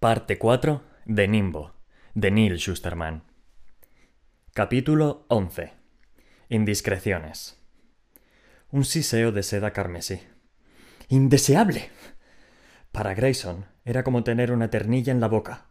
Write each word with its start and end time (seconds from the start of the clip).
Parte 0.00 0.38
4 0.38 0.82
de 1.04 1.28
Nimbo, 1.28 1.74
de 2.14 2.30
Neil 2.30 2.56
Schusterman. 2.56 3.22
Capítulo 4.54 5.26
11. 5.28 5.74
Indiscreciones. 6.48 7.62
Un 8.70 8.86
siseo 8.86 9.30
de 9.30 9.42
seda 9.42 9.74
carmesí. 9.74 10.22
¡Indeseable! 11.08 11.90
Para 12.92 13.12
Grayson 13.12 13.66
era 13.84 14.02
como 14.02 14.24
tener 14.24 14.52
una 14.52 14.70
ternilla 14.70 15.12
en 15.12 15.20
la 15.20 15.28
boca. 15.28 15.66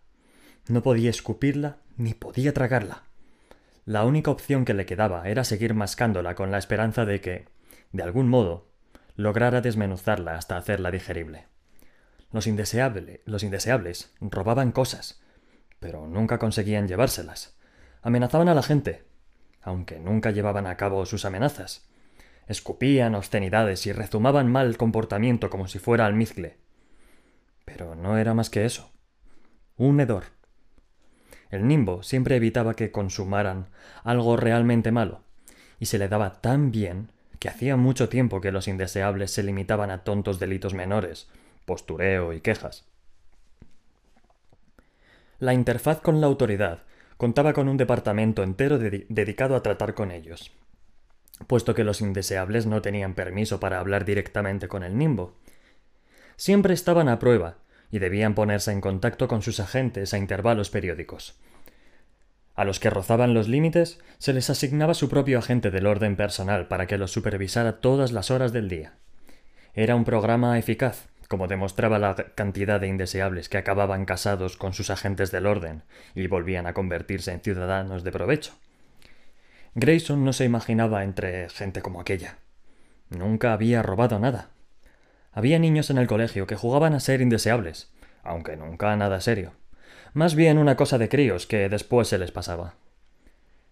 No 0.68 0.84
podía 0.84 1.10
escupirla 1.10 1.78
ni 1.98 2.14
podía 2.14 2.54
tragarla. 2.54 3.06
La 3.86 4.06
única 4.06 4.30
opción 4.30 4.64
que 4.64 4.76
le 4.76 4.86
quedaba 4.86 5.28
era 5.28 5.44
seguir 5.44 5.74
mascándola 5.74 6.36
con 6.36 6.52
la 6.52 6.60
esperanza 6.60 7.04
de 7.04 7.20
que, 7.20 7.48
de 7.94 8.04
algún 8.04 8.30
modo, 8.30 8.70
lograra 9.16 9.62
desmenuzarla 9.62 10.36
hasta 10.36 10.56
hacerla 10.56 10.92
digerible. 10.92 11.48
Los, 12.32 12.48
los 13.26 13.44
indeseables 13.44 14.14
robaban 14.22 14.72
cosas, 14.72 15.22
pero 15.80 16.08
nunca 16.08 16.38
conseguían 16.38 16.88
llevárselas. 16.88 17.58
Amenazaban 18.02 18.50
a 18.50 18.56
la 18.56 18.64
gente, 18.64 19.04
aunque 19.62 20.00
nunca 20.00 20.32
llevaban 20.32 20.68
a 20.68 20.78
cabo 20.78 21.06
sus 21.06 21.26
amenazas. 21.26 21.90
Escupían 22.48 23.16
obscenidades 23.16 23.86
y 23.88 23.92
rezumaban 23.92 24.52
mal 24.52 24.78
comportamiento 24.78 25.50
como 25.50 25.68
si 25.68 25.80
fuera 25.80 26.06
almizcle. 26.06 26.58
Pero 27.66 27.96
no 27.96 28.18
era 28.18 28.34
más 28.34 28.50
que 28.50 28.66
eso. 28.66 28.92
Un 29.78 30.00
hedor. 30.00 30.26
El 31.50 31.68
nimbo 31.68 32.04
siempre 32.04 32.36
evitaba 32.36 32.76
que 32.76 32.92
consumaran 32.92 33.68
algo 34.04 34.38
realmente 34.38 34.92
malo, 34.92 35.24
y 35.80 35.88
se 35.88 35.98
le 35.98 36.08
daba 36.08 36.42
tan 36.42 36.72
bien 36.72 37.12
que 37.40 37.50
hacía 37.50 37.78
mucho 37.78 38.10
tiempo 38.10 38.42
que 38.42 38.52
los 38.52 38.68
indeseables 38.68 39.32
se 39.32 39.44
limitaban 39.44 39.90
a 39.92 40.04
tontos 40.04 40.40
delitos 40.40 40.74
menores, 40.74 41.30
postureo 41.70 42.34
y 42.34 42.42
quejas. 42.42 42.88
La 45.38 45.54
interfaz 45.54 46.02
con 46.02 46.20
la 46.20 46.26
autoridad 46.26 46.80
contaba 47.18 47.54
con 47.54 47.70
un 47.70 47.78
departamento 47.78 48.42
entero 48.42 48.80
dedicado 48.80 49.56
a 49.56 49.62
tratar 49.62 49.94
con 49.94 50.10
ellos, 50.10 50.52
puesto 51.46 51.76
que 51.76 51.84
los 51.84 52.02
indeseables 52.02 52.66
no 52.66 52.82
tenían 52.82 53.14
permiso 53.14 53.60
para 53.60 53.80
hablar 53.80 54.04
directamente 54.04 54.68
con 54.68 54.82
el 54.82 54.98
nimbo. 54.98 55.38
Siempre 56.38 56.74
estaban 56.74 57.08
a 57.08 57.20
prueba 57.20 57.58
y 57.92 58.00
debían 58.00 58.34
ponerse 58.34 58.72
en 58.72 58.82
contacto 58.82 59.28
con 59.28 59.44
sus 59.44 59.60
agentes 59.60 60.16
a 60.16 60.18
intervalos 60.18 60.72
periódicos. 60.72 61.40
A 62.56 62.66
los 62.66 62.80
que 62.80 62.90
rozaban 62.90 63.36
los 63.36 63.48
límites 63.48 64.00
se 64.18 64.34
les 64.34 64.50
asignaba 64.50 64.96
su 64.96 65.08
propio 65.08 65.38
agente 65.38 65.70
del 65.70 65.86
orden 65.86 66.16
personal 66.16 66.68
para 66.68 66.88
que 66.88 66.98
los 66.98 67.12
supervisara 67.12 67.80
todas 67.80 68.12
las 68.12 68.32
horas 68.32 68.54
del 68.54 68.70
día. 68.70 68.96
Era 69.76 69.96
un 69.96 70.04
programa 70.04 70.58
eficaz, 70.58 71.08
como 71.30 71.48
demostraba 71.48 72.00
la 72.00 72.16
cantidad 72.34 72.82
de 72.82 72.88
indeseables 72.88 73.50
que 73.50 73.60
acababan 73.60 74.06
casados 74.06 74.58
con 74.58 74.74
sus 74.74 74.90
agentes 74.90 75.30
del 75.30 75.46
orden 75.46 75.84
y 76.16 76.26
volvían 76.26 76.66
a 76.66 76.74
convertirse 76.74 77.32
en 77.32 77.40
ciudadanos 77.40 78.04
de 78.04 78.12
provecho. 78.12 78.54
Grayson 79.76 80.26
no 80.26 80.34
se 80.34 80.46
imaginaba 80.46 81.04
entre 81.04 81.48
gente 81.50 81.84
como 81.84 82.02
aquella. 82.02 82.40
Nunca 83.10 83.54
había 83.54 83.84
robado 83.84 84.18
nada. 84.18 84.50
Había 85.32 85.60
niños 85.60 85.92
en 85.92 86.00
el 86.00 86.08
colegio 86.08 86.48
que 86.48 86.56
jugaban 86.56 86.96
a 86.96 87.00
ser 87.00 87.22
indeseables, 87.22 87.92
aunque 88.24 88.58
nunca 88.58 88.96
nada 88.96 89.22
serio. 89.22 89.54
Más 90.14 90.34
bien 90.34 90.58
una 90.58 90.76
cosa 90.76 90.98
de 90.98 91.10
críos 91.10 91.46
que 91.46 91.70
después 91.70 92.08
se 92.08 92.18
les 92.18 92.32
pasaba. 92.32 92.74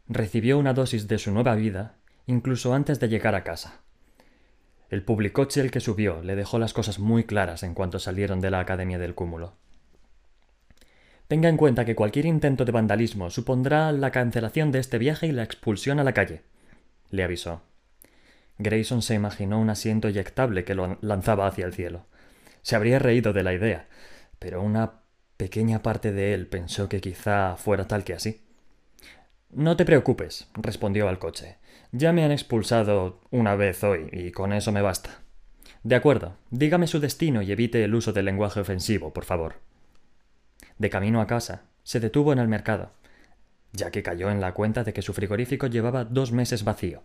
Recibió 0.08 0.60
una 0.60 0.76
dosis 0.76 1.08
de 1.08 1.18
su 1.18 1.32
nueva 1.32 1.56
vida 1.56 1.96
incluso 2.28 2.76
antes 2.76 3.00
de 3.00 3.10
llegar 3.10 3.34
a 3.34 3.44
casa. 3.44 3.82
El 4.90 5.04
publicoche 5.04 5.60
el 5.62 5.72
que 5.72 5.82
subió 5.82 6.22
le 6.22 6.36
dejó 6.36 6.60
las 6.60 6.74
cosas 6.74 7.00
muy 7.00 7.26
claras 7.26 7.64
en 7.64 7.74
cuanto 7.74 8.00
salieron 8.00 8.40
de 8.40 8.52
la 8.52 8.60
Academia 8.60 8.98
del 8.98 9.16
Cúmulo. 9.16 9.54
Tenga 11.28 11.50
en 11.50 11.58
cuenta 11.58 11.84
que 11.84 11.96
cualquier 11.96 12.26
intento 12.26 12.64
de 12.64 12.72
vandalismo 12.72 13.30
supondrá 13.30 13.92
la 13.92 14.12
cancelación 14.12 14.72
de 14.72 14.80
este 14.80 14.98
viaje 14.98 15.28
y 15.28 15.34
la 15.34 15.44
expulsión 15.44 16.00
a 16.00 16.06
la 16.06 16.14
calle, 16.14 16.42
le 17.10 17.24
avisó. 17.24 17.62
Grayson 18.60 19.02
se 19.02 19.14
imaginó 19.14 19.60
un 19.60 19.70
asiento 19.70 20.08
eyectable 20.08 20.64
que 20.64 20.74
lo 20.74 20.98
lanzaba 21.02 21.48
hacia 21.48 21.66
el 21.66 21.74
cielo. 21.74 22.06
Se 22.62 22.76
habría 22.76 22.98
reído 22.98 23.34
de 23.34 23.44
la 23.44 23.54
idea, 23.54 23.88
pero 24.40 24.62
una 24.62 25.02
pequeña 25.36 25.84
parte 25.84 26.14
de 26.14 26.34
él 26.34 26.48
pensó 26.48 26.88
que 26.88 27.02
quizá 27.02 27.58
fuera 27.58 27.88
tal 27.88 28.06
que 28.06 28.14
así. 28.14 28.42
No 29.52 29.78
te 29.78 29.86
preocupes, 29.86 30.48
respondió 30.54 31.08
al 31.08 31.20
coche. 31.20 31.58
Ya 31.92 32.12
me 32.12 32.24
han 32.24 32.32
expulsado 32.32 33.22
una 33.32 33.56
vez 33.56 33.84
hoy 33.84 34.10
y 34.12 34.32
con 34.32 34.54
eso 34.54 34.72
me 34.72 34.82
basta. 34.82 35.22
De 35.84 35.96
acuerdo, 35.96 36.36
dígame 36.52 36.88
su 36.88 37.00
destino 37.00 37.42
y 37.42 37.52
evite 37.52 37.84
el 37.84 37.96
uso 37.96 38.12
del 38.12 38.26
lenguaje 38.26 38.60
ofensivo, 38.60 39.14
por 39.14 39.24
favor. 39.24 39.56
De 40.78 40.90
camino 40.90 41.22
a 41.22 41.28
casa, 41.28 41.64
se 41.84 42.00
detuvo 42.00 42.34
en 42.34 42.40
el 42.40 42.48
mercado, 42.48 42.92
ya 43.72 43.90
que 43.90 44.04
cayó 44.04 44.30
en 44.30 44.42
la 44.42 44.54
cuenta 44.54 44.84
de 44.84 44.92
que 44.92 45.02
su 45.02 45.14
frigorífico 45.14 45.68
llevaba 45.68 46.04
dos 46.04 46.32
meses 46.32 46.64
vacío. 46.64 47.04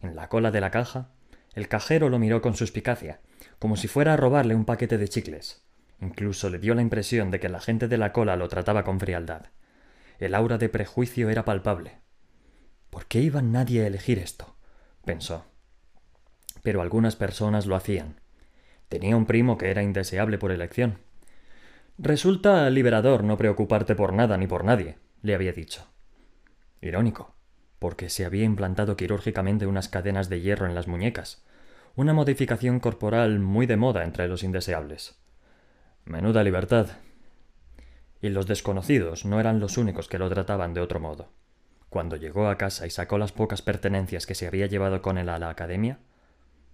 En 0.00 0.16
la 0.16 0.28
cola 0.28 0.50
de 0.50 0.60
la 0.60 0.70
caja, 0.70 1.10
el 1.54 1.68
cajero 1.68 2.08
lo 2.08 2.18
miró 2.18 2.40
con 2.40 2.56
suspicacia, 2.56 3.20
como 3.58 3.76
si 3.76 3.88
fuera 3.88 4.14
a 4.14 4.16
robarle 4.16 4.54
un 4.54 4.64
paquete 4.64 4.98
de 4.98 5.08
chicles. 5.08 5.62
Incluso 6.00 6.50
le 6.50 6.58
dio 6.58 6.74
la 6.74 6.82
impresión 6.82 7.30
de 7.30 7.40
que 7.40 7.48
la 7.48 7.60
gente 7.60 7.88
de 7.88 7.98
la 7.98 8.12
cola 8.12 8.36
lo 8.36 8.48
trataba 8.48 8.84
con 8.84 9.00
frialdad. 9.00 9.46
El 10.18 10.34
aura 10.34 10.58
de 10.58 10.68
prejuicio 10.68 11.30
era 11.30 11.44
palpable. 11.44 11.98
¿Por 12.90 13.06
qué 13.06 13.20
iba 13.20 13.42
nadie 13.42 13.82
a 13.82 13.86
elegir 13.86 14.18
esto? 14.18 14.56
pensó. 15.04 15.44
Pero 16.62 16.82
algunas 16.82 17.16
personas 17.16 17.66
lo 17.66 17.76
hacían. 17.76 18.20
Tenía 18.88 19.16
un 19.16 19.26
primo 19.26 19.58
que 19.58 19.70
era 19.70 19.82
indeseable 19.82 20.38
por 20.38 20.52
elección. 20.52 20.98
Resulta 21.98 22.68
liberador 22.70 23.24
no 23.24 23.36
preocuparte 23.36 23.94
por 23.94 24.12
nada 24.12 24.36
ni 24.36 24.46
por 24.46 24.64
nadie, 24.64 24.98
le 25.22 25.34
había 25.34 25.52
dicho. 25.52 25.86
Irónico, 26.80 27.34
porque 27.78 28.10
se 28.10 28.24
había 28.24 28.44
implantado 28.44 28.96
quirúrgicamente 28.96 29.66
unas 29.66 29.88
cadenas 29.88 30.28
de 30.28 30.40
hierro 30.40 30.66
en 30.66 30.74
las 30.74 30.88
muñecas, 30.88 31.44
una 31.94 32.12
modificación 32.12 32.80
corporal 32.80 33.40
muy 33.40 33.66
de 33.66 33.76
moda 33.76 34.04
entre 34.04 34.28
los 34.28 34.42
indeseables. 34.42 35.18
Menuda 36.04 36.44
libertad. 36.44 36.88
Y 38.20 38.28
los 38.28 38.46
desconocidos 38.46 39.24
no 39.24 39.40
eran 39.40 39.60
los 39.60 39.78
únicos 39.78 40.08
que 40.08 40.18
lo 40.18 40.28
trataban 40.28 40.74
de 40.74 40.80
otro 40.80 41.00
modo. 41.00 41.30
Cuando 41.88 42.16
llegó 42.16 42.48
a 42.48 42.58
casa 42.58 42.86
y 42.86 42.90
sacó 42.90 43.18
las 43.18 43.32
pocas 43.32 43.62
pertenencias 43.62 44.26
que 44.26 44.34
se 44.34 44.46
había 44.46 44.66
llevado 44.66 45.02
con 45.02 45.18
él 45.18 45.28
a 45.28 45.38
la 45.38 45.50
academia, 45.50 45.98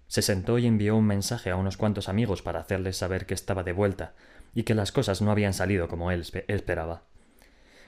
se 0.07 0.23
sentó 0.23 0.59
y 0.59 0.67
envió 0.67 0.97
un 0.97 1.07
mensaje 1.07 1.51
a 1.51 1.57
unos 1.57 1.77
cuantos 1.77 2.09
amigos 2.09 2.43
para 2.43 2.61
hacerles 2.61 2.97
saber 2.97 3.27
que 3.27 3.35
estaba 3.35 3.63
de 3.63 3.73
vuelta 3.73 4.15
y 4.55 4.65
que 4.65 4.75
las 4.75 4.93
cosas 4.93 5.23
no 5.23 5.31
habían 5.31 5.55
salido 5.55 5.89
como 5.89 6.11
él 6.11 6.27
esperaba. 6.49 7.05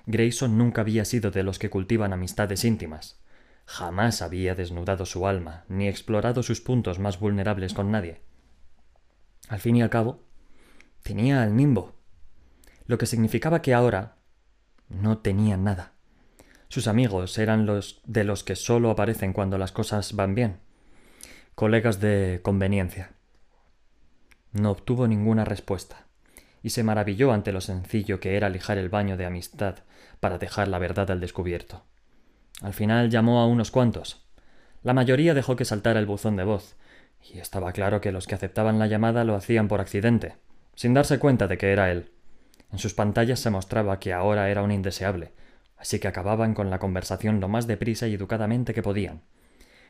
Grayson 0.07 0.59
nunca 0.59 0.83
había 0.83 1.05
sido 1.05 1.31
de 1.31 1.43
los 1.43 1.59
que 1.59 1.71
cultivan 1.71 2.13
amistades 2.13 2.65
íntimas. 2.65 3.23
Jamás 3.67 4.23
había 4.23 4.55
desnudado 4.55 5.07
su 5.07 5.27
alma 5.27 5.65
ni 5.69 5.89
explorado 5.89 6.43
sus 6.43 6.61
puntos 6.61 6.99
más 6.99 7.19
vulnerables 7.19 7.73
con 7.73 7.91
nadie. 7.91 8.21
Al 9.49 9.61
fin 9.61 9.77
y 9.77 9.83
al 9.83 9.91
cabo, 9.91 10.25
tenía 11.03 11.43
al 11.43 11.57
nimbo, 11.57 11.95
lo 12.87 12.99
que 12.99 13.07
significaba 13.07 13.63
que 13.63 13.75
ahora 13.75 14.17
no 14.89 15.19
tenía 15.19 15.57
nada. 15.57 15.94
Sus 16.75 16.89
amigos 16.89 17.39
eran 17.39 17.67
los 17.67 18.01
de 18.05 18.25
los 18.25 18.43
que 18.43 18.57
solo 18.57 18.91
aparecen 18.91 19.33
cuando 19.33 19.59
las 19.59 19.71
cosas 19.71 20.15
van 20.15 20.35
bien. 20.35 20.57
Colegas 21.55 22.01
de 22.01 22.41
conveniencia. 22.43 23.13
No 24.51 24.73
obtuvo 24.73 25.07
ninguna 25.07 25.45
respuesta, 25.45 26.09
y 26.65 26.71
se 26.71 26.83
maravilló 26.83 27.31
ante 27.31 27.53
lo 27.53 27.61
sencillo 27.61 28.19
que 28.19 28.37
era 28.37 28.49
lijar 28.49 28.77
el 28.77 28.89
baño 28.89 29.17
de 29.17 29.25
amistad 29.25 29.85
para 30.19 30.39
dejar 30.39 30.67
la 30.67 30.81
verdad 30.81 31.13
al 31.13 31.21
descubierto. 31.21 31.85
Al 32.61 32.73
final 32.73 33.09
llamó 33.09 33.39
a 33.39 33.47
unos 33.47 33.71
cuantos. 33.71 34.27
La 34.83 34.95
mayoría 34.95 35.33
dejó 35.33 35.55
que 35.55 35.65
saltara 35.65 36.01
el 36.01 36.07
buzón 36.07 36.35
de 36.35 36.43
voz, 36.43 36.75
y 37.23 37.39
estaba 37.39 37.71
claro 37.71 38.01
que 38.01 38.11
los 38.11 38.27
que 38.27 38.35
aceptaban 38.35 38.81
la 38.81 38.89
llamada 38.89 39.23
lo 39.23 39.37
hacían 39.37 39.69
por 39.69 39.81
accidente, 39.81 40.39
sin 40.75 40.93
darse 40.93 41.21
cuenta 41.21 41.47
de 41.47 41.57
que 41.57 41.71
era 41.71 41.93
él. 41.93 42.11
En 42.73 42.81
sus 42.81 42.95
pantallas 42.95 43.39
se 43.39 43.51
mostraba 43.51 44.01
que 44.01 44.13
ahora 44.13 44.51
era 44.51 44.65
un 44.65 44.73
indeseable, 44.73 45.35
así 45.85 45.99
que 45.99 46.09
acababan 46.09 46.55
con 46.55 46.71
la 46.71 46.79
conversación 46.79 47.41
lo 47.41 47.49
más 47.49 47.67
deprisa 47.67 48.09
y 48.09 48.15
educadamente 48.15 48.73
que 48.73 48.81
podían, 48.81 49.21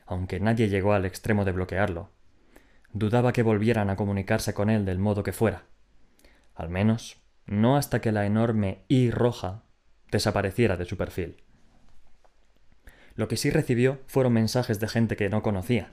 aunque 0.07 0.41
nadie 0.41 0.69
llegó 0.69 0.93
al 0.93 1.05
extremo 1.05 1.45
de 1.45 1.53
bloquearlo. 1.53 2.11
Dudaba 2.93 3.33
que 3.33 3.45
volvieran 3.45 3.91
a 3.91 3.95
comunicarse 3.95 4.55
con 4.55 4.71
él 4.71 4.85
del 4.85 4.99
modo 4.99 5.23
que 5.23 5.33
fuera. 5.33 5.67
Al 6.57 6.69
menos, 6.69 7.23
no 7.47 7.77
hasta 7.77 8.01
que 8.01 8.11
la 8.11 8.27
enorme 8.27 8.83
I 8.89 9.13
roja 9.13 9.63
desapareciera 10.11 10.77
de 10.77 10.85
su 10.85 10.97
perfil. 10.97 11.45
Lo 13.15 13.29
que 13.29 13.37
sí 13.37 13.51
recibió 13.51 14.01
fueron 14.09 14.33
mensajes 14.33 14.81
de 14.81 14.89
gente 14.89 15.15
que 15.15 15.29
no 15.29 15.45
conocía. 15.45 15.93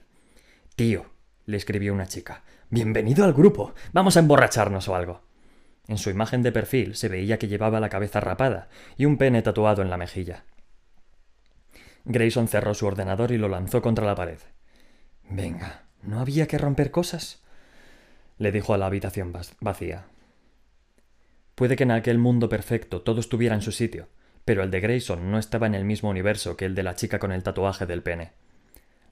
Tío, 0.76 1.12
le 1.46 1.58
escribió 1.58 1.94
una 1.94 2.08
chica, 2.08 2.42
bienvenido 2.72 3.24
al 3.24 3.34
grupo. 3.34 3.76
Vamos 3.94 4.18
a 4.18 4.22
emborracharnos 4.22 4.88
o 4.88 4.96
algo. 4.96 5.22
En 5.88 5.98
su 5.98 6.10
imagen 6.10 6.44
de 6.44 6.52
perfil 6.52 6.96
se 6.96 7.10
veía 7.10 7.40
que 7.40 7.48
llevaba 7.48 7.80
la 7.80 7.90
cabeza 7.90 8.20
rapada 8.20 8.70
y 8.98 9.06
un 9.06 9.18
pene 9.18 9.42
tatuado 9.42 9.82
en 9.82 9.90
la 9.90 9.98
mejilla. 9.98 10.46
Grayson 12.06 12.48
cerró 12.48 12.74
su 12.74 12.86
ordenador 12.86 13.32
y 13.32 13.38
lo 13.38 13.48
lanzó 13.48 13.82
contra 13.82 14.06
la 14.06 14.16
pared. 14.16 14.40
Venga, 15.30 15.84
¿no 16.02 16.20
había 16.20 16.48
que 16.48 16.58
romper 16.58 16.92
cosas? 16.92 17.42
le 18.38 18.52
dijo 18.52 18.74
a 18.74 18.78
la 18.78 18.88
habitación 18.88 19.34
vacía. 19.60 20.06
Puede 21.54 21.76
que 21.76 21.84
en 21.84 21.92
aquel 21.92 22.18
mundo 22.18 22.50
perfecto 22.50 23.02
todo 23.02 23.20
estuviera 23.20 23.54
en 23.54 23.62
su 23.62 23.72
sitio, 23.72 24.08
pero 24.46 24.64
el 24.64 24.72
de 24.72 24.80
Grayson 24.80 25.30
no 25.30 25.38
estaba 25.38 25.68
en 25.68 25.76
el 25.76 25.86
mismo 25.86 26.10
universo 26.10 26.58
que 26.58 26.66
el 26.66 26.74
de 26.74 26.82
la 26.82 26.96
chica 26.96 27.20
con 27.20 27.32
el 27.32 27.44
tatuaje 27.44 27.86
del 27.86 28.02
pene. 28.02 28.32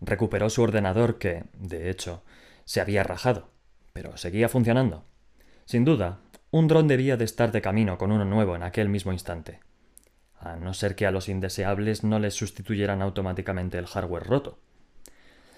Recuperó 0.02 0.50
su 0.50 0.64
ordenador 0.64 1.20
que, 1.20 1.44
de 1.54 1.92
hecho, 1.92 2.24
se 2.66 2.82
había 2.82 3.04
rajado, 3.04 3.52
pero 3.94 4.18
seguía 4.18 4.50
funcionando. 4.50 5.06
Sin 5.66 5.86
duda, 5.86 6.22
un 6.52 6.68
dron 6.68 6.88
debía 6.88 7.16
de 7.16 7.26
estar 7.26 7.52
de 7.52 7.62
camino 7.62 7.98
con 7.98 8.12
uno 8.12 8.26
nuevo 8.26 8.56
en 8.56 8.64
aquel 8.64 8.90
mismo 8.90 9.14
instante. 9.14 9.60
A 10.40 10.56
no 10.56 10.74
ser 10.74 10.96
que 10.96 11.06
a 11.06 11.12
los 11.12 11.30
indeseables 11.30 12.04
no 12.04 12.18
les 12.18 12.34
sustituyeran 12.34 13.02
automáticamente 13.02 13.78
el 13.78 13.86
hardware 13.86 14.24
roto. 14.24 14.60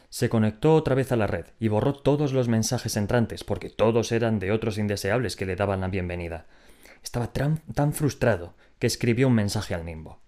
Se 0.09 0.27
conectó 0.27 0.75
otra 0.75 0.95
vez 0.95 1.13
a 1.13 1.15
la 1.15 1.27
red 1.27 1.45
y 1.59 1.69
borró 1.69 1.93
todos 1.93 2.33
los 2.33 2.49
mensajes 2.49 2.97
entrantes 2.97 3.45
porque 3.45 3.69
todos 3.69 4.11
eran 4.11 4.39
de 4.39 4.51
otros 4.51 4.77
indeseables 4.77 5.37
que 5.37 5.45
le 5.45 5.55
daban 5.55 5.79
la 5.79 5.87
bienvenida. 5.87 6.47
Estaba 7.01 7.31
tan, 7.31 7.93
frustrado 7.93 8.55
que 8.77 8.87
escribió 8.87 9.29
un 9.29 9.35
mensaje 9.35 9.73
al 9.73 9.85
nimbo. 9.85 10.19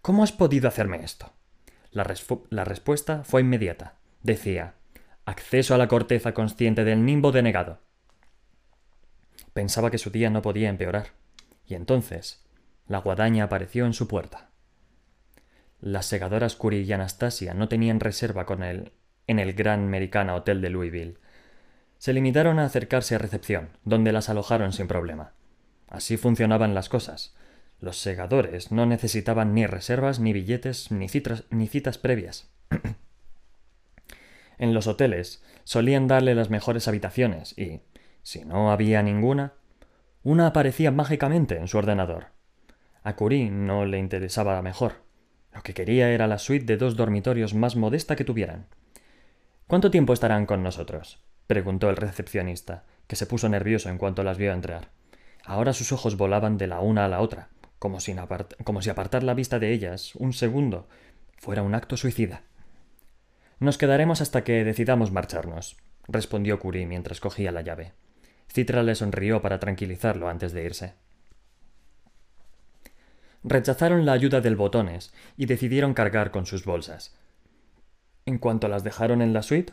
¿Cómo 0.00 0.22
has 0.22 0.32
podido 0.32 0.68
hacerme 0.68 1.04
esto? 1.04 1.32
La, 1.90 2.06
la 2.48 2.64
respuesta 2.64 3.24
fue 3.24 3.42
inmediata. 3.42 3.96
Decía, 4.22 4.74
acceso 5.26 5.74
a 5.74 5.78
la 5.78 5.88
corteza 5.88 6.32
consciente 6.32 6.84
del 6.84 7.04
nimbo 7.04 7.32
denegado. 7.32 7.80
Pensaba 9.52 9.90
que 9.90 9.98
su 9.98 10.10
día 10.10 10.30
no 10.30 10.42
podía 10.42 10.68
empeorar. 10.68 11.08
Y 11.66 11.74
entonces, 11.74 12.44
la 12.86 12.98
guadaña 12.98 13.44
apareció 13.44 13.86
en 13.86 13.92
su 13.92 14.08
puerta. 14.08 14.50
Las 15.80 16.06
segadoras 16.06 16.56
Curie 16.56 16.82
y 16.82 16.92
Anastasia 16.92 17.54
no 17.54 17.68
tenían 17.68 18.00
reserva 18.00 18.46
con 18.46 18.62
él 18.62 18.92
en 19.26 19.38
el 19.38 19.52
Gran 19.52 19.84
Americana 19.84 20.34
Hotel 20.34 20.60
de 20.60 20.70
Louisville. 20.70 21.18
Se 21.98 22.12
limitaron 22.12 22.58
a 22.58 22.64
acercarse 22.64 23.14
a 23.14 23.18
recepción, 23.18 23.70
donde 23.84 24.12
las 24.12 24.28
alojaron 24.28 24.72
sin 24.72 24.88
problema. 24.88 25.32
Así 25.88 26.16
funcionaban 26.16 26.74
las 26.74 26.88
cosas. 26.88 27.34
Los 27.80 27.98
segadores 27.98 28.72
no 28.72 28.86
necesitaban 28.86 29.54
ni 29.54 29.66
reservas, 29.66 30.20
ni 30.20 30.32
billetes, 30.32 30.90
ni, 30.90 31.06
ni 31.50 31.68
citas 31.68 31.98
previas. 31.98 32.48
en 34.58 34.74
los 34.74 34.86
hoteles 34.86 35.42
solían 35.64 36.06
darle 36.06 36.34
las 36.34 36.50
mejores 36.50 36.86
habitaciones 36.86 37.56
y, 37.58 37.80
si 38.22 38.44
no 38.44 38.72
había 38.72 39.02
ninguna, 39.02 39.54
una 40.22 40.46
aparecía 40.46 40.90
mágicamente 40.90 41.56
en 41.56 41.68
su 41.68 41.78
ordenador. 41.78 42.26
A 43.02 43.16
Curie 43.16 43.50
no 43.50 43.84
le 43.84 43.98
interesaba 43.98 44.62
mejor. 44.62 45.02
Lo 45.52 45.62
que 45.62 45.74
quería 45.74 46.10
era 46.10 46.26
la 46.26 46.38
suite 46.38 46.64
de 46.64 46.76
dos 46.76 46.96
dormitorios 46.96 47.54
más 47.54 47.76
modesta 47.76 48.16
que 48.16 48.24
tuvieran. 48.24 48.66
¿Cuánto 49.66 49.90
tiempo 49.90 50.12
estarán 50.12 50.46
con 50.46 50.62
nosotros? 50.62 51.22
preguntó 51.46 51.90
el 51.90 51.96
recepcionista, 51.96 52.84
que 53.06 53.16
se 53.16 53.26
puso 53.26 53.48
nervioso 53.48 53.88
en 53.90 53.98
cuanto 53.98 54.22
las 54.22 54.38
vio 54.38 54.52
entrar. 54.52 54.90
Ahora 55.44 55.72
sus 55.72 55.92
ojos 55.92 56.16
volaban 56.16 56.56
de 56.56 56.68
la 56.68 56.80
una 56.80 57.04
a 57.04 57.08
la 57.08 57.20
otra, 57.20 57.48
como, 57.78 57.98
como 58.64 58.82
si 58.82 58.90
apartar 58.90 59.24
la 59.24 59.34
vista 59.34 59.58
de 59.58 59.72
ellas 59.72 60.14
un 60.14 60.32
segundo 60.32 60.88
fuera 61.36 61.62
un 61.62 61.74
acto 61.74 61.96
suicida. 61.96 62.42
Nos 63.58 63.78
quedaremos 63.78 64.20
hasta 64.20 64.44
que 64.44 64.64
decidamos 64.64 65.10
marcharnos, 65.10 65.76
respondió 66.06 66.60
Curie 66.60 66.86
mientras 66.86 67.20
cogía 67.20 67.50
la 67.50 67.62
llave. 67.62 67.92
Citra 68.52 68.82
le 68.82 68.94
sonrió 68.94 69.40
para 69.40 69.58
tranquilizarlo 69.58 70.28
antes 70.28 70.52
de 70.52 70.64
irse. 70.64 70.94
Rechazaron 73.44 74.04
la 74.04 74.12
ayuda 74.12 74.40
del 74.40 74.56
botones 74.56 75.12
y 75.36 75.46
decidieron 75.46 75.94
cargar 75.94 76.30
con 76.30 76.44
sus 76.44 76.64
bolsas. 76.64 77.16
En 78.26 78.38
cuanto 78.38 78.68
las 78.68 78.84
dejaron 78.84 79.22
en 79.22 79.32
la 79.32 79.42
suite, 79.42 79.72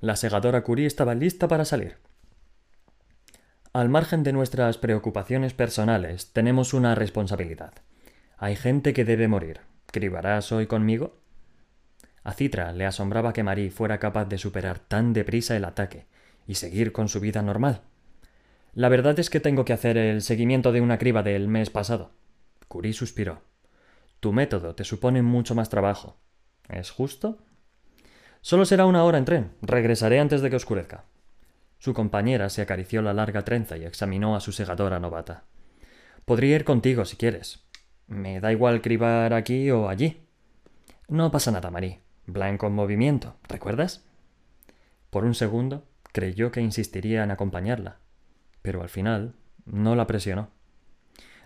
la 0.00 0.16
segadora 0.16 0.62
Curie 0.62 0.86
estaba 0.86 1.14
lista 1.14 1.48
para 1.48 1.64
salir. 1.64 1.96
Al 3.72 3.88
margen 3.88 4.22
de 4.22 4.32
nuestras 4.32 4.78
preocupaciones 4.78 5.52
personales, 5.52 6.32
tenemos 6.32 6.72
una 6.72 6.94
responsabilidad. 6.94 7.74
Hay 8.38 8.54
gente 8.54 8.92
que 8.92 9.04
debe 9.04 9.26
morir. 9.26 9.60
¿Cribarás 9.86 10.52
hoy 10.52 10.66
conmigo? 10.66 11.18
A 12.22 12.32
Citra 12.32 12.72
le 12.72 12.86
asombraba 12.86 13.32
que 13.32 13.42
Marie 13.42 13.70
fuera 13.70 13.98
capaz 13.98 14.26
de 14.26 14.38
superar 14.38 14.78
tan 14.78 15.12
deprisa 15.12 15.56
el 15.56 15.64
ataque 15.64 16.06
y 16.46 16.54
seguir 16.54 16.92
con 16.92 17.08
su 17.08 17.20
vida 17.20 17.42
normal. 17.42 17.82
La 18.74 18.88
verdad 18.88 19.16
es 19.20 19.30
que 19.30 19.38
tengo 19.38 19.64
que 19.64 19.72
hacer 19.72 19.96
el 19.96 20.20
seguimiento 20.20 20.72
de 20.72 20.80
una 20.80 20.98
criba 20.98 21.22
del 21.22 21.46
mes 21.46 21.70
pasado. 21.70 22.10
Curie 22.66 22.92
suspiró. 22.92 23.42
Tu 24.18 24.32
método 24.32 24.74
te 24.74 24.82
supone 24.82 25.22
mucho 25.22 25.54
más 25.54 25.68
trabajo. 25.68 26.16
¿Es 26.68 26.90
justo? 26.90 27.38
Solo 28.40 28.64
será 28.64 28.86
una 28.86 29.04
hora 29.04 29.18
en 29.18 29.24
tren. 29.24 29.52
Regresaré 29.62 30.18
antes 30.18 30.42
de 30.42 30.50
que 30.50 30.56
oscurezca. 30.56 31.04
Su 31.78 31.94
compañera 31.94 32.50
se 32.50 32.62
acarició 32.62 33.00
la 33.00 33.14
larga 33.14 33.44
trenza 33.44 33.76
y 33.76 33.84
examinó 33.84 34.34
a 34.34 34.40
su 34.40 34.50
segadora 34.50 34.98
novata. 34.98 35.44
Podría 36.24 36.56
ir 36.56 36.64
contigo 36.64 37.04
si 37.04 37.16
quieres. 37.16 37.64
Me 38.08 38.40
da 38.40 38.50
igual 38.50 38.82
cribar 38.82 39.34
aquí 39.34 39.70
o 39.70 39.88
allí. 39.88 40.26
No 41.06 41.30
pasa 41.30 41.52
nada, 41.52 41.70
Marie. 41.70 42.00
Blanco 42.26 42.66
en 42.66 42.74
movimiento, 42.74 43.36
¿recuerdas? 43.48 44.04
Por 45.10 45.24
un 45.24 45.34
segundo 45.34 45.86
creyó 46.12 46.50
que 46.50 46.60
insistiría 46.60 47.22
en 47.22 47.30
acompañarla, 47.30 47.98
pero 48.64 48.80
al 48.80 48.88
final 48.88 49.34
no 49.66 49.94
la 49.94 50.06
presionó. 50.06 50.48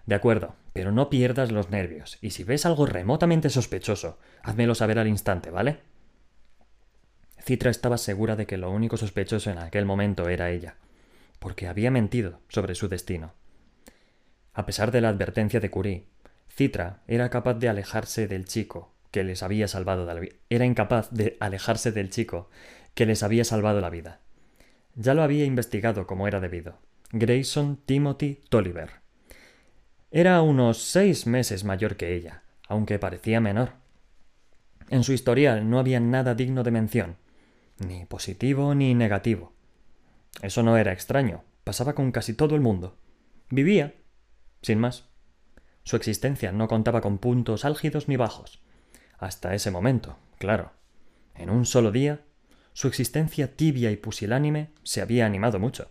De 0.07 0.15
acuerdo, 0.15 0.55
pero 0.73 0.93
no 0.93 1.11
pierdas 1.11 1.51
los 1.51 1.69
nervios, 1.69 2.17
y 2.23 2.31
si 2.31 2.45
ves 2.45 2.65
algo 2.65 2.87
remotamente 2.87 3.51
sospechoso, 3.51 4.21
házmelo 4.45 4.77
saber 4.77 5.01
al 5.01 5.09
instante, 5.09 5.51
¿vale? 5.51 5.81
Citra 7.41 7.73
estaba 7.73 7.99
segura 7.99 8.37
de 8.37 8.47
que 8.47 8.57
lo 8.57 8.71
único 8.71 8.97
sospechoso 8.97 9.51
en 9.51 9.59
aquel 9.59 9.85
momento 9.85 10.29
era 10.29 10.53
ella, 10.53 10.77
porque 11.41 11.67
había 11.67 11.91
mentido 11.91 12.39
sobre 12.47 12.77
su 12.77 12.89
destino. 12.89 13.33
A 14.55 14.65
pesar 14.65 14.93
de 14.93 15.01
la 15.01 15.09
advertencia 15.09 15.59
de 15.59 15.73
Curie, 15.73 16.05
Citra 16.49 17.03
era 17.09 17.31
capaz 17.31 17.55
de 17.55 17.69
alejarse 17.69 18.29
del 18.29 18.45
chico 18.45 18.93
que 19.11 19.25
les 19.25 19.43
había 19.43 19.67
salvado 19.67 20.07
la 20.07 20.15
vida. 20.15 20.37
Era 20.51 20.67
incapaz 20.67 21.11
de 21.11 21.37
alejarse 21.41 21.91
del 21.91 22.11
chico 22.11 22.49
que 22.95 23.07
les 23.07 23.25
había 23.25 23.45
salvado 23.45 23.81
la 23.81 23.91
vida. 23.91 24.21
Ya 24.95 25.15
lo 25.15 25.25
había 25.25 25.45
investigado 25.45 26.07
como 26.07 26.29
era 26.29 26.39
debido. 26.39 26.79
Grayson 27.11 27.79
Timothy 27.87 28.43
Tolliver. 28.51 28.91
Era 30.11 30.43
unos 30.43 30.83
seis 30.83 31.27
meses 31.27 31.65
mayor 31.65 31.97
que 31.97 32.15
ella, 32.15 32.43
aunque 32.69 32.99
parecía 32.99 33.41
menor. 33.41 33.73
En 34.91 35.03
su 35.03 35.15
historial 35.15 35.71
no 35.71 35.79
había 35.79 36.01
nada 36.01 36.35
digno 36.35 36.65
de 36.65 36.71
mención, 36.71 37.17
ni 37.79 38.05
positivo 38.05 38.75
ni 38.75 38.95
negativo. 38.95 39.55
Eso 40.43 40.63
no 40.63 40.77
era 40.77 40.93
extraño, 40.93 41.45
pasaba 41.65 41.95
con 41.95 42.13
casi 42.13 42.35
todo 42.35 42.55
el 42.55 42.61
mundo. 42.61 42.99
Vivía, 43.49 43.95
sin 44.61 44.79
más. 44.79 45.09
Su 45.85 45.97
existencia 45.97 46.53
no 46.53 46.69
contaba 46.69 47.01
con 47.01 47.17
puntos 47.17 47.65
álgidos 47.65 48.09
ni 48.09 48.17
bajos. 48.17 48.61
Hasta 49.19 49.55
ese 49.55 49.71
momento, 49.71 50.19
claro. 50.37 50.73
En 51.35 51.49
un 51.49 51.65
solo 51.65 51.91
día, 51.91 52.21
su 52.75 52.87
existencia 52.87 53.57
tibia 53.57 53.91
y 53.91 53.97
pusilánime 53.97 54.73
se 54.83 55.01
había 55.01 55.25
animado 55.25 55.59
mucho. 55.59 55.91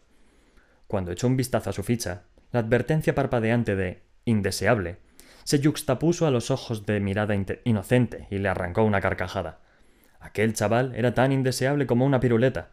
Cuando 0.88 1.12
echó 1.12 1.28
un 1.28 1.36
vistazo 1.36 1.70
a 1.70 1.74
su 1.74 1.84
ficha, 1.84 2.24
la 2.52 2.62
advertencia 2.62 3.14
parpadeante 3.14 3.76
de 3.76 4.04
indeseable 4.24 4.98
se 5.44 5.60
yuxtapuso 5.60 6.26
a 6.28 6.32
los 6.32 6.50
ojos 6.50 6.86
de 6.86 7.00
mirada 7.00 7.36
inocente 7.66 8.28
y 8.30 8.38
le 8.38 8.50
arrancó 8.50 8.84
una 8.84 9.02
carcajada. 9.02 9.60
Aquel 10.20 10.54
chaval 10.54 10.96
era 10.96 11.14
tan 11.14 11.32
indeseable 11.32 11.88
como 11.88 12.06
una 12.06 12.20
piruleta. 12.20 12.70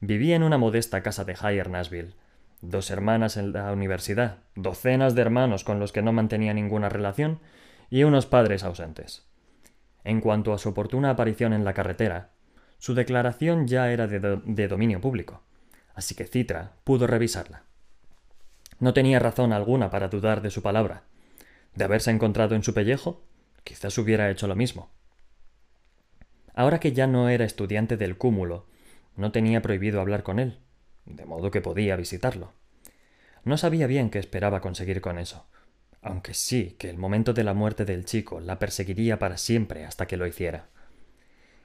Vivía 0.00 0.36
en 0.36 0.42
una 0.42 0.58
modesta 0.58 1.02
casa 1.02 1.24
de 1.24 1.34
Higher 1.34 1.70
Nashville. 1.70 2.14
Dos 2.60 2.90
hermanas 2.90 3.36
en 3.36 3.52
la 3.52 3.72
universidad, 3.72 4.38
docenas 4.54 5.14
de 5.14 5.22
hermanos 5.22 5.64
con 5.64 5.78
los 5.78 5.92
que 5.92 6.02
no 6.02 6.12
mantenía 6.12 6.54
ninguna 6.54 6.88
relación 6.88 7.40
y 7.90 8.04
unos 8.04 8.26
padres 8.26 8.64
ausentes. 8.64 9.26
En 10.04 10.20
cuanto 10.20 10.52
a 10.54 10.58
su 10.58 10.70
oportuna 10.70 11.10
aparición 11.10 11.52
en 11.52 11.64
la 11.64 11.74
carretera, 11.74 12.30
su 12.78 12.94
declaración 12.94 13.66
ya 13.66 13.90
era 13.90 14.06
de 14.06 14.68
dominio 14.68 15.00
público 15.00 15.45
así 15.96 16.14
que 16.14 16.26
Citra 16.26 16.74
pudo 16.84 17.08
revisarla. 17.08 17.64
No 18.78 18.92
tenía 18.92 19.18
razón 19.18 19.52
alguna 19.52 19.90
para 19.90 20.08
dudar 20.08 20.42
de 20.42 20.50
su 20.50 20.62
palabra. 20.62 21.04
De 21.74 21.84
haberse 21.84 22.10
encontrado 22.10 22.54
en 22.54 22.62
su 22.62 22.74
pellejo, 22.74 23.24
quizás 23.64 23.96
hubiera 23.98 24.30
hecho 24.30 24.46
lo 24.46 24.54
mismo. 24.54 24.90
Ahora 26.54 26.78
que 26.78 26.92
ya 26.92 27.06
no 27.06 27.28
era 27.28 27.44
estudiante 27.44 27.96
del 27.96 28.16
cúmulo, 28.16 28.66
no 29.16 29.32
tenía 29.32 29.62
prohibido 29.62 30.00
hablar 30.00 30.22
con 30.22 30.38
él, 30.38 30.58
de 31.06 31.24
modo 31.24 31.50
que 31.50 31.62
podía 31.62 31.96
visitarlo. 31.96 32.52
No 33.44 33.56
sabía 33.56 33.86
bien 33.86 34.10
qué 34.10 34.18
esperaba 34.18 34.60
conseguir 34.60 35.00
con 35.00 35.18
eso, 35.18 35.46
aunque 36.02 36.34
sí 36.34 36.76
que 36.78 36.90
el 36.90 36.98
momento 36.98 37.32
de 37.32 37.44
la 37.44 37.54
muerte 37.54 37.84
del 37.84 38.04
chico 38.04 38.40
la 38.40 38.58
perseguiría 38.58 39.18
para 39.18 39.38
siempre 39.38 39.86
hasta 39.86 40.06
que 40.06 40.16
lo 40.18 40.26
hiciera. 40.26 40.68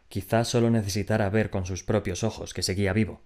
Quizás 0.07 0.47
solo 0.47 0.69
necesitara 0.69 1.29
ver 1.29 1.49
con 1.49 1.65
sus 1.65 1.83
propios 1.83 2.23
ojos 2.23 2.53
que 2.53 2.63
seguía 2.63 2.93
vivo. 2.93 3.21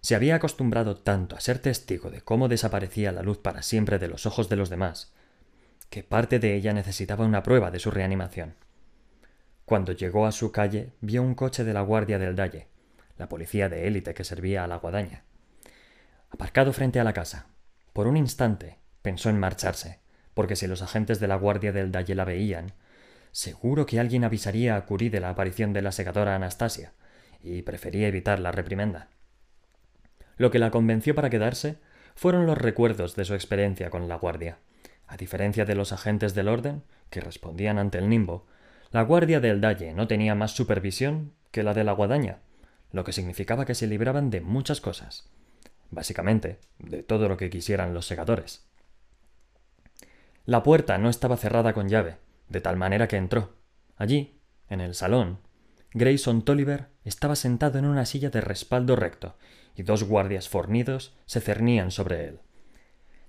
Se 0.00 0.14
había 0.14 0.36
acostumbrado 0.36 0.96
tanto 0.96 1.36
a 1.36 1.40
ser 1.40 1.58
testigo 1.58 2.10
de 2.10 2.20
cómo 2.20 2.48
desaparecía 2.48 3.12
la 3.12 3.22
luz 3.22 3.38
para 3.38 3.62
siempre 3.62 3.98
de 3.98 4.08
los 4.08 4.26
ojos 4.26 4.48
de 4.48 4.56
los 4.56 4.70
demás, 4.70 5.12
que 5.90 6.02
parte 6.02 6.38
de 6.38 6.54
ella 6.54 6.72
necesitaba 6.72 7.24
una 7.24 7.42
prueba 7.42 7.70
de 7.70 7.78
su 7.78 7.90
reanimación. 7.90 8.54
Cuando 9.64 9.92
llegó 9.92 10.26
a 10.26 10.32
su 10.32 10.52
calle, 10.52 10.92
vio 11.00 11.22
un 11.22 11.34
coche 11.34 11.64
de 11.64 11.74
la 11.74 11.82
Guardia 11.82 12.18
del 12.18 12.36
Dalle, 12.36 12.68
la 13.16 13.28
policía 13.28 13.68
de 13.68 13.86
élite 13.86 14.14
que 14.14 14.24
servía 14.24 14.64
a 14.64 14.68
la 14.68 14.76
guadaña. 14.76 15.24
Aparcado 16.30 16.72
frente 16.72 17.00
a 17.00 17.04
la 17.04 17.12
casa, 17.12 17.46
por 17.92 18.06
un 18.06 18.16
instante 18.16 18.78
Pensó 19.02 19.30
en 19.30 19.38
marcharse, 19.38 20.00
porque 20.34 20.56
si 20.56 20.66
los 20.66 20.82
agentes 20.82 21.20
de 21.20 21.28
la 21.28 21.36
guardia 21.36 21.72
del 21.72 21.92
Dalle 21.92 22.14
la 22.14 22.24
veían, 22.24 22.72
seguro 23.30 23.86
que 23.86 24.00
alguien 24.00 24.24
avisaría 24.24 24.76
a 24.76 24.84
Curie 24.84 25.10
de 25.10 25.20
la 25.20 25.30
aparición 25.30 25.72
de 25.72 25.82
la 25.82 25.92
segadora 25.92 26.34
Anastasia, 26.34 26.92
y 27.40 27.62
prefería 27.62 28.08
evitar 28.08 28.40
la 28.40 28.52
reprimenda. 28.52 29.08
Lo 30.38 30.50
que 30.50 30.58
la 30.58 30.70
convenció 30.70 31.14
para 31.14 31.30
quedarse 31.30 31.76
fueron 32.14 32.46
los 32.46 32.56
recuerdos 32.56 33.14
de 33.14 33.24
su 33.24 33.34
experiencia 33.34 33.90
con 33.90 34.08
la 34.08 34.16
guardia. 34.16 34.58
A 35.06 35.16
diferencia 35.16 35.64
de 35.64 35.74
los 35.74 35.92
agentes 35.92 36.34
del 36.34 36.48
orden, 36.48 36.82
que 37.10 37.20
respondían 37.20 37.78
ante 37.78 37.98
el 37.98 38.08
nimbo, 38.08 38.46
la 38.90 39.02
guardia 39.02 39.40
del 39.40 39.60
Dalle 39.60 39.92
no 39.92 40.06
tenía 40.08 40.34
más 40.34 40.52
supervisión 40.52 41.32
que 41.50 41.62
la 41.62 41.74
de 41.74 41.84
la 41.84 41.92
guadaña, 41.92 42.38
lo 42.92 43.04
que 43.04 43.12
significaba 43.12 43.66
que 43.66 43.74
se 43.74 43.86
libraban 43.86 44.30
de 44.30 44.40
muchas 44.40 44.80
cosas. 44.80 45.28
Básicamente, 45.90 46.58
de 46.78 47.02
todo 47.02 47.28
lo 47.28 47.36
que 47.36 47.50
quisieran 47.50 47.94
los 47.94 48.06
segadores. 48.06 48.66
La 50.44 50.62
puerta 50.62 50.98
no 50.98 51.10
estaba 51.10 51.36
cerrada 51.36 51.72
con 51.72 51.88
llave, 51.88 52.16
de 52.48 52.60
tal 52.60 52.76
manera 52.76 53.08
que 53.08 53.16
entró. 53.16 53.54
Allí, 53.96 54.38
en 54.68 54.80
el 54.80 54.94
salón, 54.94 55.38
Grayson 55.92 56.42
Tolliver 56.42 56.88
estaba 57.04 57.36
sentado 57.36 57.78
en 57.78 57.86
una 57.86 58.06
silla 58.06 58.30
de 58.30 58.40
respaldo 58.40 58.96
recto, 58.96 59.36
y 59.78 59.84
dos 59.84 60.02
guardias 60.02 60.48
fornidos 60.48 61.16
se 61.24 61.40
cernían 61.40 61.92
sobre 61.92 62.26
él. 62.26 62.40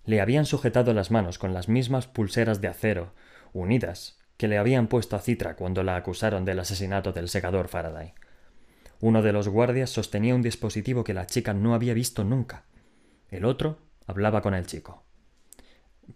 Le 0.04 0.20
habían 0.20 0.48
sujetado 0.48 0.96
las 0.96 1.12
manos 1.12 1.38
con 1.38 1.54
las 1.54 1.70
mismas 1.70 2.08
pulseras 2.08 2.60
de 2.60 2.68
acero, 2.68 3.14
unidas, 3.54 4.18
que 4.36 4.48
le 4.48 4.58
habían 4.58 4.88
puesto 4.88 5.16
a 5.16 5.20
Citra 5.20 5.56
cuando 5.56 5.84
la 5.84 5.96
acusaron 5.96 6.46
del 6.46 6.60
asesinato 6.60 7.12
del 7.12 7.30
segador 7.30 7.68
Faraday. 7.68 8.16
Uno 9.00 9.22
de 9.22 9.32
los 9.32 9.48
guardias 9.48 9.92
sostenía 9.92 10.34
un 10.34 10.42
dispositivo 10.42 11.04
que 11.04 11.14
la 11.14 11.28
chica 11.28 11.54
no 11.54 11.76
había 11.76 11.94
visto 11.94 12.24
nunca. 12.24 12.66
El 13.30 13.46
otro 13.46 13.78
hablaba 14.08 14.42
con 14.42 14.56
el 14.56 14.66
chico. 14.66 15.04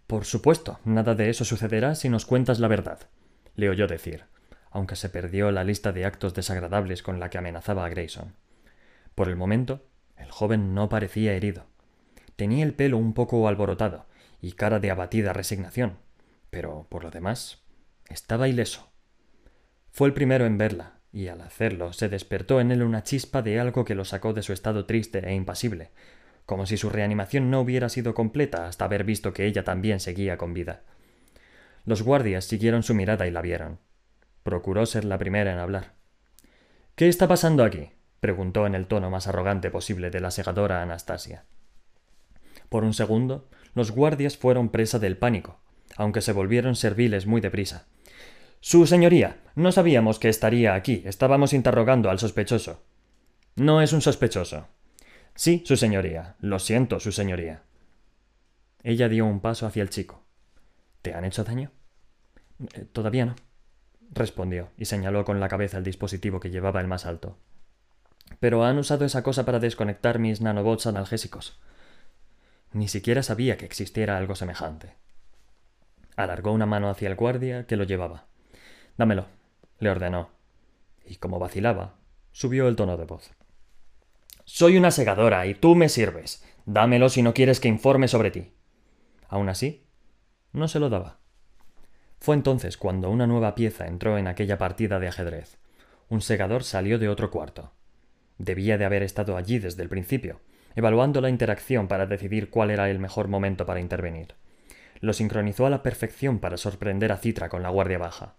Por 0.08 0.26
supuesto, 0.26 0.80
nada 0.84 1.14
de 1.14 1.30
eso 1.30 1.46
sucederá 1.46 1.94
si 1.94 2.10
nos 2.10 2.26
cuentas 2.26 2.60
la 2.60 2.68
verdad, 2.68 3.08
le 3.56 3.70
oyó 3.70 3.86
decir, 3.86 4.24
aunque 4.72 4.96
se 4.96 5.10
perdió 5.10 5.52
la 5.52 5.64
lista 5.64 5.92
de 5.92 6.06
actos 6.06 6.34
desagradables 6.34 7.04
con 7.04 7.20
la 7.20 7.30
que 7.30 7.38
amenazaba 7.38 7.86
a 7.86 7.90
Grayson. 7.90 8.34
Por 9.14 9.30
el 9.30 9.36
momento, 9.36 9.86
el 10.24 10.32
joven 10.32 10.74
no 10.74 10.90
parecía 10.90 11.34
herido. 11.34 11.66
Tenía 12.36 12.66
el 12.66 12.74
pelo 12.74 12.98
un 12.98 13.14
poco 13.14 13.48
alborotado 13.48 14.06
y 14.42 14.54
cara 14.54 14.80
de 14.80 14.92
abatida 14.92 15.34
resignación, 15.34 15.98
pero 16.50 16.88
por 16.90 17.04
lo 17.04 17.12
demás 17.12 17.64
estaba 18.10 18.48
ileso. 18.48 18.92
Fue 19.92 20.08
el 20.08 20.14
primero 20.14 20.46
en 20.46 20.58
verla, 20.58 21.00
y 21.12 21.28
al 21.28 21.42
hacerlo 21.42 21.94
se 21.94 22.10
despertó 22.10 22.60
en 22.60 22.72
él 22.72 22.82
una 22.82 23.04
chispa 23.04 23.42
de 23.42 23.60
algo 23.60 23.86
que 23.86 23.96
lo 23.96 24.04
sacó 24.04 24.34
de 24.34 24.42
su 24.42 24.52
estado 24.52 24.86
triste 24.86 25.20
e 25.28 25.36
impasible, 25.36 25.92
como 26.46 26.66
si 26.66 26.78
su 26.78 26.90
reanimación 26.90 27.52
no 27.52 27.62
hubiera 27.62 27.90
sido 27.90 28.14
completa 28.14 28.68
hasta 28.68 28.86
haber 28.86 29.04
visto 29.04 29.34
que 29.34 29.46
ella 29.46 29.64
también 29.64 30.00
seguía 30.00 30.38
con 30.38 30.54
vida. 30.54 30.82
Los 31.86 32.02
guardias 32.02 32.46
siguieron 32.46 32.84
su 32.84 32.96
mirada 32.96 33.28
y 33.28 33.32
la 33.32 33.42
vieron. 33.42 33.80
Procuró 34.44 34.86
ser 34.86 35.06
la 35.06 35.18
primera 35.18 35.54
en 35.54 35.60
hablar. 35.60 35.94
¿Qué 36.96 37.08
está 37.08 37.28
pasando 37.28 37.64
aquí? 37.64 37.92
Preguntó 38.24 38.66
en 38.66 38.74
el 38.74 38.88
tono 38.88 39.10
más 39.10 39.28
arrogante 39.28 39.70
posible 39.70 40.10
de 40.10 40.22
la 40.22 40.32
segadora 40.32 40.82
Anastasia. 40.82 41.44
Por 42.70 42.86
un 42.86 42.94
segundo, 42.94 43.50
los 43.76 43.92
guardias 43.92 44.38
fueron 44.38 44.70
presa 44.70 44.98
del 44.98 45.18
pánico, 45.18 45.60
aunque 45.98 46.22
se 46.22 46.32
volvieron 46.32 46.78
serviles 46.78 47.28
muy 47.28 47.42
deprisa. 47.42 47.86
Su 48.62 48.88
señoría, 48.88 49.42
no 49.56 49.74
sabíamos 49.74 50.20
que 50.20 50.30
estaría 50.30 50.74
aquí. 50.74 51.04
Estábamos 51.06 51.52
interrogando 51.52 52.10
al 52.10 52.18
sospechoso. 52.18 52.86
No 53.58 53.82
es 53.82 53.92
un 53.92 54.00
sospechoso. 54.00 54.68
Sí, 55.36 55.62
su 55.66 55.76
señoría. 55.76 56.38
Lo 56.40 56.60
siento, 56.60 57.02
su 57.02 57.12
señoría. 57.12 57.64
Ella 58.84 59.10
dio 59.10 59.26
un 59.26 59.42
paso 59.42 59.68
hacia 59.68 59.84
el 59.84 59.90
chico. 59.90 60.24
¿Te 61.02 61.14
han 61.14 61.26
hecho 61.26 61.44
daño? 61.44 61.72
Eh, 62.74 62.86
todavía 62.90 63.26
no, 63.26 63.36
respondió, 64.12 64.70
y 64.78 64.86
señaló 64.86 65.26
con 65.26 65.42
la 65.42 65.50
cabeza 65.50 65.78
el 65.78 65.84
dispositivo 65.84 66.40
que 66.40 66.52
llevaba 66.52 66.80
el 66.80 66.88
más 66.88 67.06
alto. 67.06 67.38
Pero 68.40 68.64
han 68.64 68.78
usado 68.78 69.06
esa 69.06 69.24
cosa 69.24 69.46
para 69.46 69.60
desconectar 69.60 70.20
mis 70.20 70.42
nanobots 70.42 70.88
analgésicos. 70.88 71.60
Ni 72.72 72.88
siquiera 72.88 73.24
sabía 73.24 73.58
que 73.58 73.66
existiera 73.66 74.18
algo 74.18 74.36
semejante. 74.36 74.96
Alargó 76.16 76.52
una 76.52 76.66
mano 76.66 76.90
hacia 76.90 77.08
el 77.08 77.16
guardia 77.16 77.66
que 77.66 77.76
lo 77.76 77.84
llevaba. 77.84 78.26
Dámelo, 78.98 79.28
le 79.80 79.90
ordenó. 79.90 80.30
Y 81.06 81.16
como 81.18 81.40
vacilaba, 81.40 81.96
subió 82.32 82.68
el 82.68 82.76
tono 82.76 82.98
de 82.98 83.06
voz. 83.06 83.32
Soy 84.46 84.78
una 84.78 84.92
segadora 84.92 85.46
y 85.48 85.56
tú 85.56 85.76
me 85.76 85.90
sirves. 85.90 86.44
Dámelo 86.66 87.10
si 87.10 87.22
no 87.22 87.34
quieres 87.34 87.60
que 87.60 87.68
informe 87.68 88.08
sobre 88.08 88.32
ti. 88.32 88.54
Aún 89.28 89.50
así, 89.50 89.86
no 90.52 90.68
se 90.68 90.80
lo 90.80 90.90
daba. 90.90 91.20
Fue 92.20 92.36
entonces 92.36 92.78
cuando 92.78 93.10
una 93.10 93.28
nueva 93.28 93.56
pieza 93.56 93.88
entró 93.88 94.18
en 94.18 94.28
aquella 94.28 94.58
partida 94.58 95.00
de 95.00 95.08
ajedrez. 95.08 95.58
Un 96.10 96.22
segador 96.22 96.64
salió 96.64 97.00
de 97.00 97.10
otro 97.10 97.32
cuarto. 97.32 97.72
Debía 98.44 98.78
de 98.78 98.84
haber 98.84 99.04
estado 99.04 99.38
allí 99.38 99.58
desde 99.58 99.84
el 99.84 99.88
principio, 99.88 100.42
evaluando 100.76 101.22
la 101.22 101.30
interacción 101.30 101.88
para 101.88 102.08
decidir 102.08 102.50
cuál 102.50 102.72
era 102.72 102.90
el 102.90 103.00
mejor 103.00 103.30
momento 103.30 103.66
para 103.66 103.80
intervenir. 103.80 104.36
Lo 105.00 105.14
sincronizó 105.14 105.66
a 105.66 105.70
la 105.70 105.82
perfección 105.82 106.40
para 106.40 106.58
sorprender 106.58 107.14
a 107.14 107.18
Citra 107.18 107.48
con 107.48 107.64
la 107.64 107.70
guardia 107.70 108.00
baja. 108.00 108.36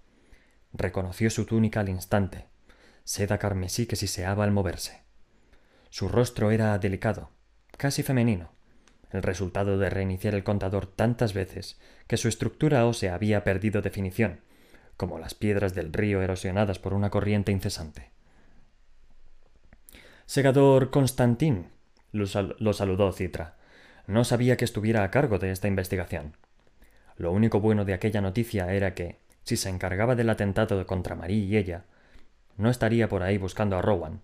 Reconoció 0.75 1.31
su 1.31 1.47
túnica 1.47 1.81
al 1.81 1.89
instante, 1.89 2.45
seda 3.05 3.39
carmesí 3.39 3.87
que 3.87 3.97
siseaba 3.97 4.45
al 4.45 4.51
moverse. 4.51 5.01
Su 5.89 6.11
rostro 6.11 6.51
era 6.51 6.77
delicado, 6.79 7.31
casi 7.79 8.03
femenino, 8.03 8.51
el 9.11 9.23
resultado 9.23 9.79
de 9.79 9.89
reiniciar 9.89 10.35
el 10.35 10.45
contador 10.45 10.87
tantas 10.87 11.33
veces 11.33 11.81
que 12.09 12.19
su 12.19 12.29
estructura 12.29 12.85
ósea 12.85 13.15
había 13.15 13.43
perdido 13.43 13.81
definición, 13.81 14.43
como 14.99 15.19
las 15.19 15.33
piedras 15.33 15.75
del 15.75 15.95
río 15.95 16.21
erosionadas 16.21 16.79
por 16.79 16.93
una 16.93 17.09
corriente 17.09 17.53
incesante. 17.53 18.14
Segador 20.27 20.91
Constantín, 20.91 21.67
lo, 22.11 22.27
saludó 22.73 23.13
Citra. 23.13 23.57
No 24.07 24.25
sabía 24.25 24.57
que 24.57 24.65
estuviera 24.65 25.05
a 25.05 25.11
cargo 25.11 25.39
de 25.39 25.51
esta 25.51 25.69
investigación. 25.69 26.37
Lo 27.17 27.31
único 27.31 27.61
bueno 27.61 27.85
de 27.85 27.93
aquella 27.93 28.23
noticia 28.23 28.73
era 28.73 28.95
que, 28.95 29.19
si 29.43 29.59
se 29.59 29.69
encargaba 29.69 30.15
del 30.15 30.31
atentado 30.31 30.87
contra 30.87 31.15
Marie 31.15 31.45
y 31.45 31.57
ella, 31.59 31.85
no 32.57 32.71
estaría 32.71 33.09
por 33.09 33.23
ahí 33.23 33.37
buscando 33.37 33.77
a 33.77 33.83
Rowan. 33.83 34.23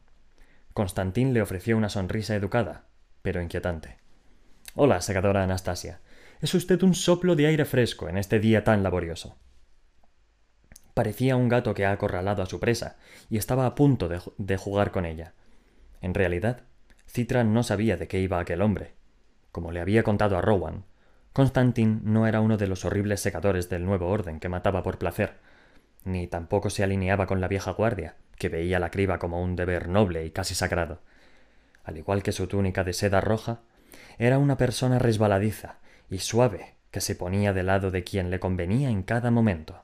Constantín 0.72 1.34
le 1.34 1.42
ofreció 1.42 1.76
una 1.76 1.90
sonrisa 1.90 2.34
educada, 2.34 2.86
pero 3.20 3.42
inquietante. 3.42 3.98
Hola, 4.74 5.02
segadora 5.02 5.42
Anastasia. 5.42 6.00
Es 6.40 6.54
usted 6.54 6.82
un 6.82 6.94
soplo 6.94 7.36
de 7.36 7.46
aire 7.46 7.66
fresco 7.66 8.08
en 8.08 8.16
este 8.16 8.40
día 8.40 8.64
tan 8.64 8.82
laborioso. 8.82 9.36
Parecía 10.94 11.36
un 11.36 11.50
gato 11.50 11.74
que 11.74 11.84
ha 11.84 11.92
acorralado 11.92 12.42
a 12.42 12.46
su 12.46 12.58
presa 12.58 12.96
y 13.28 13.36
estaba 13.36 13.66
a 13.66 13.74
punto 13.74 14.08
de 14.08 14.56
jugar 14.56 14.92
con 14.92 15.04
ella. 15.04 15.34
En 16.00 16.14
realidad, 16.14 16.62
Citra 17.06 17.44
no 17.44 17.62
sabía 17.62 17.96
de 17.96 18.08
qué 18.08 18.20
iba 18.20 18.40
aquel 18.40 18.62
hombre. 18.62 18.94
Como 19.52 19.72
le 19.72 19.80
había 19.80 20.02
contado 20.02 20.38
a 20.38 20.40
Rowan, 20.40 20.84
Constantin 21.32 22.00
no 22.04 22.26
era 22.26 22.40
uno 22.40 22.56
de 22.56 22.66
los 22.66 22.84
horribles 22.84 23.20
secadores 23.20 23.68
del 23.68 23.84
nuevo 23.84 24.08
orden 24.08 24.40
que 24.40 24.48
mataba 24.48 24.82
por 24.82 24.98
placer, 24.98 25.34
ni 26.04 26.26
tampoco 26.26 26.70
se 26.70 26.82
alineaba 26.82 27.26
con 27.26 27.40
la 27.40 27.48
vieja 27.48 27.72
guardia, 27.72 28.16
que 28.36 28.48
veía 28.48 28.78
la 28.78 28.90
criba 28.90 29.18
como 29.18 29.42
un 29.42 29.56
deber 29.56 29.88
noble 29.88 30.24
y 30.24 30.30
casi 30.30 30.54
sagrado. 30.54 31.00
Al 31.84 31.98
igual 31.98 32.22
que 32.22 32.32
su 32.32 32.46
túnica 32.46 32.84
de 32.84 32.92
seda 32.92 33.20
roja, 33.20 33.60
era 34.18 34.38
una 34.38 34.56
persona 34.56 34.98
resbaladiza 34.98 35.78
y 36.08 36.18
suave 36.18 36.74
que 36.90 37.00
se 37.00 37.14
ponía 37.14 37.52
del 37.52 37.66
lado 37.66 37.90
de 37.90 38.02
quien 38.02 38.30
le 38.30 38.40
convenía 38.40 38.90
en 38.90 39.02
cada 39.02 39.30
momento. 39.30 39.82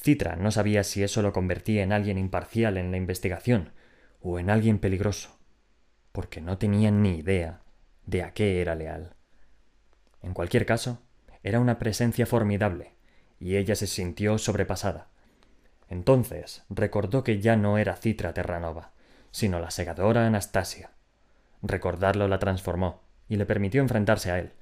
Citra 0.00 0.36
no 0.36 0.50
sabía 0.50 0.82
si 0.82 1.02
eso 1.02 1.22
lo 1.22 1.32
convertía 1.32 1.82
en 1.82 1.92
alguien 1.92 2.18
imparcial 2.18 2.76
en 2.78 2.90
la 2.90 2.96
investigación 2.96 3.72
o 4.20 4.38
en 4.38 4.50
alguien 4.50 4.78
peligroso, 4.78 5.38
porque 6.12 6.40
no 6.40 6.58
tenía 6.58 6.90
ni 6.90 7.18
idea 7.18 7.60
de 8.06 8.22
a 8.22 8.32
qué 8.32 8.60
era 8.60 8.74
leal. 8.74 9.14
En 10.22 10.34
cualquier 10.34 10.66
caso, 10.66 11.00
era 11.42 11.60
una 11.60 11.78
presencia 11.78 12.26
formidable, 12.26 12.92
y 13.38 13.56
ella 13.56 13.74
se 13.74 13.86
sintió 13.86 14.36
sobrepasada. 14.38 15.08
Entonces 15.88 16.62
recordó 16.68 17.24
que 17.24 17.40
ya 17.40 17.56
no 17.56 17.78
era 17.78 17.96
Citra 17.96 18.34
Terranova, 18.34 18.92
sino 19.30 19.58
la 19.58 19.70
segadora 19.70 20.26
Anastasia. 20.26 20.90
Recordarlo 21.62 22.28
la 22.28 22.38
transformó 22.38 23.00
y 23.28 23.36
le 23.36 23.46
permitió 23.46 23.80
enfrentarse 23.80 24.30
a 24.30 24.38
él. 24.38 24.52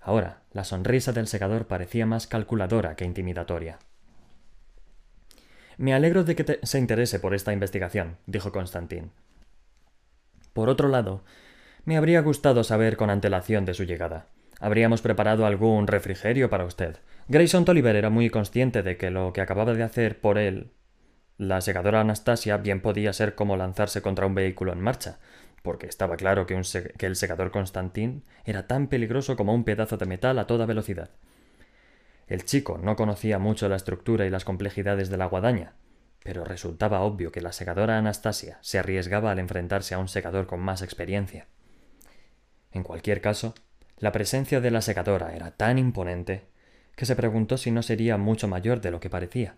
Ahora, 0.00 0.42
la 0.52 0.64
sonrisa 0.64 1.12
del 1.12 1.26
segador 1.26 1.66
parecía 1.66 2.06
más 2.06 2.26
calculadora 2.26 2.96
que 2.96 3.04
intimidatoria. 3.04 3.78
Me 5.78 5.94
alegro 5.94 6.24
de 6.24 6.34
que 6.34 6.58
se 6.64 6.78
interese 6.80 7.20
por 7.20 7.34
esta 7.34 7.52
investigación, 7.52 8.16
dijo 8.26 8.50
Constantín. 8.50 9.12
Por 10.52 10.68
otro 10.68 10.88
lado, 10.88 11.22
me 11.84 11.96
habría 11.96 12.20
gustado 12.20 12.64
saber 12.64 12.96
con 12.96 13.10
antelación 13.10 13.64
de 13.64 13.74
su 13.74 13.84
llegada. 13.84 14.26
Habríamos 14.58 15.02
preparado 15.02 15.46
algún 15.46 15.86
refrigerio 15.86 16.50
para 16.50 16.64
usted. 16.64 16.96
Grayson 17.28 17.64
Tolliver 17.64 17.94
era 17.94 18.10
muy 18.10 18.28
consciente 18.28 18.82
de 18.82 18.96
que 18.96 19.10
lo 19.10 19.32
que 19.32 19.40
acababa 19.40 19.72
de 19.72 19.84
hacer 19.84 20.20
por 20.20 20.36
él, 20.36 20.72
la 21.36 21.60
segadora 21.60 22.00
Anastasia, 22.00 22.56
bien 22.56 22.80
podía 22.80 23.12
ser 23.12 23.36
como 23.36 23.56
lanzarse 23.56 24.02
contra 24.02 24.26
un 24.26 24.34
vehículo 24.34 24.72
en 24.72 24.80
marcha, 24.80 25.20
porque 25.62 25.86
estaba 25.86 26.16
claro 26.16 26.44
que, 26.44 26.60
que 26.98 27.06
el 27.06 27.14
secador 27.14 27.52
Constantín 27.52 28.24
era 28.44 28.66
tan 28.66 28.88
peligroso 28.88 29.36
como 29.36 29.54
un 29.54 29.62
pedazo 29.62 29.96
de 29.96 30.06
metal 30.06 30.40
a 30.40 30.48
toda 30.48 30.66
velocidad. 30.66 31.10
El 32.28 32.44
chico 32.44 32.78
no 32.78 32.94
conocía 32.94 33.38
mucho 33.38 33.68
la 33.68 33.76
estructura 33.76 34.26
y 34.26 34.30
las 34.30 34.44
complejidades 34.44 35.08
de 35.08 35.16
la 35.16 35.26
guadaña, 35.26 35.72
pero 36.22 36.44
resultaba 36.44 37.00
obvio 37.00 37.32
que 37.32 37.40
la 37.40 37.52
secadora 37.52 37.96
Anastasia 37.96 38.58
se 38.60 38.78
arriesgaba 38.78 39.30
al 39.30 39.38
enfrentarse 39.38 39.94
a 39.94 39.98
un 39.98 40.08
secador 40.08 40.46
con 40.46 40.60
más 40.60 40.82
experiencia. 40.82 41.46
En 42.70 42.82
cualquier 42.82 43.22
caso, 43.22 43.54
la 43.96 44.12
presencia 44.12 44.60
de 44.60 44.70
la 44.70 44.82
secadora 44.82 45.34
era 45.34 45.52
tan 45.52 45.78
imponente 45.78 46.44
que 46.96 47.06
se 47.06 47.16
preguntó 47.16 47.56
si 47.56 47.70
no 47.70 47.82
sería 47.82 48.18
mucho 48.18 48.46
mayor 48.46 48.80
de 48.80 48.90
lo 48.90 49.00
que 49.00 49.08
parecía. 49.08 49.56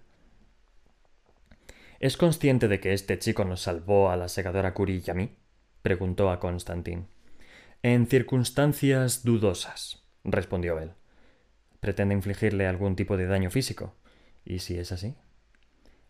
¿Es 1.98 2.16
consciente 2.16 2.68
de 2.68 2.80
que 2.80 2.92
este 2.92 3.18
chico 3.18 3.44
nos 3.44 3.62
salvó 3.62 4.10
a 4.10 4.16
la 4.16 4.28
secadora 4.28 4.74
Curie 4.74 5.02
y 5.04 5.10
a 5.10 5.14
mí? 5.14 5.36
preguntó 5.82 6.30
a 6.30 6.38
Constantín. 6.38 7.08
En 7.82 8.06
circunstancias 8.06 9.24
dudosas, 9.24 10.02
respondió 10.22 10.78
él. 10.78 10.92
¿Pretende 11.80 12.14
infligirle 12.14 12.66
algún 12.66 12.96
tipo 12.96 13.16
de 13.16 13.26
daño 13.26 13.50
físico? 13.50 13.94
¿Y 14.44 14.60
si 14.60 14.78
es 14.78 14.92
así? 14.92 15.16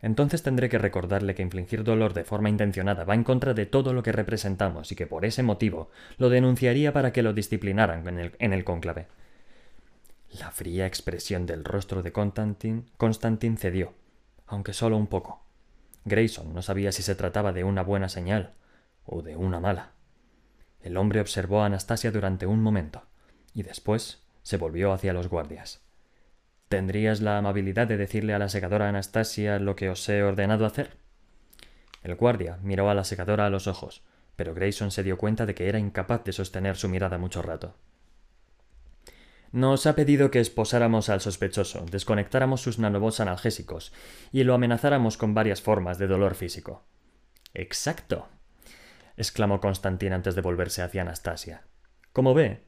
Entonces 0.02 0.42
tendré 0.42 0.68
que 0.68 0.78
recordarle 0.78 1.34
que 1.34 1.42
infligir 1.42 1.84
dolor 1.84 2.14
de 2.14 2.24
forma 2.24 2.48
intencionada 2.48 3.04
va 3.04 3.14
en 3.14 3.24
contra 3.24 3.54
de 3.54 3.66
todo 3.66 3.92
lo 3.92 4.02
que 4.02 4.12
representamos 4.12 4.90
y 4.92 4.96
que 4.96 5.06
por 5.06 5.24
ese 5.24 5.42
motivo 5.42 5.90
lo 6.16 6.30
denunciaría 6.30 6.92
para 6.92 7.12
que 7.12 7.22
lo 7.22 7.34
disciplinaran 7.34 8.06
en 8.08 8.18
el, 8.18 8.32
en 8.38 8.52
el 8.52 8.64
cónclave. 8.64 9.08
La 10.38 10.50
fría 10.50 10.86
expresión 10.86 11.44
del 11.44 11.64
rostro 11.64 12.02
de 12.02 12.12
Constantin, 12.12 12.90
Constantin 12.96 13.58
cedió, 13.58 13.92
aunque 14.46 14.72
solo 14.72 14.96
un 14.96 15.06
poco. 15.06 15.44
Grayson 16.04 16.54
no 16.54 16.62
sabía 16.62 16.92
si 16.92 17.02
se 17.02 17.14
trataba 17.14 17.52
de 17.52 17.64
una 17.64 17.82
buena 17.82 18.08
señal 18.08 18.54
o 19.04 19.22
de 19.22 19.36
una 19.36 19.60
mala. 19.60 19.92
El 20.80 20.96
hombre 20.96 21.20
observó 21.20 21.62
a 21.62 21.66
Anastasia 21.66 22.10
durante 22.10 22.46
un 22.46 22.62
momento 22.62 23.02
y 23.52 23.64
después 23.64 24.22
se 24.42 24.56
volvió 24.56 24.92
hacia 24.92 25.12
los 25.12 25.28
guardias. 25.28 25.82
¿Tendrías 26.68 27.20
la 27.20 27.38
amabilidad 27.38 27.88
de 27.88 27.96
decirle 27.96 28.32
a 28.32 28.38
la 28.38 28.48
secadora 28.48 28.88
Anastasia 28.88 29.58
lo 29.58 29.74
que 29.74 29.90
os 29.90 30.08
he 30.08 30.22
ordenado 30.22 30.66
hacer? 30.66 30.96
El 32.02 32.14
guardia 32.14 32.58
miró 32.62 32.88
a 32.88 32.94
la 32.94 33.04
secadora 33.04 33.46
a 33.46 33.50
los 33.50 33.66
ojos, 33.66 34.04
pero 34.36 34.54
Grayson 34.54 34.90
se 34.90 35.02
dio 35.02 35.18
cuenta 35.18 35.46
de 35.46 35.54
que 35.54 35.68
era 35.68 35.78
incapaz 35.78 36.24
de 36.24 36.32
sostener 36.32 36.76
su 36.76 36.88
mirada 36.88 37.18
mucho 37.18 37.42
rato. 37.42 37.74
Nos 39.52 39.86
ha 39.86 39.96
pedido 39.96 40.30
que 40.30 40.38
esposáramos 40.38 41.08
al 41.08 41.20
sospechoso, 41.20 41.84
desconectáramos 41.90 42.60
sus 42.60 42.78
nanobots 42.78 43.18
analgésicos 43.18 43.92
y 44.30 44.44
lo 44.44 44.54
amenazáramos 44.54 45.16
con 45.16 45.34
varias 45.34 45.60
formas 45.60 45.98
de 45.98 46.06
dolor 46.06 46.36
físico. 46.36 46.84
Exacto, 47.52 48.28
exclamó 49.16 49.60
Constantín 49.60 50.12
antes 50.12 50.36
de 50.36 50.40
volverse 50.40 50.82
hacia 50.82 51.02
Anastasia. 51.02 51.64
Como 52.12 52.32
ve, 52.32 52.62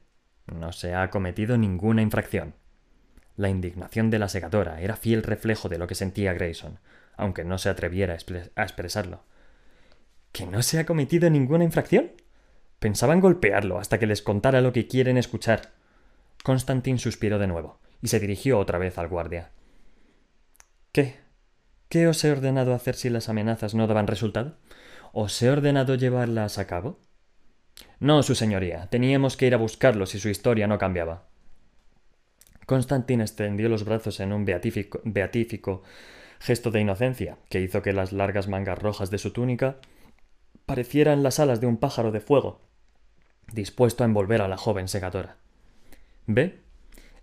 no 0.47 0.71
se 0.71 0.95
ha 0.95 1.09
cometido 1.09 1.57
ninguna 1.57 2.01
infracción. 2.01 2.55
La 3.35 3.49
indignación 3.49 4.09
de 4.09 4.19
la 4.19 4.29
segadora 4.29 4.81
era 4.81 4.95
fiel 4.95 5.23
reflejo 5.23 5.69
de 5.69 5.77
lo 5.77 5.87
que 5.87 5.95
sentía 5.95 6.33
Grayson, 6.33 6.79
aunque 7.15 7.43
no 7.43 7.57
se 7.57 7.69
atreviera 7.69 8.13
a 8.13 8.63
expresarlo. 8.63 9.23
¿Que 10.31 10.45
no 10.45 10.61
se 10.61 10.79
ha 10.79 10.85
cometido 10.85 11.29
ninguna 11.29 11.63
infracción? 11.63 12.11
Pensaban 12.79 13.21
golpearlo 13.21 13.79
hasta 13.79 13.99
que 13.99 14.07
les 14.07 14.21
contara 14.21 14.61
lo 14.61 14.73
que 14.73 14.87
quieren 14.87 15.17
escuchar. 15.17 15.71
Constantin 16.43 16.99
suspiró 16.99 17.39
de 17.39 17.47
nuevo 17.47 17.79
y 18.01 18.09
se 18.09 18.19
dirigió 18.19 18.59
otra 18.59 18.77
vez 18.77 18.97
al 18.97 19.07
guardia. 19.07 19.51
¿Qué? 20.91 21.17
¿Qué 21.89 22.07
os 22.07 22.23
he 22.23 22.31
ordenado 22.31 22.73
hacer 22.73 22.95
si 22.95 23.09
las 23.09 23.29
amenazas 23.29 23.73
no 23.73 23.87
daban 23.87 24.07
resultado? 24.07 24.57
¿Os 25.11 25.41
he 25.41 25.49
ordenado 25.49 25.95
llevarlas 25.95 26.57
a 26.57 26.67
cabo? 26.67 26.99
No, 28.03 28.21
su 28.21 28.35
señoría. 28.35 28.87
Teníamos 28.87 29.37
que 29.37 29.47
ir 29.47 29.53
a 29.53 29.57
buscarlo 29.57 30.05
si 30.05 30.19
su 30.19 30.27
historia 30.27 30.67
no 30.67 30.77
cambiaba. 30.77 31.23
Constantin 32.65 33.21
extendió 33.21 33.69
los 33.69 33.85
brazos 33.85 34.19
en 34.19 34.33
un 34.33 34.43
beatífico, 34.43 34.99
beatífico 35.05 35.83
gesto 36.37 36.69
de 36.69 36.81
inocencia, 36.81 37.37
que 37.47 37.61
hizo 37.61 37.81
que 37.81 37.93
las 37.93 38.11
largas 38.11 38.49
mangas 38.49 38.77
rojas 38.77 39.09
de 39.09 39.19
su 39.19 39.31
túnica 39.31 39.77
parecieran 40.65 41.23
las 41.23 41.39
alas 41.39 41.61
de 41.61 41.67
un 41.67 41.77
pájaro 41.77 42.11
de 42.11 42.19
fuego, 42.19 42.59
dispuesto 43.53 44.03
a 44.03 44.07
envolver 44.07 44.41
a 44.41 44.49
la 44.49 44.57
joven 44.57 44.89
segadora. 44.89 45.37
¿Ve? 46.27 46.59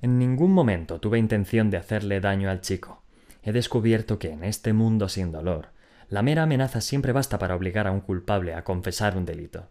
En 0.01 0.19
ningún 0.19 0.55
momento 0.55 0.99
tuve 0.99 1.19
intención 1.19 1.69
de 1.69 1.77
hacerle 1.77 2.21
daño 2.21 2.49
al 2.49 2.62
chico. 2.62 3.03
He 3.43 3.53
descubierto 3.53 4.19
que 4.19 4.31
en 4.31 4.45
este 4.45 4.73
mundo 4.73 5.11
sin 5.11 5.31
dolor, 5.31 5.73
la 6.09 6.23
mera 6.23 6.45
amenaza 6.45 6.81
siempre 6.81 7.12
basta 7.12 7.38
para 7.38 7.55
obligar 7.55 7.87
a 7.87 7.93
un 7.93 8.01
culpable 8.01 8.55
a 8.55 8.64
confesar 8.64 9.19
un 9.19 9.27
delito. 9.27 9.69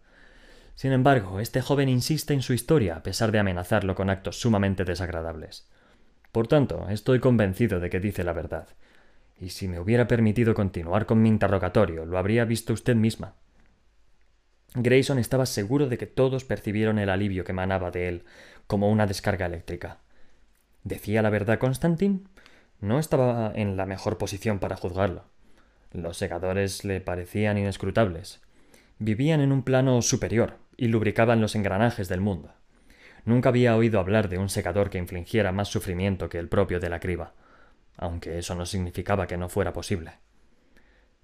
Sin 0.80 0.92
embargo, 0.92 1.40
este 1.40 1.60
joven 1.60 1.90
insiste 1.90 2.32
en 2.32 2.40
su 2.40 2.54
historia 2.54 2.96
a 2.96 3.02
pesar 3.02 3.32
de 3.32 3.38
amenazarlo 3.38 3.94
con 3.94 4.08
actos 4.08 4.40
sumamente 4.40 4.86
desagradables. 4.86 5.68
Por 6.32 6.48
tanto, 6.48 6.88
estoy 6.88 7.20
convencido 7.20 7.80
de 7.80 7.90
que 7.90 8.00
dice 8.00 8.24
la 8.24 8.32
verdad. 8.32 8.66
Y 9.38 9.50
si 9.50 9.68
me 9.68 9.78
hubiera 9.78 10.08
permitido 10.08 10.54
continuar 10.54 11.04
con 11.04 11.20
mi 11.20 11.28
interrogatorio, 11.28 12.06
lo 12.06 12.16
habría 12.16 12.46
visto 12.46 12.72
usted 12.72 12.96
misma. 12.96 13.34
Grayson 14.74 15.18
estaba 15.18 15.44
seguro 15.44 15.86
de 15.86 15.98
que 15.98 16.06
todos 16.06 16.46
percibieron 16.46 16.98
el 16.98 17.10
alivio 17.10 17.44
que 17.44 17.52
emanaba 17.52 17.90
de 17.90 18.08
él, 18.08 18.24
como 18.66 18.88
una 18.88 19.06
descarga 19.06 19.44
eléctrica. 19.44 19.98
¿Decía 20.82 21.20
la 21.20 21.28
verdad 21.28 21.58
Constantin? 21.58 22.26
No 22.80 22.98
estaba 22.98 23.52
en 23.54 23.76
la 23.76 23.84
mejor 23.84 24.16
posición 24.16 24.58
para 24.60 24.78
juzgarlo. 24.78 25.24
Los 25.92 26.16
segadores 26.16 26.86
le 26.86 27.02
parecían 27.02 27.58
inescrutables. 27.58 28.40
Vivían 28.98 29.42
en 29.42 29.52
un 29.52 29.62
plano 29.62 30.00
superior 30.00 30.56
y 30.80 30.88
lubricaban 30.88 31.42
los 31.42 31.54
engranajes 31.56 32.08
del 32.08 32.22
mundo. 32.22 32.54
Nunca 33.26 33.50
había 33.50 33.76
oído 33.76 34.00
hablar 34.00 34.30
de 34.30 34.38
un 34.38 34.48
secador 34.48 34.88
que 34.88 34.96
infligiera 34.96 35.52
más 35.52 35.68
sufrimiento 35.68 36.30
que 36.30 36.38
el 36.38 36.48
propio 36.48 36.80
de 36.80 36.88
la 36.88 37.00
criba, 37.00 37.34
aunque 37.98 38.38
eso 38.38 38.54
no 38.54 38.64
significaba 38.64 39.26
que 39.26 39.36
no 39.36 39.50
fuera 39.50 39.74
posible. 39.74 40.12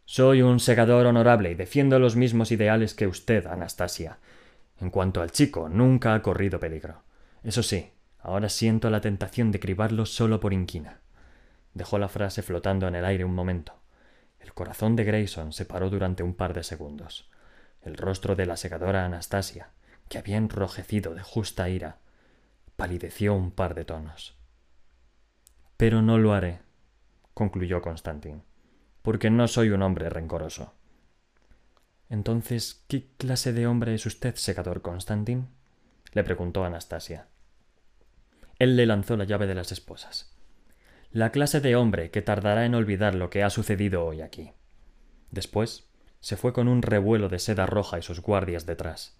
Soy 0.05 0.43
un 0.43 0.61
segador 0.61 1.07
honorable 1.07 1.51
y 1.51 1.55
defiendo 1.55 1.99
los 1.99 2.17
mismos 2.17 2.53
ideales 2.53 2.93
que 2.93 3.07
usted, 3.07 3.47
Anastasia. 3.47 4.19
En 4.79 4.91
cuanto 4.91 5.23
al 5.23 5.33
chico, 5.33 5.71
nunca 5.71 6.13
ha 6.13 6.21
corrido 6.21 6.61
peligro. 6.61 7.01
Eso 7.43 7.63
sí, 7.63 7.93
ahora 8.19 8.51
siento 8.51 8.91
la 8.91 9.01
tentación 9.01 9.53
de 9.53 9.61
cribarlo 9.61 10.05
solo 10.05 10.39
por 10.39 10.53
inquina. 10.53 11.01
Dejó 11.73 11.99
la 11.99 12.09
frase 12.09 12.43
flotando 12.43 12.87
en 12.89 12.95
el 12.95 13.07
aire 13.07 13.25
un 13.25 13.35
momento. 13.35 13.73
El 14.39 14.53
corazón 14.53 14.97
de 14.97 15.05
Grayson 15.05 15.55
se 15.55 15.65
paró 15.65 15.89
durante 15.89 16.23
un 16.23 16.35
par 16.35 16.53
de 16.53 16.63
segundos. 16.63 17.31
El 17.87 17.97
rostro 17.97 18.35
de 18.35 18.47
la 18.47 18.57
segadora 18.57 19.05
Anastasia, 19.05 19.69
que 20.09 20.19
había 20.19 20.39
enrojecido 20.39 21.15
de 21.15 21.23
justa 21.23 21.69
ira, 21.69 21.99
palideció 22.75 23.33
un 23.33 23.53
par 23.53 23.77
de 23.77 23.85
tonos. 23.85 24.37
Pero 25.77 26.03
no 26.03 26.19
lo 26.19 26.35
haré, 26.35 26.59
concluyó 27.33 27.83
Constantin, 27.83 28.43
porque 29.03 29.31
no 29.31 29.47
soy 29.47 29.71
un 29.71 29.83
hombre 29.83 30.11
rencoroso. 30.11 30.75
Entonces, 32.11 32.85
¿qué 32.89 33.07
clase 33.19 33.53
de 33.53 33.69
hombre 33.69 33.95
es 33.95 34.05
usted, 34.05 34.35
segador 34.35 34.83
Constantin? 34.83 35.47
le 36.13 36.25
preguntó 36.25 36.65
Anastasia. 36.65 37.29
Él 38.59 38.75
le 38.75 38.87
lanzó 38.87 39.17
la 39.17 39.25
llave 39.27 39.47
de 39.47 39.55
las 39.55 39.71
esposas. 39.71 40.35
La 41.13 41.31
clase 41.31 41.61
de 41.61 41.77
hombre 41.77 42.11
que 42.11 42.21
tardará 42.21 42.67
en 42.67 42.75
olvidar 42.75 43.15
lo 43.15 43.31
que 43.31 43.45
ha 43.45 43.51
sucedido 43.51 44.05
hoy 44.05 44.23
aquí. 44.23 44.51
Después 45.31 45.89
se 46.21 46.37
fue 46.37 46.53
con 46.53 46.69
un 46.69 46.83
revuelo 46.83 47.29
de 47.29 47.39
seda 47.39 47.67
roja 47.67 47.99
y 47.99 48.03
sus 48.03 48.21
guardias 48.21 48.67
detrás. 48.67 49.17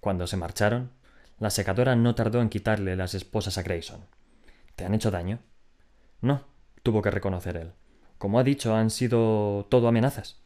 Cuando 0.00 0.26
se 0.26 0.36
marcharon, 0.36 0.90
la 1.38 1.50
secadora 1.50 1.94
no 1.96 2.14
tardó 2.14 2.40
en 2.40 2.48
quitarle 2.48 2.96
las 2.96 3.14
esposas 3.14 3.58
a 3.58 3.62
Grayson. 3.62 4.06
¿Te 4.76 4.84
han 4.84 4.94
hecho 4.94 5.10
daño? 5.10 5.40
No, 6.20 6.44
tuvo 6.82 7.02
que 7.02 7.10
reconocer 7.10 7.56
él. 7.56 7.72
Como 8.18 8.38
ha 8.38 8.44
dicho, 8.44 8.74
han 8.74 8.90
sido 8.90 9.66
todo 9.70 9.88
amenazas. 9.88 10.40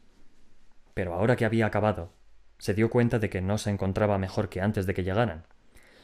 Pero 0.93 1.13
ahora 1.13 1.35
que 1.35 1.45
había 1.45 1.65
acabado, 1.65 2.11
se 2.59 2.73
dio 2.73 2.89
cuenta 2.89 3.17
de 3.19 3.29
que 3.29 3.41
no 3.41 3.57
se 3.57 3.71
encontraba 3.71 4.17
mejor 4.17 4.49
que 4.49 4.61
antes 4.61 4.85
de 4.85 4.93
que 4.93 5.03
llegaran. 5.03 5.45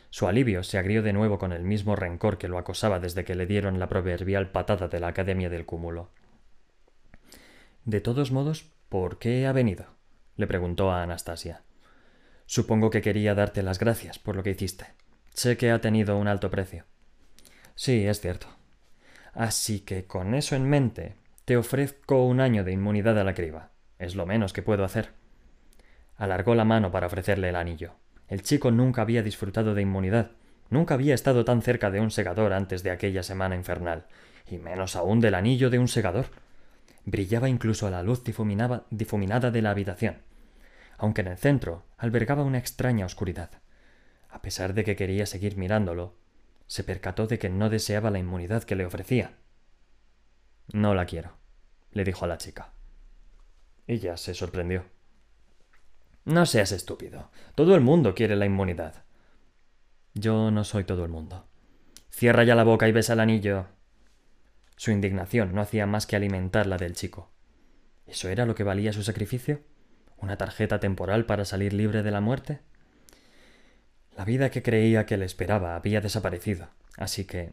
Su 0.09 0.27
alivio 0.27 0.63
se 0.63 0.79
agrió 0.79 1.03
de 1.03 1.13
nuevo 1.13 1.37
con 1.37 1.53
el 1.53 1.63
mismo 1.63 1.95
rencor 1.95 2.39
que 2.39 2.47
lo 2.47 2.57
acosaba 2.57 2.99
desde 2.99 3.23
que 3.23 3.35
le 3.35 3.45
dieron 3.45 3.77
la 3.77 3.89
proverbial 3.89 4.49
patada 4.49 4.87
de 4.87 4.99
la 4.99 5.09
Academia 5.09 5.49
del 5.49 5.67
Cúmulo. 5.67 6.09
De 7.85 8.01
todos 8.01 8.31
modos, 8.31 8.65
¿Por 8.89 9.19
qué 9.19 9.45
ha 9.45 9.51
venido? 9.51 9.85
le 10.35 10.47
preguntó 10.47 10.91
a 10.91 11.03
Anastasia. 11.03 11.61
Supongo 12.47 12.89
que 12.89 13.03
quería 13.03 13.35
darte 13.35 13.61
las 13.61 13.77
gracias 13.77 14.17
por 14.17 14.35
lo 14.35 14.41
que 14.41 14.49
hiciste. 14.49 14.87
Sé 15.31 15.57
que 15.57 15.69
ha 15.69 15.79
tenido 15.79 16.17
un 16.17 16.27
alto 16.27 16.49
precio. 16.49 16.85
Sí, 17.75 18.07
es 18.07 18.19
cierto. 18.19 18.47
Así 19.33 19.81
que 19.81 20.05
con 20.05 20.33
eso 20.33 20.55
en 20.55 20.67
mente, 20.67 21.15
te 21.45 21.55
ofrezco 21.55 22.25
un 22.25 22.39
año 22.41 22.63
de 22.63 22.71
inmunidad 22.71 23.19
a 23.19 23.23
la 23.23 23.35
criba. 23.35 23.69
Es 23.99 24.15
lo 24.15 24.25
menos 24.25 24.53
que 24.53 24.63
puedo 24.63 24.83
hacer. 24.83 25.11
Alargó 26.17 26.55
la 26.55 26.65
mano 26.65 26.89
para 26.89 27.05
ofrecerle 27.05 27.49
el 27.49 27.55
anillo. 27.55 27.93
El 28.27 28.41
chico 28.41 28.71
nunca 28.71 29.03
había 29.03 29.21
disfrutado 29.21 29.75
de 29.75 29.83
inmunidad, 29.83 30.31
nunca 30.71 30.95
había 30.95 31.13
estado 31.13 31.45
tan 31.45 31.61
cerca 31.61 31.91
de 31.91 32.01
un 32.01 32.09
segador 32.09 32.53
antes 32.53 32.81
de 32.81 32.89
aquella 32.89 33.21
semana 33.21 33.55
infernal, 33.55 34.07
y 34.49 34.57
menos 34.57 34.95
aún 34.95 35.19
del 35.19 35.35
anillo 35.35 35.69
de 35.69 35.77
un 35.77 35.87
segador 35.87 36.25
brillaba 37.09 37.49
incluso 37.49 37.87
a 37.87 37.91
la 37.91 38.03
luz 38.03 38.23
difuminada 38.23 39.51
de 39.51 39.61
la 39.61 39.71
habitación. 39.71 40.23
aunque 40.97 41.21
en 41.21 41.27
el 41.27 41.37
centro 41.37 41.85
albergaba 41.97 42.43
una 42.43 42.57
extraña 42.57 43.05
oscuridad. 43.05 43.51
A 44.29 44.41
pesar 44.41 44.73
de 44.73 44.83
que 44.83 44.97
quería 44.97 45.25
seguir 45.25 45.55
mirándolo, 45.55 46.15
se 46.67 46.83
percató 46.83 47.25
de 47.25 47.39
que 47.39 47.49
no 47.49 47.69
deseaba 47.69 48.11
la 48.11 48.19
inmunidad 48.19 48.63
que 48.63 48.75
le 48.75 48.85
ofrecía. 48.85 49.37
No 50.73 50.93
la 50.93 51.05
quiero, 51.05 51.37
le 51.91 52.03
dijo 52.03 52.25
a 52.25 52.27
la 52.27 52.37
chica. 52.37 52.73
Ella 53.87 54.17
se 54.17 54.33
sorprendió. 54.33 54.83
No 56.25 56.45
seas 56.45 56.73
estúpido. 56.73 57.31
Todo 57.55 57.75
el 57.75 57.81
mundo 57.81 58.13
quiere 58.13 58.35
la 58.35 58.45
inmunidad. 58.45 59.03
Yo 60.13 60.51
no 60.51 60.63
soy 60.63 60.83
todo 60.83 61.05
el 61.05 61.09
mundo. 61.09 61.47
Cierra 62.11 62.43
ya 62.43 62.55
la 62.55 62.65
boca 62.65 62.87
y 62.87 62.91
besa 62.91 63.13
el 63.13 63.21
anillo. 63.21 63.67
Su 64.79 64.91
indignación 64.91 65.53
no 65.53 65.59
hacía 65.59 65.85
más 65.85 66.07
que 66.07 66.15
alimentar 66.15 66.65
la 66.65 66.77
del 66.77 66.95
chico. 66.95 67.29
¿Eso 68.07 68.29
era 68.29 68.45
lo 68.45 68.55
que 68.55 68.63
valía 68.63 68.93
su 68.93 69.03
sacrificio? 69.03 69.59
¿Una 70.15 70.37
tarjeta 70.37 70.79
temporal 70.79 71.25
para 71.25 71.43
salir 71.43 71.73
libre 71.73 72.01
de 72.01 72.11
la 72.11 72.21
muerte? 72.21 72.61
La 74.15 74.23
vida 74.23 74.51
que 74.51 74.63
creía 74.63 75.05
que 75.05 75.17
le 75.17 75.25
esperaba 75.25 75.75
había 75.75 75.99
desaparecido, 75.99 76.69
así 76.95 77.25
que 77.25 77.51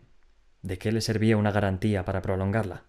¿de 0.62 0.78
qué 0.78 0.92
le 0.92 1.00
servía 1.00 1.36
una 1.36 1.50
garantía 1.50 2.04
para 2.04 2.22
prolongarla? 2.22 2.84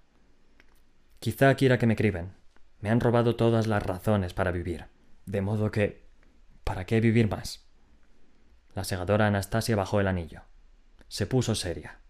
Quizá 1.19 1.56
quiera 1.56 1.80
que 1.80 1.88
me 1.88 1.95
criben. 1.95 2.34
Me 2.80 2.91
han 2.91 3.00
robado 3.00 3.38
todas 3.38 3.65
las 3.65 3.82
razones 3.82 4.36
para 4.36 4.52
vivir. 4.52 4.86
De 5.26 5.41
modo 5.41 5.71
que... 5.71 6.06
¿Para 6.63 6.86
qué 6.86 7.02
vivir 7.02 7.28
más? 7.28 7.65
La 8.76 8.84
segadora 8.84 9.26
Anastasia 9.26 9.76
bajó 9.76 10.00
el 10.00 10.06
anillo. 10.06 10.43
Se 11.08 11.26
puso 11.26 11.56
seria. 11.56 12.02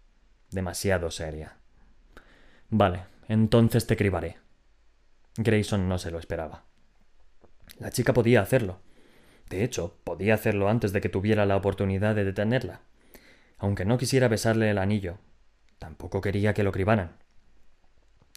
Demasiado 0.50 1.10
seria. 1.10 1.56
Vale, 2.70 3.04
entonces 3.28 3.86
te 3.86 3.96
cribaré. 3.96 4.36
Grayson 5.36 5.88
no 5.88 5.98
se 5.98 6.10
lo 6.10 6.18
esperaba. 6.18 6.64
La 7.78 7.90
chica 7.90 8.12
podía 8.12 8.42
hacerlo. 8.42 8.80
De 9.48 9.64
hecho, 9.64 9.96
podía 10.04 10.34
hacerlo 10.34 10.68
antes 10.68 10.92
de 10.92 11.00
que 11.00 11.08
tuviera 11.08 11.46
la 11.46 11.56
oportunidad 11.56 12.14
de 12.14 12.24
detenerla. 12.24 12.80
Aunque 13.56 13.84
no 13.84 13.96
quisiera 13.96 14.28
besarle 14.28 14.70
el 14.70 14.78
anillo, 14.78 15.18
tampoco 15.78 16.20
quería 16.20 16.54
que 16.54 16.62
lo 16.62 16.72
cribaran. 16.72 17.16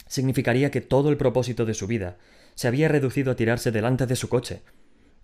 Significaría 0.08 0.72
que 0.72 0.82
todo 0.82 1.10
el 1.10 1.17
propósito 1.17 1.65
de 1.65 1.74
su 1.74 1.88
vida 1.88 2.17
se 2.56 2.67
había 2.67 2.88
reducido 2.88 3.32
a 3.32 3.36
tirarse 3.36 3.72
delante 3.72 4.06
de 4.06 4.15
su 4.15 4.30
coche. 4.30 4.62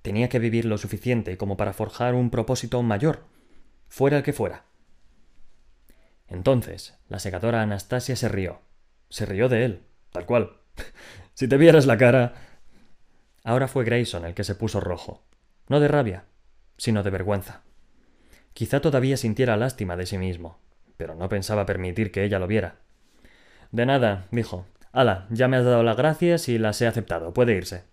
Tenía 0.02 0.30
que 0.30 0.40
vivir 0.40 0.66
lo 0.66 0.78
suficiente 0.78 1.38
como 1.38 1.58
para 1.58 1.74
forjar 1.74 2.14
un 2.14 2.30
propósito 2.30 2.82
mayor, 2.84 3.26
fuera 3.88 4.18
el 4.18 4.24
que 4.24 4.34
fuera. 4.34 4.66
Entonces, 6.28 6.96
la 7.08 7.20
segadora 7.20 7.62
Anastasia 7.62 8.16
se 8.16 8.28
rió. 8.28 8.67
Se 9.10 9.26
rió 9.26 9.50
de 9.50 9.66
él, 9.66 9.84
tal 10.12 10.26
cual. 10.26 10.58
si 11.34 11.48
te 11.48 11.58
vieras 11.58 11.86
la 11.86 11.98
cara. 11.98 12.34
Ahora 13.44 13.68
fue 13.68 13.86
Grayson 13.86 14.26
el 14.26 14.34
que 14.34 14.44
se 14.44 14.56
puso 14.56 14.80
rojo. 14.80 15.24
No 15.70 15.80
de 15.80 15.88
rabia, 15.88 16.26
sino 16.78 17.04
de 17.04 17.10
vergüenza. 17.10 17.64
Quizá 18.54 18.82
todavía 18.82 19.18
sintiera 19.18 19.58
lástima 19.58 19.96
de 19.96 20.06
sí 20.06 20.18
mismo, 20.18 20.60
pero 20.98 21.16
no 21.16 21.30
pensaba 21.30 21.66
permitir 21.66 22.12
que 22.12 22.24
ella 22.24 22.40
lo 22.40 22.48
viera. 22.48 22.76
De 23.72 23.86
nada, 23.86 24.28
dijo. 24.32 24.66
Hala, 24.92 25.28
ya 25.30 25.48
me 25.48 25.58
has 25.58 25.66
dado 25.66 25.84
las 25.84 25.98
gracias 25.98 26.50
y 26.50 26.58
las 26.58 26.82
he 26.82 26.88
aceptado. 26.88 27.34
Puede 27.34 27.54
irse. 27.56 27.84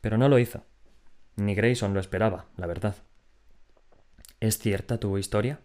Pero 0.00 0.16
no 0.16 0.28
lo 0.28 0.38
hizo. 0.38 0.64
Ni 1.36 1.54
Grayson 1.54 1.92
lo 1.92 2.00
esperaba, 2.00 2.46
la 2.56 2.66
verdad. 2.66 2.94
¿Es 4.40 4.58
cierta 4.58 4.98
tu 4.98 5.18
historia? 5.18 5.60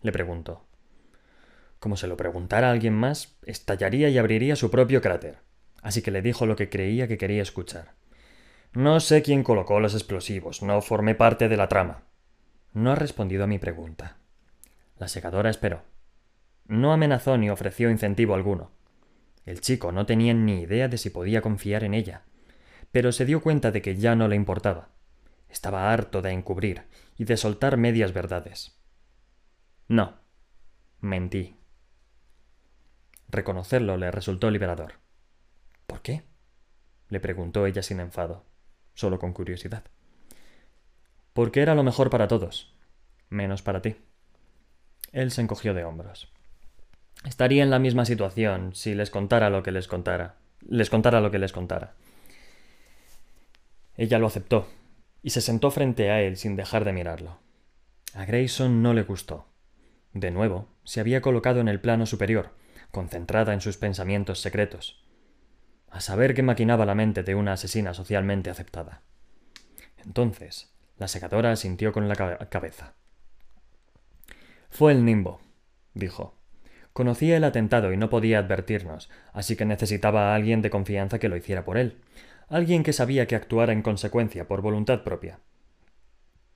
le 0.00 0.12
preguntó. 0.12 0.64
Como 1.82 1.96
se 1.96 2.06
lo 2.06 2.16
preguntara 2.16 2.68
a 2.68 2.70
alguien 2.70 2.94
más, 2.94 3.36
estallaría 3.44 4.08
y 4.08 4.16
abriría 4.16 4.54
su 4.54 4.70
propio 4.70 5.00
cráter. 5.00 5.40
Así 5.82 6.00
que 6.00 6.12
le 6.12 6.22
dijo 6.22 6.46
lo 6.46 6.54
que 6.54 6.68
creía 6.68 7.08
que 7.08 7.18
quería 7.18 7.42
escuchar. 7.42 7.94
No 8.72 9.00
sé 9.00 9.20
quién 9.20 9.42
colocó 9.42 9.80
los 9.80 9.94
explosivos, 9.94 10.62
no 10.62 10.80
formé 10.80 11.16
parte 11.16 11.48
de 11.48 11.56
la 11.56 11.66
trama. 11.66 12.04
No 12.72 12.92
ha 12.92 12.94
respondido 12.94 13.42
a 13.42 13.48
mi 13.48 13.58
pregunta. 13.58 14.18
La 14.96 15.08
secadora 15.08 15.50
esperó. 15.50 15.82
No 16.68 16.92
amenazó 16.92 17.36
ni 17.36 17.50
ofreció 17.50 17.90
incentivo 17.90 18.34
alguno. 18.36 18.70
El 19.44 19.60
chico 19.60 19.90
no 19.90 20.06
tenía 20.06 20.34
ni 20.34 20.60
idea 20.60 20.86
de 20.86 20.98
si 20.98 21.10
podía 21.10 21.42
confiar 21.42 21.82
en 21.82 21.94
ella, 21.94 22.22
pero 22.92 23.10
se 23.10 23.26
dio 23.26 23.42
cuenta 23.42 23.72
de 23.72 23.82
que 23.82 23.96
ya 23.96 24.14
no 24.14 24.28
le 24.28 24.36
importaba. 24.36 24.90
Estaba 25.48 25.92
harto 25.92 26.22
de 26.22 26.30
encubrir 26.30 26.84
y 27.18 27.24
de 27.24 27.36
soltar 27.36 27.76
medias 27.76 28.12
verdades. 28.12 28.78
No, 29.88 30.20
mentí. 31.00 31.56
Reconocerlo 33.32 33.96
le 33.96 34.10
resultó 34.10 34.50
liberador. 34.50 35.00
¿Por 35.86 36.02
qué? 36.02 36.22
le 37.08 37.18
preguntó 37.18 37.66
ella 37.66 37.82
sin 37.82 37.98
enfado, 37.98 38.44
solo 38.94 39.18
con 39.18 39.32
curiosidad. 39.32 39.84
Porque 41.32 41.62
era 41.62 41.74
lo 41.74 41.82
mejor 41.82 42.10
para 42.10 42.28
todos, 42.28 42.74
menos 43.30 43.62
para 43.62 43.80
ti. 43.80 43.96
Él 45.12 45.30
se 45.30 45.40
encogió 45.40 45.72
de 45.72 45.84
hombros. 45.84 46.30
Estaría 47.24 47.62
en 47.62 47.70
la 47.70 47.78
misma 47.78 48.04
situación 48.04 48.74
si 48.74 48.94
les 48.94 49.10
contara 49.10 49.48
lo 49.48 49.62
que 49.62 49.72
les 49.72 49.88
contara. 49.88 50.36
Les 50.60 50.90
contara 50.90 51.20
lo 51.22 51.30
que 51.30 51.38
les 51.38 51.52
contara. 51.52 51.94
Ella 53.96 54.18
lo 54.18 54.26
aceptó, 54.26 54.68
y 55.22 55.30
se 55.30 55.40
sentó 55.40 55.70
frente 55.70 56.10
a 56.10 56.20
él 56.20 56.36
sin 56.36 56.54
dejar 56.54 56.84
de 56.84 56.92
mirarlo. 56.92 57.38
A 58.12 58.26
Grayson 58.26 58.82
no 58.82 58.92
le 58.92 59.02
gustó. 59.02 59.46
De 60.12 60.30
nuevo, 60.30 60.68
se 60.84 61.00
había 61.00 61.22
colocado 61.22 61.60
en 61.60 61.68
el 61.68 61.80
plano 61.80 62.04
superior, 62.04 62.50
concentrada 62.92 63.52
en 63.52 63.60
sus 63.60 63.76
pensamientos 63.76 64.40
secretos. 64.40 65.02
A 65.90 66.00
saber 66.00 66.34
qué 66.34 66.42
maquinaba 66.42 66.86
la 66.86 66.94
mente 66.94 67.24
de 67.24 67.34
una 67.34 67.54
asesina 67.54 67.94
socialmente 67.94 68.50
aceptada. 68.50 69.02
Entonces, 70.04 70.72
la 70.98 71.08
secadora 71.08 71.50
asintió 71.50 71.92
con 71.92 72.08
la 72.08 72.14
cabeza. 72.48 72.94
Fue 74.70 74.92
el 74.92 75.04
nimbo, 75.04 75.40
dijo. 75.94 76.38
Conocía 76.92 77.36
el 77.38 77.44
atentado 77.44 77.92
y 77.92 77.96
no 77.96 78.10
podía 78.10 78.38
advertirnos, 78.38 79.10
así 79.32 79.56
que 79.56 79.64
necesitaba 79.64 80.30
a 80.30 80.34
alguien 80.34 80.60
de 80.60 80.70
confianza 80.70 81.18
que 81.18 81.28
lo 81.28 81.36
hiciera 81.36 81.64
por 81.64 81.78
él, 81.78 82.02
alguien 82.48 82.82
que 82.82 82.92
sabía 82.92 83.26
que 83.26 83.34
actuara 83.34 83.72
en 83.72 83.82
consecuencia 83.82 84.46
por 84.46 84.60
voluntad 84.60 85.02
propia. 85.02 85.40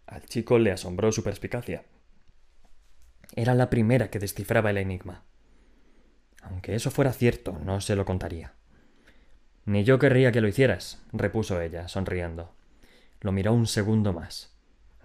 Al 0.06 0.22
chico 0.26 0.58
le 0.58 0.72
asombró 0.72 1.10
su 1.10 1.24
perspicacia. 1.24 1.84
Era 3.34 3.54
la 3.54 3.70
primera 3.70 4.10
que 4.10 4.18
descifraba 4.18 4.70
el 4.70 4.78
enigma. 4.78 5.24
Aunque 6.48 6.74
eso 6.74 6.90
fuera 6.90 7.12
cierto, 7.12 7.58
no 7.64 7.80
se 7.80 7.96
lo 7.96 8.04
contaría. 8.04 8.54
Ni 9.64 9.84
yo 9.84 9.98
querría 9.98 10.32
que 10.32 10.40
lo 10.40 10.48
hicieras, 10.48 11.02
repuso 11.12 11.60
ella, 11.60 11.88
sonriendo. 11.88 12.54
Lo 13.20 13.32
miró 13.32 13.52
un 13.52 13.66
segundo 13.66 14.12
más, 14.12 14.54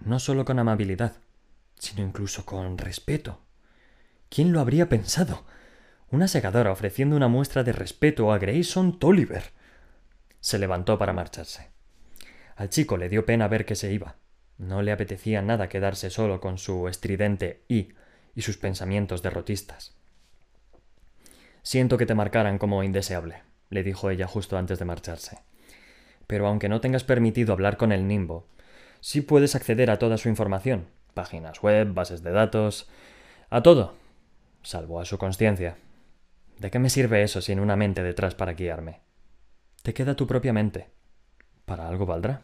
no 0.00 0.18
solo 0.18 0.44
con 0.44 0.58
amabilidad, 0.58 1.16
sino 1.78 2.02
incluso 2.02 2.46
con 2.46 2.78
respeto. 2.78 3.40
¿Quién 4.28 4.52
lo 4.52 4.60
habría 4.60 4.88
pensado? 4.88 5.44
Una 6.10 6.28
segadora 6.28 6.70
ofreciendo 6.70 7.16
una 7.16 7.28
muestra 7.28 7.64
de 7.64 7.72
respeto 7.72 8.32
a 8.32 8.38
Grayson 8.38 8.98
Tolliver. 8.98 9.44
Se 10.40 10.58
levantó 10.58 10.98
para 10.98 11.12
marcharse. 11.12 11.70
Al 12.56 12.70
chico 12.70 12.96
le 12.96 13.08
dio 13.08 13.26
pena 13.26 13.48
ver 13.48 13.64
que 13.64 13.74
se 13.74 13.92
iba. 13.92 14.16
No 14.58 14.82
le 14.82 14.92
apetecía 14.92 15.42
nada 15.42 15.68
quedarse 15.68 16.10
solo 16.10 16.40
con 16.40 16.58
su 16.58 16.86
estridente 16.86 17.64
y 17.68 17.94
y 18.34 18.42
sus 18.42 18.56
pensamientos 18.56 19.22
derrotistas. 19.22 19.94
Siento 21.62 21.96
que 21.96 22.06
te 22.06 22.14
marcaran 22.14 22.58
como 22.58 22.82
indeseable, 22.82 23.42
le 23.70 23.82
dijo 23.82 24.10
ella 24.10 24.26
justo 24.26 24.58
antes 24.58 24.78
de 24.78 24.84
marcharse. 24.84 25.38
Pero 26.26 26.46
aunque 26.46 26.68
no 26.68 26.80
tengas 26.80 27.04
permitido 27.04 27.52
hablar 27.52 27.76
con 27.76 27.92
el 27.92 28.06
Nimbo, 28.08 28.46
sí 29.00 29.20
puedes 29.20 29.54
acceder 29.54 29.90
a 29.90 29.98
toda 29.98 30.18
su 30.18 30.28
información, 30.28 30.86
páginas 31.14 31.62
web, 31.62 31.94
bases 31.94 32.22
de 32.22 32.32
datos, 32.32 32.88
a 33.50 33.62
todo, 33.62 33.94
salvo 34.62 35.00
a 35.00 35.04
su 35.04 35.18
conciencia. 35.18 35.76
¿De 36.58 36.70
qué 36.70 36.78
me 36.78 36.90
sirve 36.90 37.22
eso 37.22 37.40
sin 37.40 37.60
una 37.60 37.76
mente 37.76 38.02
detrás 38.02 38.34
para 38.34 38.54
guiarme? 38.54 39.00
Te 39.82 39.94
queda 39.94 40.14
tu 40.14 40.26
propia 40.26 40.52
mente. 40.52 40.90
¿Para 41.64 41.88
algo 41.88 42.06
valdrá? 42.06 42.42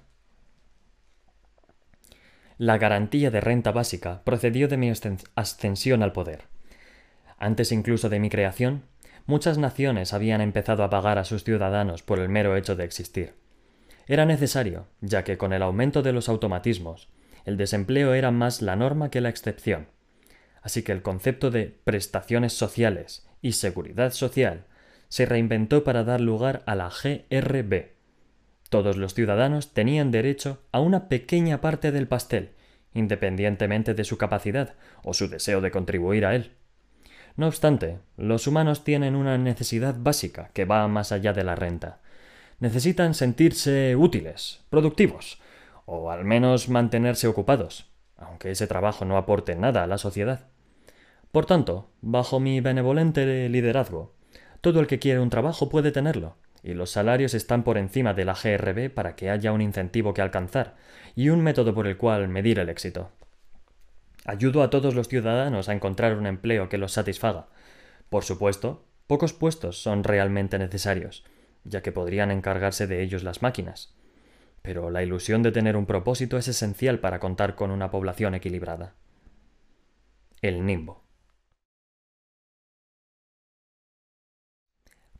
La 2.56 2.76
garantía 2.78 3.30
de 3.30 3.40
renta 3.40 3.70
básica 3.70 4.22
procedió 4.24 4.66
de 4.66 4.76
mi 4.76 4.92
ascensión 5.36 6.02
al 6.02 6.12
poder. 6.12 6.42
Antes 7.38 7.70
incluso 7.70 8.08
de 8.08 8.18
mi 8.18 8.30
creación, 8.30 8.82
muchas 9.28 9.58
naciones 9.58 10.14
habían 10.14 10.40
empezado 10.40 10.82
a 10.82 10.90
pagar 10.90 11.18
a 11.18 11.24
sus 11.24 11.44
ciudadanos 11.44 12.02
por 12.02 12.18
el 12.18 12.30
mero 12.30 12.56
hecho 12.56 12.74
de 12.74 12.84
existir. 12.84 13.34
Era 14.06 14.24
necesario, 14.24 14.86
ya 15.02 15.22
que 15.22 15.36
con 15.36 15.52
el 15.52 15.62
aumento 15.62 16.02
de 16.02 16.14
los 16.14 16.30
automatismos, 16.30 17.10
el 17.44 17.58
desempleo 17.58 18.14
era 18.14 18.30
más 18.30 18.62
la 18.62 18.74
norma 18.74 19.10
que 19.10 19.20
la 19.20 19.28
excepción. 19.28 19.88
Así 20.62 20.82
que 20.82 20.92
el 20.92 21.02
concepto 21.02 21.50
de 21.50 21.78
prestaciones 21.84 22.54
sociales 22.54 23.28
y 23.42 23.52
seguridad 23.52 24.12
social 24.12 24.64
se 25.08 25.26
reinventó 25.26 25.84
para 25.84 26.04
dar 26.04 26.22
lugar 26.22 26.62
a 26.64 26.74
la 26.74 26.88
GRB. 26.88 27.92
Todos 28.70 28.96
los 28.96 29.12
ciudadanos 29.12 29.74
tenían 29.74 30.10
derecho 30.10 30.62
a 30.72 30.80
una 30.80 31.08
pequeña 31.08 31.60
parte 31.60 31.92
del 31.92 32.08
pastel, 32.08 32.52
independientemente 32.94 33.92
de 33.92 34.04
su 34.04 34.16
capacidad 34.16 34.74
o 35.02 35.12
su 35.12 35.28
deseo 35.28 35.60
de 35.60 35.70
contribuir 35.70 36.24
a 36.24 36.34
él. 36.34 36.52
No 37.38 37.46
obstante, 37.46 38.00
los 38.16 38.48
humanos 38.48 38.82
tienen 38.82 39.14
una 39.14 39.38
necesidad 39.38 39.94
básica 39.96 40.50
que 40.54 40.64
va 40.64 40.88
más 40.88 41.12
allá 41.12 41.32
de 41.32 41.44
la 41.44 41.54
renta. 41.54 42.00
Necesitan 42.58 43.14
sentirse 43.14 43.94
útiles, 43.94 44.64
productivos, 44.70 45.40
o 45.86 46.10
al 46.10 46.24
menos 46.24 46.68
mantenerse 46.68 47.28
ocupados, 47.28 47.92
aunque 48.16 48.50
ese 48.50 48.66
trabajo 48.66 49.04
no 49.04 49.16
aporte 49.16 49.54
nada 49.54 49.84
a 49.84 49.86
la 49.86 49.98
sociedad. 49.98 50.48
Por 51.30 51.46
tanto, 51.46 51.88
bajo 52.00 52.40
mi 52.40 52.60
benevolente 52.60 53.48
liderazgo, 53.48 54.16
todo 54.60 54.80
el 54.80 54.88
que 54.88 54.98
quiere 54.98 55.20
un 55.20 55.30
trabajo 55.30 55.68
puede 55.68 55.92
tenerlo, 55.92 56.34
y 56.64 56.74
los 56.74 56.90
salarios 56.90 57.34
están 57.34 57.62
por 57.62 57.78
encima 57.78 58.14
de 58.14 58.24
la 58.24 58.34
GRB 58.34 58.92
para 58.92 59.14
que 59.14 59.30
haya 59.30 59.52
un 59.52 59.60
incentivo 59.60 60.12
que 60.12 60.22
alcanzar 60.22 60.74
y 61.14 61.28
un 61.28 61.40
método 61.42 61.72
por 61.72 61.86
el 61.86 61.98
cual 61.98 62.26
medir 62.26 62.58
el 62.58 62.68
éxito. 62.68 63.12
Ayudo 64.28 64.62
a 64.62 64.68
todos 64.68 64.94
los 64.94 65.08
ciudadanos 65.08 65.70
a 65.70 65.72
encontrar 65.72 66.14
un 66.14 66.26
empleo 66.26 66.68
que 66.68 66.76
los 66.76 66.92
satisfaga. 66.92 67.46
Por 68.10 68.24
supuesto, 68.24 68.84
pocos 69.06 69.32
puestos 69.32 69.80
son 69.82 70.04
realmente 70.04 70.58
necesarios, 70.58 71.24
ya 71.64 71.80
que 71.80 71.92
podrían 71.92 72.30
encargarse 72.30 72.86
de 72.86 73.02
ellos 73.02 73.22
las 73.22 73.40
máquinas. 73.40 73.94
Pero 74.60 74.90
la 74.90 75.02
ilusión 75.02 75.42
de 75.42 75.50
tener 75.50 75.78
un 75.78 75.86
propósito 75.86 76.36
es 76.36 76.46
esencial 76.46 76.98
para 76.98 77.20
contar 77.20 77.54
con 77.54 77.70
una 77.70 77.90
población 77.90 78.34
equilibrada. 78.34 78.92
El 80.42 80.66
nimbo. 80.66 81.02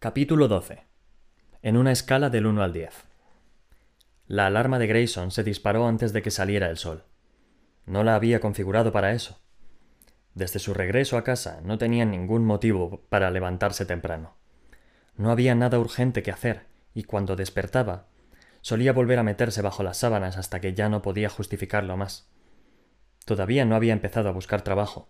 Capítulo 0.01 0.49
12 0.49 0.85
en 1.62 1.79
una 1.79 1.92
escala 1.92 2.29
del 2.29 2.44
1 2.44 2.62
al 2.62 2.75
10. 2.75 3.07
La 4.27 4.49
alarma 4.49 4.79
de 4.79 4.87
Grayson 4.87 5.31
se 5.31 5.44
disparó 5.44 5.88
antes 5.88 6.12
de 6.12 6.21
que 6.21 6.31
saliera 6.31 6.68
el 6.68 6.77
sol. 6.77 7.08
No 7.88 8.05
la 8.05 8.14
había 8.14 8.40
configurado 8.40 8.92
para 8.92 9.12
eso. 9.12 9.40
Desde 10.35 10.59
su 10.59 10.74
regreso 10.74 11.16
a 11.16 11.24
casa 11.24 11.61
no 11.64 11.79
tenía 11.79 12.05
ningún 12.05 12.44
motivo 12.44 13.03
para 13.09 13.31
levantarse 13.31 13.85
temprano. 13.85 14.37
No 15.16 15.31
había 15.31 15.55
nada 15.55 15.79
urgente 15.79 16.22
que 16.22 16.31
hacer, 16.31 16.66
y 16.94 17.03
cuando 17.03 17.35
despertaba, 17.35 18.07
solía 18.61 18.92
volver 18.92 19.18
a 19.18 19.24
meterse 19.24 19.62
bajo 19.62 19.83
las 19.83 19.96
sábanas 19.96 20.37
hasta 20.37 20.61
que 20.61 20.74
ya 20.74 20.88
no 20.88 21.03
podía 21.03 21.29
justificarlo 21.29 21.96
más. 21.96 22.31
Todavía 23.24 23.64
no 23.64 23.74
había 23.74 23.94
empezado 23.94 24.29
a 24.29 24.33
buscar 24.33 24.62
trabajo. 24.62 25.09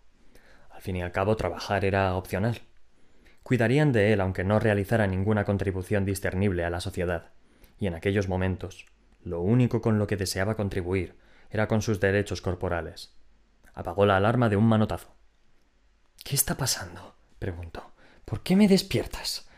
Al 0.70 0.80
fin 0.80 0.96
y 0.96 1.02
al 1.02 1.12
cabo, 1.12 1.36
trabajar 1.36 1.84
era 1.84 2.14
opcional 2.14 2.62
cuidarían 3.48 3.92
de 3.92 4.12
él 4.12 4.20
aunque 4.20 4.44
no 4.44 4.58
realizara 4.58 5.06
ninguna 5.06 5.46
contribución 5.46 6.04
discernible 6.04 6.66
a 6.66 6.70
la 6.70 6.82
sociedad. 6.82 7.30
Y 7.78 7.86
en 7.86 7.94
aquellos 7.94 8.28
momentos, 8.28 8.84
lo 9.24 9.40
único 9.40 9.80
con 9.80 9.98
lo 9.98 10.06
que 10.06 10.18
deseaba 10.18 10.54
contribuir 10.54 11.14
era 11.50 11.68
con 11.68 11.82
sus 11.82 12.00
derechos 12.00 12.42
corporales. 12.42 13.14
Apagó 13.74 14.06
la 14.06 14.16
alarma 14.16 14.48
de 14.48 14.56
un 14.56 14.66
manotazo. 14.66 15.14
¿Qué 16.24 16.34
está 16.34 16.56
pasando? 16.56 17.14
preguntó. 17.38 17.92
¿Por 18.24 18.42
qué 18.42 18.56
me 18.56 18.68
despiertas? 18.68 19.48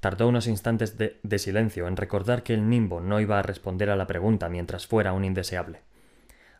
Tardó 0.00 0.28
unos 0.28 0.46
instantes 0.46 0.96
de, 0.96 1.18
de, 1.22 1.38
silencio 1.38 1.88
en 1.88 1.96
recordar 1.96 2.42
que 2.42 2.54
el 2.54 2.68
nimbo 2.68 3.00
no 3.00 3.20
iba 3.20 3.38
a 3.38 3.42
responder 3.42 3.90
a 3.90 3.96
la 3.96 4.06
pregunta 4.06 4.48
mientras 4.48 4.86
fuera 4.86 5.12
un 5.12 5.24
indeseable. 5.24 5.82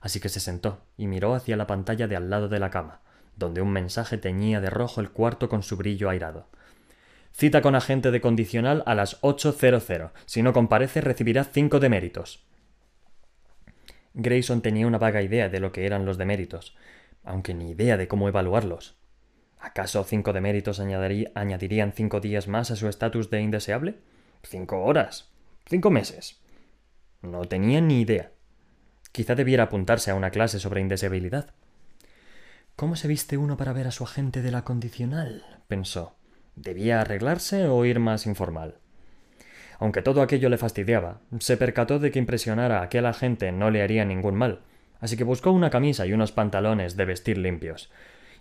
Así 0.00 0.20
que 0.20 0.28
se 0.28 0.40
sentó 0.40 0.82
y 0.96 1.06
miró 1.06 1.34
hacia 1.34 1.56
la 1.56 1.66
pantalla 1.66 2.08
de 2.08 2.16
al 2.16 2.30
lado 2.30 2.48
de 2.48 2.58
la 2.58 2.70
cama, 2.70 3.00
donde 3.36 3.62
un 3.62 3.70
mensaje 3.70 4.18
teñía 4.18 4.60
de 4.60 4.70
rojo 4.70 5.00
el 5.00 5.10
cuarto 5.10 5.48
con 5.48 5.62
su 5.62 5.76
brillo 5.76 6.10
airado. 6.10 6.48
Cita 7.32 7.62
con 7.62 7.76
agente 7.76 8.10
de 8.10 8.20
condicional 8.20 8.82
a 8.86 8.96
las 8.96 9.20
8.00. 9.22 10.10
Si 10.26 10.42
no 10.42 10.52
comparece, 10.52 11.00
recibirá 11.00 11.44
cinco 11.44 11.78
deméritos. 11.78 12.44
Grayson 14.20 14.62
tenía 14.62 14.88
una 14.88 14.98
vaga 14.98 15.22
idea 15.22 15.48
de 15.48 15.60
lo 15.60 15.70
que 15.70 15.86
eran 15.86 16.04
los 16.04 16.18
deméritos, 16.18 16.76
aunque 17.22 17.54
ni 17.54 17.70
idea 17.70 17.96
de 17.96 18.08
cómo 18.08 18.26
evaluarlos. 18.28 18.96
¿Acaso 19.60 20.02
cinco 20.02 20.32
deméritos 20.32 20.80
añadirían 20.80 21.92
cinco 21.92 22.18
días 22.18 22.48
más 22.48 22.72
a 22.72 22.76
su 22.76 22.88
estatus 22.88 23.30
de 23.30 23.40
indeseable? 23.40 24.00
¿Cinco 24.42 24.82
horas? 24.82 25.30
¿Cinco 25.66 25.90
meses? 25.90 26.40
No 27.22 27.44
tenía 27.44 27.80
ni 27.80 28.00
idea. 28.00 28.32
Quizá 29.12 29.36
debiera 29.36 29.64
apuntarse 29.64 30.10
a 30.10 30.16
una 30.16 30.30
clase 30.30 30.58
sobre 30.58 30.80
indeseabilidad. 30.80 31.54
¿Cómo 32.74 32.96
se 32.96 33.06
viste 33.06 33.36
uno 33.36 33.56
para 33.56 33.72
ver 33.72 33.86
a 33.86 33.92
su 33.92 34.02
agente 34.02 34.42
de 34.42 34.50
la 34.50 34.64
condicional? 34.64 35.44
pensó. 35.68 36.16
¿Debía 36.56 37.00
arreglarse 37.00 37.68
o 37.68 37.84
ir 37.84 38.00
más 38.00 38.26
informal? 38.26 38.78
Aunque 39.78 40.02
todo 40.02 40.22
aquello 40.22 40.48
le 40.48 40.58
fastidiaba, 40.58 41.20
se 41.38 41.56
percató 41.56 41.98
de 41.98 42.10
que 42.10 42.18
impresionar 42.18 42.72
a 42.72 42.82
aquel 42.82 43.06
agente 43.06 43.52
no 43.52 43.70
le 43.70 43.82
haría 43.82 44.04
ningún 44.04 44.34
mal, 44.34 44.60
así 45.00 45.16
que 45.16 45.24
buscó 45.24 45.52
una 45.52 45.70
camisa 45.70 46.06
y 46.06 46.12
unos 46.12 46.32
pantalones 46.32 46.96
de 46.96 47.04
vestir 47.04 47.38
limpios, 47.38 47.90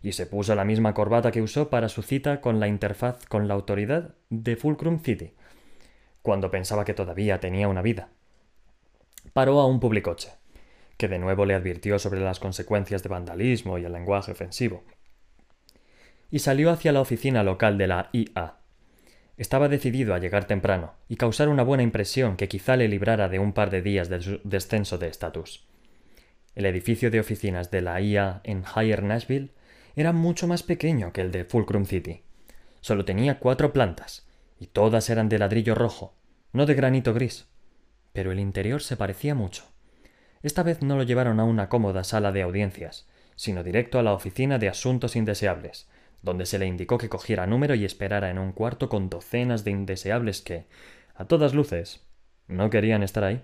y 0.01 0.13
se 0.13 0.25
puso 0.25 0.55
la 0.55 0.65
misma 0.65 0.93
corbata 0.93 1.31
que 1.31 1.41
usó 1.41 1.69
para 1.69 1.89
su 1.89 2.01
cita 2.01 2.41
con 2.41 2.59
la 2.59 2.67
interfaz 2.67 3.25
con 3.27 3.47
la 3.47 3.53
autoridad 3.53 4.15
de 4.29 4.55
Fulcrum 4.55 4.99
City, 5.01 5.33
cuando 6.23 6.49
pensaba 6.49 6.85
que 6.85 6.95
todavía 6.95 7.39
tenía 7.39 7.67
una 7.67 7.81
vida. 7.81 8.09
Paró 9.33 9.59
a 9.59 9.67
un 9.67 9.79
publicoche, 9.79 10.31
que 10.97 11.07
de 11.07 11.19
nuevo 11.19 11.45
le 11.45 11.53
advirtió 11.53 11.99
sobre 11.99 12.19
las 12.19 12.39
consecuencias 12.39 13.03
de 13.03 13.09
vandalismo 13.09 13.77
y 13.77 13.85
el 13.85 13.93
lenguaje 13.93 14.31
ofensivo, 14.31 14.83
y 16.31 16.39
salió 16.39 16.71
hacia 16.71 16.91
la 16.91 17.01
oficina 17.01 17.43
local 17.43 17.77
de 17.77 17.87
la 17.87 18.09
IA. 18.11 18.56
Estaba 19.37 19.69
decidido 19.69 20.15
a 20.15 20.19
llegar 20.19 20.45
temprano 20.45 20.95
y 21.07 21.15
causar 21.15 21.47
una 21.47 21.63
buena 21.63 21.83
impresión 21.83 22.37
que 22.37 22.47
quizá 22.47 22.75
le 22.75 22.87
librara 22.87 23.29
de 23.29 23.37
un 23.37 23.53
par 23.53 23.69
de 23.69 23.83
días 23.83 24.09
de 24.09 24.21
su 24.21 24.41
descenso 24.43 24.97
de 24.97 25.07
estatus. 25.07 25.63
El 26.55 26.65
edificio 26.65 27.11
de 27.11 27.19
oficinas 27.19 27.69
de 27.69 27.81
la 27.81 28.01
IA 28.01 28.41
en 28.43 28.63
Higher 28.63 29.03
Nashville 29.03 29.51
era 29.95 30.11
mucho 30.11 30.47
más 30.47 30.63
pequeño 30.63 31.13
que 31.13 31.21
el 31.21 31.31
de 31.31 31.45
Fulcrum 31.45 31.85
City. 31.85 32.23
Solo 32.81 33.05
tenía 33.05 33.37
cuatro 33.37 33.73
plantas, 33.73 34.25
y 34.59 34.67
todas 34.67 35.09
eran 35.11 35.29
de 35.29 35.37
ladrillo 35.37 35.75
rojo, 35.75 36.15
no 36.51 36.65
de 36.65 36.73
granito 36.73 37.13
gris. 37.13 37.45
Pero 38.13 38.31
el 38.31 38.39
interior 38.39 38.81
se 38.81 38.97
parecía 38.97 39.35
mucho. 39.35 39.65
Esta 40.41 40.63
vez 40.63 40.81
no 40.81 40.95
lo 40.95 41.03
llevaron 41.03 41.39
a 41.39 41.43
una 41.43 41.69
cómoda 41.69 42.03
sala 42.03 42.31
de 42.31 42.41
audiencias, 42.41 43.07
sino 43.35 43.63
directo 43.63 43.99
a 43.99 44.03
la 44.03 44.13
oficina 44.13 44.57
de 44.57 44.69
asuntos 44.69 45.15
indeseables, 45.15 45.87
donde 46.21 46.45
se 46.45 46.59
le 46.59 46.65
indicó 46.65 46.97
que 46.97 47.09
cogiera 47.09 47.47
número 47.47 47.75
y 47.75 47.85
esperara 47.85 48.29
en 48.29 48.39
un 48.39 48.51
cuarto 48.51 48.89
con 48.89 49.09
docenas 49.09 49.63
de 49.63 49.71
indeseables 49.71 50.41
que, 50.41 50.65
a 51.15 51.25
todas 51.25 51.53
luces, 51.53 52.05
no 52.47 52.69
querían 52.69 53.03
estar 53.03 53.23
ahí. 53.23 53.43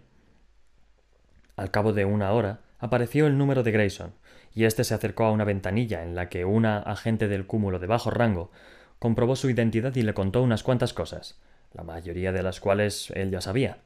Al 1.55 1.71
cabo 1.71 1.93
de 1.93 2.05
una 2.05 2.31
hora, 2.31 2.61
apareció 2.79 3.27
el 3.27 3.37
número 3.37 3.63
de 3.63 3.71
Grayson, 3.71 4.13
y 4.53 4.65
éste 4.65 4.83
se 4.83 4.93
acercó 4.93 5.25
a 5.25 5.31
una 5.31 5.45
ventanilla 5.45 6.03
en 6.03 6.15
la 6.15 6.29
que 6.29 6.45
una 6.45 6.79
agente 6.79 7.27
del 7.27 7.45
cúmulo 7.45 7.79
de 7.79 7.87
bajo 7.87 8.09
rango 8.11 8.51
comprobó 8.99 9.35
su 9.35 9.49
identidad 9.49 9.95
y 9.95 10.03
le 10.03 10.13
contó 10.13 10.41
unas 10.41 10.63
cuantas 10.63 10.93
cosas, 10.93 11.39
la 11.73 11.83
mayoría 11.83 12.31
de 12.31 12.43
las 12.43 12.59
cuales 12.59 13.11
él 13.15 13.31
ya 13.31 13.41
sabía. 13.41 13.77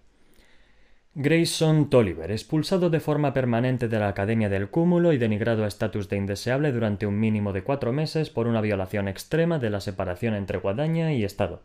Grayson 1.19 1.89
Tolliver, 1.89 2.29
expulsado 2.29 2.91
de 2.91 2.99
forma 2.99 3.33
permanente 3.33 3.87
de 3.87 3.97
la 3.97 4.07
Academia 4.07 4.49
del 4.49 4.69
Cúmulo 4.69 5.13
y 5.13 5.17
denigrado 5.17 5.63
a 5.63 5.67
estatus 5.67 6.09
de 6.09 6.17
indeseable 6.17 6.71
durante 6.71 7.07
un 7.07 7.19
mínimo 7.19 7.53
de 7.53 7.63
cuatro 7.63 7.91
meses 7.91 8.29
por 8.29 8.45
una 8.45 8.61
violación 8.61 9.07
extrema 9.07 9.57
de 9.57 9.71
la 9.71 9.81
separación 9.81 10.35
entre 10.35 10.59
guadaña 10.59 11.13
y 11.13 11.23
Estado. 11.23 11.63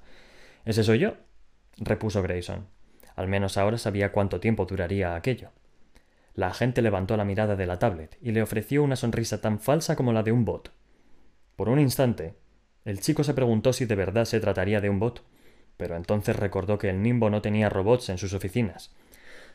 ¿Ese 0.65 0.83
soy 0.83 1.01
yo? 1.01 1.17
repuso 1.77 2.23
Grayson. 2.23 2.67
Al 3.15 3.29
menos 3.29 3.59
ahora 3.59 3.77
sabía 3.77 4.11
cuánto 4.11 4.41
tiempo 4.41 4.65
duraría 4.65 5.15
aquello. 5.15 5.51
La 6.35 6.47
agente 6.47 6.81
levantó 6.81 7.19
la 7.19 7.27
mirada 7.27 7.55
de 7.55 7.67
la 7.67 7.79
tablet 7.79 8.17
y 8.23 8.33
le 8.33 8.41
ofreció 8.41 8.83
una 8.83 8.97
sonrisa 8.97 9.43
tan 9.43 9.61
falsa 9.61 9.97
como 9.97 10.15
la 10.15 10.23
de 10.23 10.33
un 10.33 10.47
bot. 10.47 10.73
Por 11.57 11.69
un 11.69 11.79
instante, 11.79 12.37
el 12.87 13.01
chico 13.01 13.23
se 13.23 13.35
preguntó 13.35 13.75
si 13.75 13.85
de 13.85 13.97
verdad 13.97 14.25
se 14.25 14.41
trataría 14.41 14.81
de 14.81 14.89
un 14.89 14.99
bot, 14.99 15.23
pero 15.77 15.95
entonces 15.95 16.37
recordó 16.37 16.79
que 16.79 16.89
el 16.89 17.03
Nimbo 17.03 17.29
no 17.29 17.43
tenía 17.43 17.69
robots 17.69 18.09
en 18.09 18.17
sus 18.17 18.33
oficinas 18.33 18.95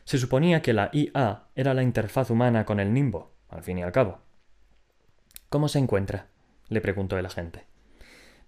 se 0.08 0.16
suponía 0.16 0.62
que 0.62 0.72
la 0.72 0.88
IA 0.94 1.48
era 1.54 1.74
la 1.74 1.82
interfaz 1.82 2.30
humana 2.30 2.64
con 2.64 2.80
el 2.80 2.94
nimbo, 2.94 3.34
al 3.50 3.62
fin 3.62 3.76
y 3.76 3.82
al 3.82 3.92
cabo. 3.92 4.22
¿Cómo 5.50 5.68
se 5.68 5.80
encuentra? 5.80 6.28
le 6.70 6.80
preguntó 6.80 7.18
el 7.18 7.26
agente. 7.26 7.66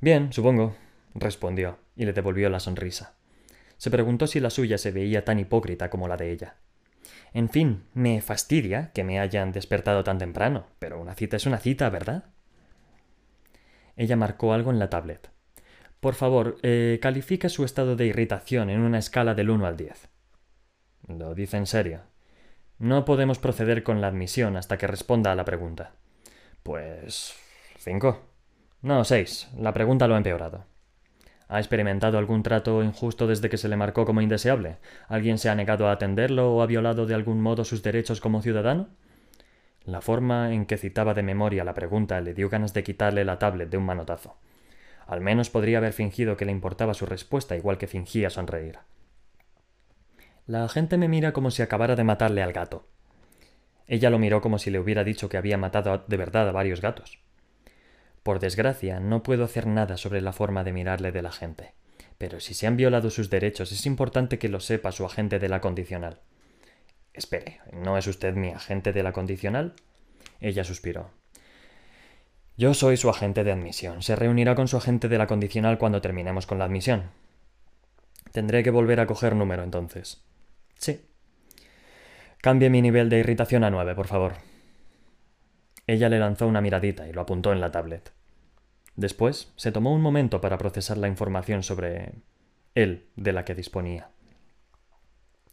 Bien, 0.00 0.32
supongo, 0.32 0.74
respondió, 1.14 1.78
y 1.96 2.06
le 2.06 2.14
devolvió 2.14 2.48
la 2.48 2.60
sonrisa. 2.60 3.12
Se 3.76 3.90
preguntó 3.90 4.26
si 4.26 4.40
la 4.40 4.48
suya 4.48 4.78
se 4.78 4.90
veía 4.90 5.26
tan 5.26 5.38
hipócrita 5.38 5.90
como 5.90 6.08
la 6.08 6.16
de 6.16 6.30
ella. 6.30 6.54
En 7.34 7.50
fin, 7.50 7.82
me 7.92 8.22
fastidia 8.22 8.90
que 8.94 9.04
me 9.04 9.20
hayan 9.20 9.52
despertado 9.52 10.02
tan 10.02 10.16
temprano, 10.16 10.64
pero 10.78 10.98
una 10.98 11.14
cita 11.14 11.36
es 11.36 11.44
una 11.44 11.58
cita, 11.58 11.90
¿verdad? 11.90 12.24
Ella 13.98 14.16
marcó 14.16 14.54
algo 14.54 14.70
en 14.70 14.78
la 14.78 14.88
tablet. 14.88 15.28
Por 16.00 16.14
favor, 16.14 16.56
eh, 16.62 16.98
califica 17.02 17.50
su 17.50 17.66
estado 17.66 17.96
de 17.96 18.06
irritación 18.06 18.70
en 18.70 18.80
una 18.80 18.98
escala 18.98 19.34
del 19.34 19.50
1 19.50 19.66
al 19.66 19.76
10. 19.76 20.08
Lo 21.18 21.34
dice 21.34 21.56
en 21.56 21.66
serio. 21.66 22.00
No 22.78 23.04
podemos 23.04 23.38
proceder 23.38 23.82
con 23.82 24.00
la 24.00 24.08
admisión 24.08 24.56
hasta 24.56 24.78
que 24.78 24.86
responda 24.86 25.32
a 25.32 25.34
la 25.34 25.44
pregunta. 25.44 25.92
Pues. 26.62 27.34
cinco. 27.78 28.20
No, 28.82 29.04
seis. 29.04 29.48
La 29.58 29.72
pregunta 29.72 30.08
lo 30.08 30.14
ha 30.14 30.18
empeorado. 30.18 30.64
¿Ha 31.48 31.58
experimentado 31.58 32.16
algún 32.16 32.42
trato 32.42 32.82
injusto 32.82 33.26
desde 33.26 33.50
que 33.50 33.58
se 33.58 33.68
le 33.68 33.76
marcó 33.76 34.06
como 34.06 34.20
indeseable? 34.20 34.76
¿Alguien 35.08 35.38
se 35.38 35.50
ha 35.50 35.54
negado 35.54 35.88
a 35.88 35.92
atenderlo 35.92 36.54
o 36.54 36.62
ha 36.62 36.66
violado 36.66 37.06
de 37.06 37.14
algún 37.14 37.40
modo 37.40 37.64
sus 37.64 37.82
derechos 37.82 38.20
como 38.20 38.40
ciudadano? 38.40 38.88
La 39.84 40.00
forma 40.00 40.52
en 40.52 40.64
que 40.64 40.78
citaba 40.78 41.12
de 41.12 41.24
memoria 41.24 41.64
la 41.64 41.74
pregunta 41.74 42.20
le 42.20 42.34
dio 42.34 42.48
ganas 42.48 42.72
de 42.72 42.84
quitarle 42.84 43.24
la 43.24 43.38
tablet 43.38 43.68
de 43.68 43.78
un 43.78 43.84
manotazo. 43.84 44.36
Al 45.06 45.20
menos 45.20 45.50
podría 45.50 45.78
haber 45.78 45.92
fingido 45.92 46.36
que 46.36 46.44
le 46.44 46.52
importaba 46.52 46.94
su 46.94 47.04
respuesta 47.04 47.56
igual 47.56 47.78
que 47.78 47.88
fingía 47.88 48.30
sonreír. 48.30 48.78
La 50.50 50.68
gente 50.68 50.96
me 50.96 51.06
mira 51.06 51.32
como 51.32 51.52
si 51.52 51.62
acabara 51.62 51.94
de 51.94 52.02
matarle 52.02 52.42
al 52.42 52.52
gato. 52.52 52.88
Ella 53.86 54.10
lo 54.10 54.18
miró 54.18 54.40
como 54.40 54.58
si 54.58 54.72
le 54.72 54.80
hubiera 54.80 55.04
dicho 55.04 55.28
que 55.28 55.36
había 55.36 55.56
matado 55.56 56.02
de 56.08 56.16
verdad 56.16 56.48
a 56.48 56.50
varios 56.50 56.80
gatos. 56.80 57.20
Por 58.24 58.40
desgracia, 58.40 58.98
no 58.98 59.22
puedo 59.22 59.44
hacer 59.44 59.68
nada 59.68 59.96
sobre 59.96 60.20
la 60.20 60.32
forma 60.32 60.64
de 60.64 60.72
mirarle 60.72 61.12
de 61.12 61.22
la 61.22 61.30
gente. 61.30 61.74
Pero 62.18 62.40
si 62.40 62.54
se 62.54 62.66
han 62.66 62.76
violado 62.76 63.10
sus 63.10 63.30
derechos, 63.30 63.70
es 63.70 63.86
importante 63.86 64.40
que 64.40 64.48
lo 64.48 64.58
sepa 64.58 64.90
su 64.90 65.06
agente 65.06 65.38
de 65.38 65.48
la 65.48 65.60
condicional. 65.60 66.18
Espere, 67.14 67.60
¿no 67.72 67.96
es 67.96 68.08
usted 68.08 68.34
mi 68.34 68.48
agente 68.48 68.92
de 68.92 69.04
la 69.04 69.12
condicional? 69.12 69.74
Ella 70.40 70.64
suspiró. 70.64 71.12
Yo 72.56 72.74
soy 72.74 72.96
su 72.96 73.08
agente 73.08 73.44
de 73.44 73.52
admisión. 73.52 74.02
Se 74.02 74.16
reunirá 74.16 74.56
con 74.56 74.66
su 74.66 74.76
agente 74.76 75.08
de 75.08 75.18
la 75.18 75.28
condicional 75.28 75.78
cuando 75.78 76.00
terminemos 76.00 76.48
con 76.48 76.58
la 76.58 76.64
admisión. 76.64 77.04
Tendré 78.32 78.64
que 78.64 78.70
volver 78.70 78.98
a 78.98 79.06
coger 79.06 79.36
número 79.36 79.62
entonces. 79.62 80.24
Sí. 80.80 81.02
Cambie 82.38 82.70
mi 82.70 82.80
nivel 82.80 83.10
de 83.10 83.18
irritación 83.18 83.64
a 83.64 83.70
nueve, 83.70 83.94
por 83.94 84.06
favor. 84.06 84.32
Ella 85.86 86.08
le 86.08 86.18
lanzó 86.18 86.46
una 86.46 86.62
miradita 86.62 87.06
y 87.06 87.12
lo 87.12 87.20
apuntó 87.20 87.52
en 87.52 87.60
la 87.60 87.70
tablet. 87.70 88.12
Después 88.96 89.52
se 89.56 89.72
tomó 89.72 89.94
un 89.94 90.00
momento 90.00 90.40
para 90.40 90.56
procesar 90.56 90.96
la 90.96 91.08
información 91.08 91.62
sobre 91.62 92.12
él 92.74 93.06
de 93.16 93.32
la 93.32 93.44
que 93.44 93.54
disponía. 93.54 94.08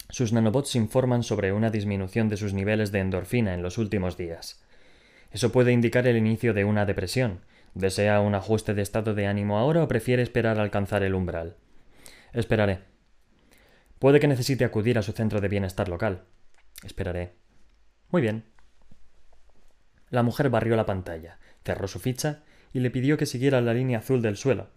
Sus 0.10 0.32
nanobots 0.32 0.76
informan 0.76 1.24
sobre 1.24 1.52
una 1.52 1.70
disminución 1.70 2.30
de 2.30 2.38
sus 2.38 2.54
niveles 2.54 2.94
de 2.94 3.00
endorfina 3.00 3.54
en 3.54 3.62
los 3.62 3.78
últimos 3.78 4.16
días. 4.16 4.63
Eso 5.32 5.52
puede 5.52 5.74
indicar 5.74 6.08
el 6.08 6.16
inicio 6.16 6.54
de 6.54 6.63
una 6.63 6.86
depresión. 6.86 7.42
¿Desea 7.74 8.22
un 8.22 8.34
ajuste 8.34 8.74
de 8.74 8.82
estado 8.82 9.13
de 9.13 9.28
ánimo 9.28 9.58
ahora 9.58 9.84
o 9.84 9.88
prefiere 9.90 10.24
esperar 10.24 10.58
a 10.58 10.63
alcanzar 10.63 11.04
el 11.04 11.16
umbral? 11.16 11.58
Esperaré. 12.32 12.87
Puede 14.00 14.20
que 14.20 14.28
necesite 14.28 14.66
acudir 14.66 14.98
a 14.98 15.02
su 15.02 15.12
centro 15.12 15.42
de 15.42 15.48
bienestar 15.48 15.90
local. 15.90 16.24
Esperaré. 16.84 17.34
Muy 18.10 18.22
bien. 18.22 18.46
La 20.10 20.24
mujer 20.24 20.50
barrió 20.50 20.76
la 20.76 20.86
pantalla, 20.86 21.40
cerró 21.66 21.88
su 21.88 22.00
ficha 22.00 22.44
y 22.74 22.80
le 22.80 22.92
pidió 22.92 23.18
que 23.18 23.26
siguiera 23.26 23.60
la 23.62 23.74
línea 23.74 24.00
azul 24.00 24.22
del 24.22 24.38
suelo, 24.38 24.70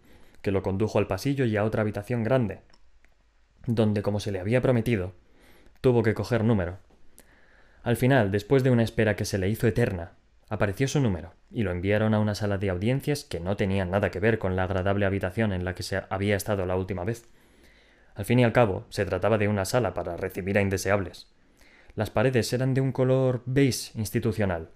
que 0.42 0.50
lo 0.50 0.62
condujo 0.62 0.98
al 0.98 1.06
pasillo 1.06 1.44
y 1.44 1.56
a 1.56 1.64
otra 1.64 1.82
habitación 1.82 2.24
grande, 2.24 2.62
donde, 3.66 4.02
como 4.02 4.20
se 4.20 4.32
le 4.32 4.40
había 4.40 4.62
prometido, 4.62 5.12
tuvo 5.80 6.02
que 6.02 6.14
coger 6.14 6.44
número. 6.44 6.78
Al 7.82 7.96
final, 7.96 8.30
después 8.30 8.62
de 8.62 8.70
una 8.70 8.82
espera 8.82 9.16
que 9.16 9.24
se 9.24 9.38
le 9.38 9.48
hizo 9.48 9.66
eterna, 9.66 10.12
apareció 10.48 10.88
su 10.88 11.00
número, 11.00 11.34
y 11.50 11.62
lo 11.62 11.70
enviaron 11.70 12.14
a 12.14 12.20
una 12.20 12.34
sala 12.34 12.58
de 12.58 12.70
audiencias 12.70 13.24
que 13.24 13.40
no 13.40 13.56
tenía 13.56 13.84
nada 13.84 14.10
que 14.10 14.20
ver 14.20 14.38
con 14.38 14.56
la 14.56 14.64
agradable 14.64 15.06
habitación 15.06 15.52
en 15.52 15.64
la 15.64 15.74
que 15.74 15.82
se 15.82 16.02
había 16.10 16.36
estado 16.36 16.66
la 16.66 16.76
última 16.76 17.04
vez. 17.04 17.28
Al 18.20 18.26
fin 18.26 18.38
y 18.38 18.44
al 18.44 18.52
cabo, 18.52 18.84
se 18.90 19.06
trataba 19.06 19.38
de 19.38 19.48
una 19.48 19.64
sala 19.64 19.94
para 19.94 20.14
recibir 20.14 20.58
a 20.58 20.60
indeseables. 20.60 21.28
Las 21.94 22.10
paredes 22.10 22.52
eran 22.52 22.74
de 22.74 22.82
un 22.82 22.92
color 22.92 23.42
beige 23.46 23.98
institucional. 23.98 24.68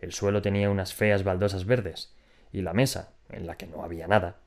El 0.00 0.10
suelo 0.10 0.42
tenía 0.42 0.68
unas 0.68 0.94
feas 0.94 1.22
baldosas 1.22 1.64
verdes, 1.64 2.12
y 2.50 2.62
la 2.62 2.72
mesa, 2.72 3.12
en 3.30 3.46
la 3.46 3.56
que 3.56 3.68
no 3.68 3.84
había 3.84 4.08
nada, 4.08 4.38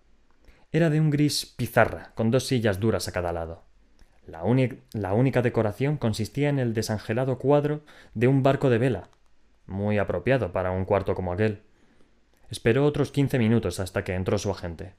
era 0.73 0.89
de 0.89 0.99
un 0.99 1.11
gris 1.11 1.45
pizarra, 1.45 2.11
con 2.13 2.29
dos 2.29 2.45
sillas 2.45 2.81
duras 2.81 3.07
a 3.07 3.13
cada 3.13 3.31
lado. 3.31 3.63
La, 4.27 4.43
la, 4.91 5.13
única 5.13 5.41
decoración 5.41 5.95
consistía 5.95 6.49
en 6.49 6.59
el 6.59 6.73
desangelado 6.73 7.37
cuadro 7.37 7.85
de 8.15 8.27
un 8.27 8.43
barco 8.43 8.69
de 8.69 8.79
vela, 8.79 9.07
muy 9.65 9.97
apropiado 9.97 10.51
para 10.51 10.71
un 10.71 10.83
cuarto 10.83 11.15
como 11.15 11.31
aquel. 11.31 11.61
Esperó 12.49 12.85
otros 12.85 13.13
quince 13.13 13.39
minutos 13.39 13.79
hasta 13.79 14.03
que 14.03 14.13
entró 14.13 14.37
su 14.37 14.51
agente. 14.51 14.95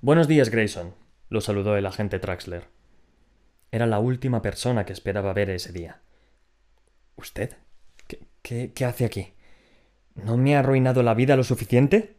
Buenos 0.00 0.26
días, 0.26 0.48
Grayson, 0.48 0.94
lo 1.28 1.40
saludó 1.40 1.76
el 1.76 1.86
agente 1.86 2.18
Traxler. 2.18 2.64
Era 3.70 3.86
la 3.86 3.98
última 3.98 4.42
persona 4.42 4.84
que 4.84 4.92
esperaba 4.92 5.32
ver 5.32 5.50
ese 5.50 5.72
día. 5.72 6.00
¿Usted? 7.16 7.56
¿Qué, 8.42 8.72
qué, 8.72 8.84
hace 8.84 9.04
aquí? 9.04 9.34
¿No 10.14 10.36
me 10.36 10.56
ha 10.56 10.60
arruinado 10.60 11.02
la 11.02 11.14
vida 11.14 11.36
lo 11.36 11.44
suficiente? 11.44 12.16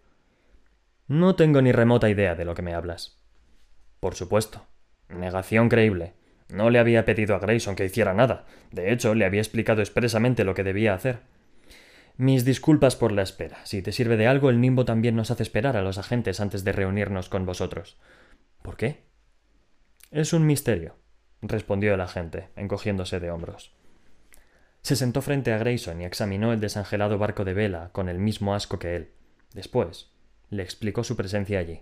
No 1.08 1.36
tengo 1.36 1.62
ni 1.62 1.72
remota 1.72 2.10
idea 2.10 2.36
de 2.36 2.46
lo 2.46 2.54
que 2.54 2.62
me 2.62 2.74
hablas. 2.74 3.20
Por 4.00 4.16
supuesto. 4.16 4.68
Negación 5.10 5.70
creíble. 5.70 6.14
No 6.50 6.70
le 6.70 6.80
había 6.80 7.06
pedido 7.06 7.36
a 7.36 7.40
Grayson 7.40 7.76
que 7.76 7.86
hiciera 7.86 8.14
nada. 8.14 8.46
De 8.72 8.92
hecho, 8.92 9.16
le 9.16 9.26
había 9.26 9.42
explicado 9.42 9.82
expresamente 9.82 10.44
lo 10.44 10.54
que 10.54 10.64
debía 10.64 10.94
hacer. 10.94 11.20
Mis 12.18 12.44
disculpas 12.44 12.96
por 12.96 13.12
la 13.12 13.22
espera. 13.22 13.60
Si 13.64 13.82
te 13.82 13.92
sirve 13.92 14.18
de 14.18 14.28
algo, 14.28 14.50
el 14.50 14.60
Nimbo 14.60 14.84
también 14.84 15.16
nos 15.16 15.32
hace 15.32 15.44
esperar 15.44 15.78
a 15.78 15.82
los 15.82 15.98
agentes 15.98 16.40
antes 16.40 16.64
de 16.64 16.74
reunirnos 16.74 17.30
con 17.30 17.46
vosotros. 17.46 17.98
¿Por 18.70 18.78
qué? 18.78 19.02
Es 20.12 20.32
un 20.32 20.46
misterio, 20.46 20.96
respondió 21.42 21.96
el 21.96 22.02
agente, 22.02 22.50
encogiéndose 22.56 23.20
de 23.20 23.32
hombros. 23.32 23.74
Se 24.84 24.96
sentó 24.96 25.24
frente 25.24 25.52
a 25.52 25.58
Grayson 25.58 26.00
y 26.00 26.06
examinó 26.06 26.54
el 26.54 26.60
desangelado 26.60 27.18
barco 27.18 27.46
de 27.46 27.56
vela 27.56 27.90
con 27.94 28.10
el 28.10 28.20
mismo 28.20 28.54
asco 28.54 28.78
que 28.78 28.96
él. 28.96 29.10
Después, 29.56 30.12
le 30.52 30.62
explicó 30.62 31.04
su 31.04 31.18
presencia 31.18 31.58
allí. 31.58 31.82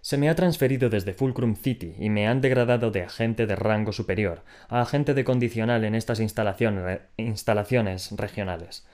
Se 0.00 0.16
me 0.16 0.30
ha 0.30 0.34
transferido 0.34 0.88
desde 0.88 1.12
Fulcrum 1.12 1.54
City 1.54 1.96
y 1.98 2.08
me 2.08 2.26
han 2.26 2.40
degradado 2.40 2.90
de 2.90 3.02
agente 3.02 3.46
de 3.46 3.56
rango 3.56 3.92
superior 3.92 4.42
a 4.70 4.80
agente 4.80 5.12
de 5.12 5.24
condicional 5.24 5.84
en 5.84 5.94
estas 5.94 6.18
instalaciones 6.18 8.10
regionales. 8.12 8.86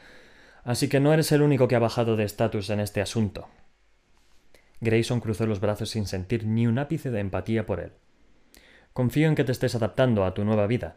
Así 0.64 0.88
que 0.88 0.98
no 0.98 1.12
eres 1.12 1.30
el 1.30 1.42
único 1.42 1.68
que 1.68 1.76
ha 1.76 1.78
bajado 1.78 2.16
de 2.16 2.24
estatus 2.24 2.68
en 2.70 2.80
este 2.80 3.00
asunto. 3.00 3.46
Grayson 4.80 5.20
cruzó 5.20 5.46
los 5.46 5.60
brazos 5.60 5.90
sin 5.90 6.06
sentir 6.06 6.46
ni 6.46 6.66
un 6.66 6.78
ápice 6.78 7.10
de 7.10 7.20
empatía 7.20 7.66
por 7.66 7.80
él. 7.80 7.92
Confío 8.92 9.28
en 9.28 9.34
que 9.34 9.44
te 9.44 9.52
estés 9.52 9.74
adaptando 9.74 10.24
a 10.24 10.34
tu 10.34 10.44
nueva 10.44 10.66
vida. 10.66 10.96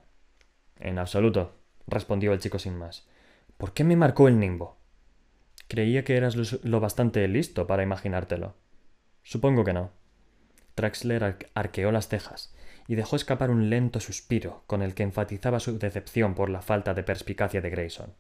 En 0.80 0.98
absoluto, 0.98 1.60
respondió 1.88 2.34
el 2.34 2.40
chico 2.40 2.60
sin 2.60 2.78
más. 2.78 3.08
¿Por 3.58 3.74
qué 3.74 3.84
me 3.84 3.96
marcó 3.96 4.28
el 4.28 4.40
nimbo? 4.40 4.78
Creía 5.68 6.04
que 6.04 6.18
eras 6.18 6.36
lo 6.64 6.80
bastante 6.80 7.28
listo 7.28 7.68
para 7.68 7.84
imaginártelo. 7.84 8.56
Supongo 9.24 9.64
que 9.64 9.74
no. 9.74 9.92
Traxler 10.76 11.38
arqueó 11.54 11.92
las 11.92 12.08
cejas 12.08 12.54
y 12.88 12.96
dejó 12.96 13.16
escapar 13.16 13.52
un 13.52 13.70
lento 13.70 14.00
suspiro 14.00 14.64
con 14.68 14.82
el 14.82 14.94
que 14.94 15.04
enfatizaba 15.04 15.60
su 15.60 15.78
decepción 15.78 16.36
por 16.36 16.50
la 16.50 16.62
falta 16.62 16.94
de 16.94 17.04
perspicacia 17.04 17.62
de 17.62 17.70
Grayson. 17.70 18.14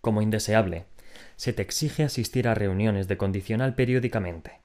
Como 0.00 0.22
indeseable, 0.22 0.86
se 1.36 1.52
te 1.52 1.62
exige 1.62 2.04
asistir 2.04 2.48
a 2.48 2.54
reuniones 2.54 3.08
de 3.08 3.16
condicional 3.16 3.74
periódicamente. 3.74 4.60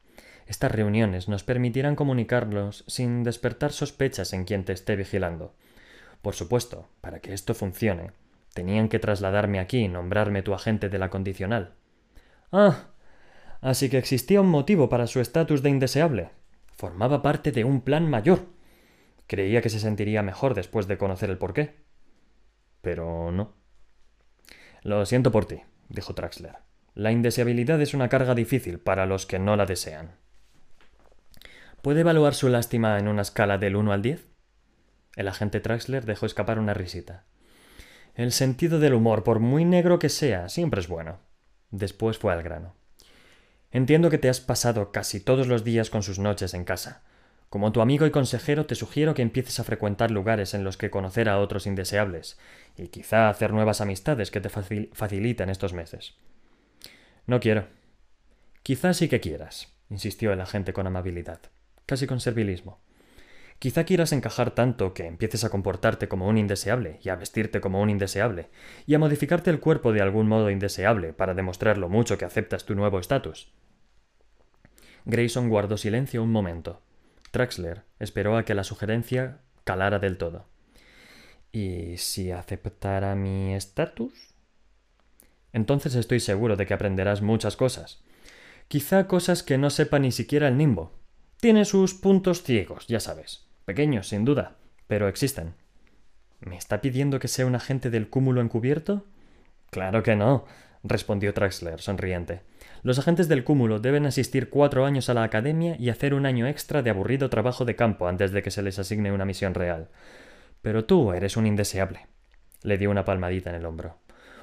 Estas 0.47 0.71
reuniones 0.71 1.27
nos 1.27 1.43
permitirán 1.43 1.95
comunicarlos 1.95 2.83
sin 2.87 3.23
despertar 3.23 3.71
sospechas 3.71 4.33
en 4.33 4.45
quien 4.45 4.65
te 4.65 4.73
esté 4.73 4.95
vigilando. 4.95 5.55
Por 6.21 6.35
supuesto, 6.35 6.89
para 7.01 7.19
que 7.19 7.33
esto 7.33 7.53
funcione, 7.53 8.11
tenían 8.53 8.89
que 8.89 8.99
trasladarme 8.99 9.59
aquí 9.59 9.79
y 9.79 9.87
nombrarme 9.87 10.43
tu 10.43 10.53
agente 10.53 10.89
de 10.89 10.99
la 10.99 11.09
condicional. 11.09 11.73
Ah, 12.51 12.91
Así 13.61 13.89
que 13.89 13.99
existía 13.99 14.41
un 14.41 14.49
motivo 14.49 14.89
para 14.89 15.07
su 15.07 15.19
estatus 15.19 15.61
de 15.61 15.69
indeseable. 15.69 16.31
Formaba 16.73 17.21
parte 17.21 17.51
de 17.51 17.63
un 17.63 17.81
plan 17.81 18.09
mayor. 18.09 18.47
Creía 19.27 19.61
que 19.61 19.69
se 19.69 19.79
sentiría 19.79 20.23
mejor 20.23 20.55
después 20.55 20.87
de 20.87 20.97
conocer 20.97 21.29
el 21.29 21.37
porqué. 21.37 21.75
Pero 22.81 23.31
no. 23.31 23.53
Lo 24.81 25.05
siento 25.05 25.31
por 25.31 25.45
ti, 25.45 25.61
dijo 25.91 26.15
Traxler. 26.15 26.57
La 26.93 27.11
indeseabilidad 27.11 27.81
es 27.81 27.93
una 27.93 28.09
carga 28.09 28.35
difícil 28.35 28.79
para 28.79 29.05
los 29.05 29.25
que 29.25 29.39
no 29.39 29.55
la 29.55 29.65
desean. 29.65 30.11
¿Puede 31.81 32.01
evaluar 32.01 32.33
su 32.33 32.49
lástima 32.49 32.99
en 32.99 33.07
una 33.07 33.21
escala 33.21 33.57
del 33.57 33.75
1 33.75 33.91
al 33.91 34.01
10? 34.01 34.27
El 35.15 35.27
agente 35.27 35.59
Traxler 35.59 36.05
dejó 36.05 36.25
escapar 36.25 36.59
una 36.59 36.73
risita. 36.73 37.25
El 38.13 38.31
sentido 38.31 38.79
del 38.79 38.93
humor, 38.93 39.23
por 39.23 39.39
muy 39.39 39.65
negro 39.65 39.99
que 39.99 40.09
sea, 40.09 40.49
siempre 40.49 40.81
es 40.81 40.87
bueno. 40.87 41.19
Después 41.69 42.17
fue 42.17 42.33
al 42.33 42.43
grano. 42.43 42.75
Entiendo 43.71 44.09
que 44.09 44.17
te 44.17 44.29
has 44.29 44.41
pasado 44.41 44.91
casi 44.91 45.21
todos 45.21 45.47
los 45.47 45.63
días 45.63 45.89
con 45.89 46.03
sus 46.03 46.19
noches 46.19 46.53
en 46.53 46.65
casa. 46.65 47.03
Como 47.49 47.71
tu 47.71 47.81
amigo 47.81 48.05
y 48.05 48.11
consejero 48.11 48.65
te 48.65 48.75
sugiero 48.75 49.13
que 49.13 49.21
empieces 49.21 49.59
a 49.59 49.63
frecuentar 49.63 50.11
lugares 50.11 50.53
en 50.53 50.63
los 50.63 50.77
que 50.77 50.89
conocer 50.89 51.29
a 51.29 51.39
otros 51.39 51.67
indeseables, 51.67 52.37
y 52.77 52.87
quizá 52.87 53.29
hacer 53.29 53.53
nuevas 53.53 53.81
amistades 53.81 54.31
que 54.31 54.41
te 54.41 54.49
faciliten 54.49 55.49
estos 55.49 55.73
meses. 55.73 56.15
No 57.27 57.39
quiero. 57.39 57.67
Quizá 58.63 58.93
sí 58.93 59.07
que 59.07 59.19
quieras, 59.19 59.73
insistió 59.89 60.33
el 60.33 60.41
agente 60.41 60.73
con 60.73 60.87
amabilidad, 60.87 61.39
casi 61.85 62.07
con 62.07 62.19
servilismo. 62.19 62.79
Quizá 63.59 63.83
quieras 63.83 64.11
encajar 64.11 64.51
tanto 64.51 64.95
que 64.95 65.05
empieces 65.05 65.43
a 65.43 65.49
comportarte 65.49 66.07
como 66.07 66.27
un 66.27 66.39
indeseable 66.39 66.99
y 67.03 67.09
a 67.09 67.15
vestirte 67.15 67.61
como 67.61 67.79
un 67.79 67.91
indeseable, 67.91 68.49
y 68.87 68.95
a 68.95 68.99
modificarte 68.99 69.51
el 69.51 69.59
cuerpo 69.59 69.93
de 69.93 70.01
algún 70.01 70.27
modo 70.27 70.49
indeseable 70.49 71.13
para 71.13 71.35
demostrar 71.35 71.77
lo 71.77 71.87
mucho 71.87 72.17
que 72.17 72.25
aceptas 72.25 72.65
tu 72.65 72.73
nuevo 72.73 72.99
estatus. 72.99 73.53
Grayson 75.05 75.49
guardó 75.49 75.77
silencio 75.77 76.23
un 76.23 76.31
momento. 76.31 76.81
Traxler 77.29 77.83
esperó 77.99 78.35
a 78.35 78.45
que 78.45 78.55
la 78.55 78.63
sugerencia 78.63 79.41
calara 79.63 79.99
del 79.99 80.17
todo. 80.17 80.50
¿Y 81.51 81.97
si 81.97 82.31
aceptara 82.31 83.15
mi 83.15 83.53
estatus? 83.53 84.13
Entonces 85.53 85.95
estoy 85.95 86.19
seguro 86.19 86.55
de 86.55 86.65
que 86.65 86.73
aprenderás 86.73 87.21
muchas 87.21 87.57
cosas. 87.57 88.01
Quizá 88.67 89.07
cosas 89.07 89.43
que 89.43 89.57
no 89.57 89.69
sepa 89.69 89.99
ni 89.99 90.11
siquiera 90.11 90.47
el 90.47 90.57
nimbo. 90.57 90.93
Tiene 91.41 91.65
sus 91.65 91.93
puntos 91.93 92.43
ciegos, 92.43 92.87
ya 92.87 92.99
sabes. 92.99 93.47
Pequeños, 93.65 94.07
sin 94.07 94.23
duda, 94.23 94.55
pero 94.87 95.07
existen. 95.09 95.55
¿Me 96.39 96.55
está 96.55 96.81
pidiendo 96.81 97.19
que 97.19 97.27
sea 97.27 97.45
un 97.45 97.55
agente 97.55 97.89
del 97.89 98.09
cúmulo 98.09 98.41
encubierto? 98.41 99.05
Claro 99.69 100.03
que 100.03 100.15
no, 100.15 100.45
respondió 100.83 101.33
Traxler, 101.33 101.81
sonriente. 101.81 102.41
Los 102.83 102.97
agentes 102.97 103.27
del 103.27 103.43
cúmulo 103.43 103.79
deben 103.79 104.05
asistir 104.05 104.49
cuatro 104.49 104.85
años 104.85 105.09
a 105.09 105.13
la 105.13 105.23
academia 105.23 105.75
y 105.77 105.89
hacer 105.89 106.13
un 106.13 106.25
año 106.25 106.47
extra 106.47 106.81
de 106.81 106.89
aburrido 106.89 107.29
trabajo 107.29 107.65
de 107.65 107.75
campo 107.75 108.07
antes 108.07 108.31
de 108.31 108.41
que 108.41 108.51
se 108.51 108.61
les 108.61 108.79
asigne 108.79 109.11
una 109.11 109.25
misión 109.25 109.53
real. 109.53 109.89
Pero 110.61 110.85
tú 110.85 111.13
eres 111.13 111.37
un 111.37 111.47
indeseable. 111.47 112.07
Le 112.61 112.77
dio 112.77 112.91
una 112.91 113.05
palmadita 113.05 113.49
en 113.49 113.55
el 113.55 113.65
hombro. 113.65 113.97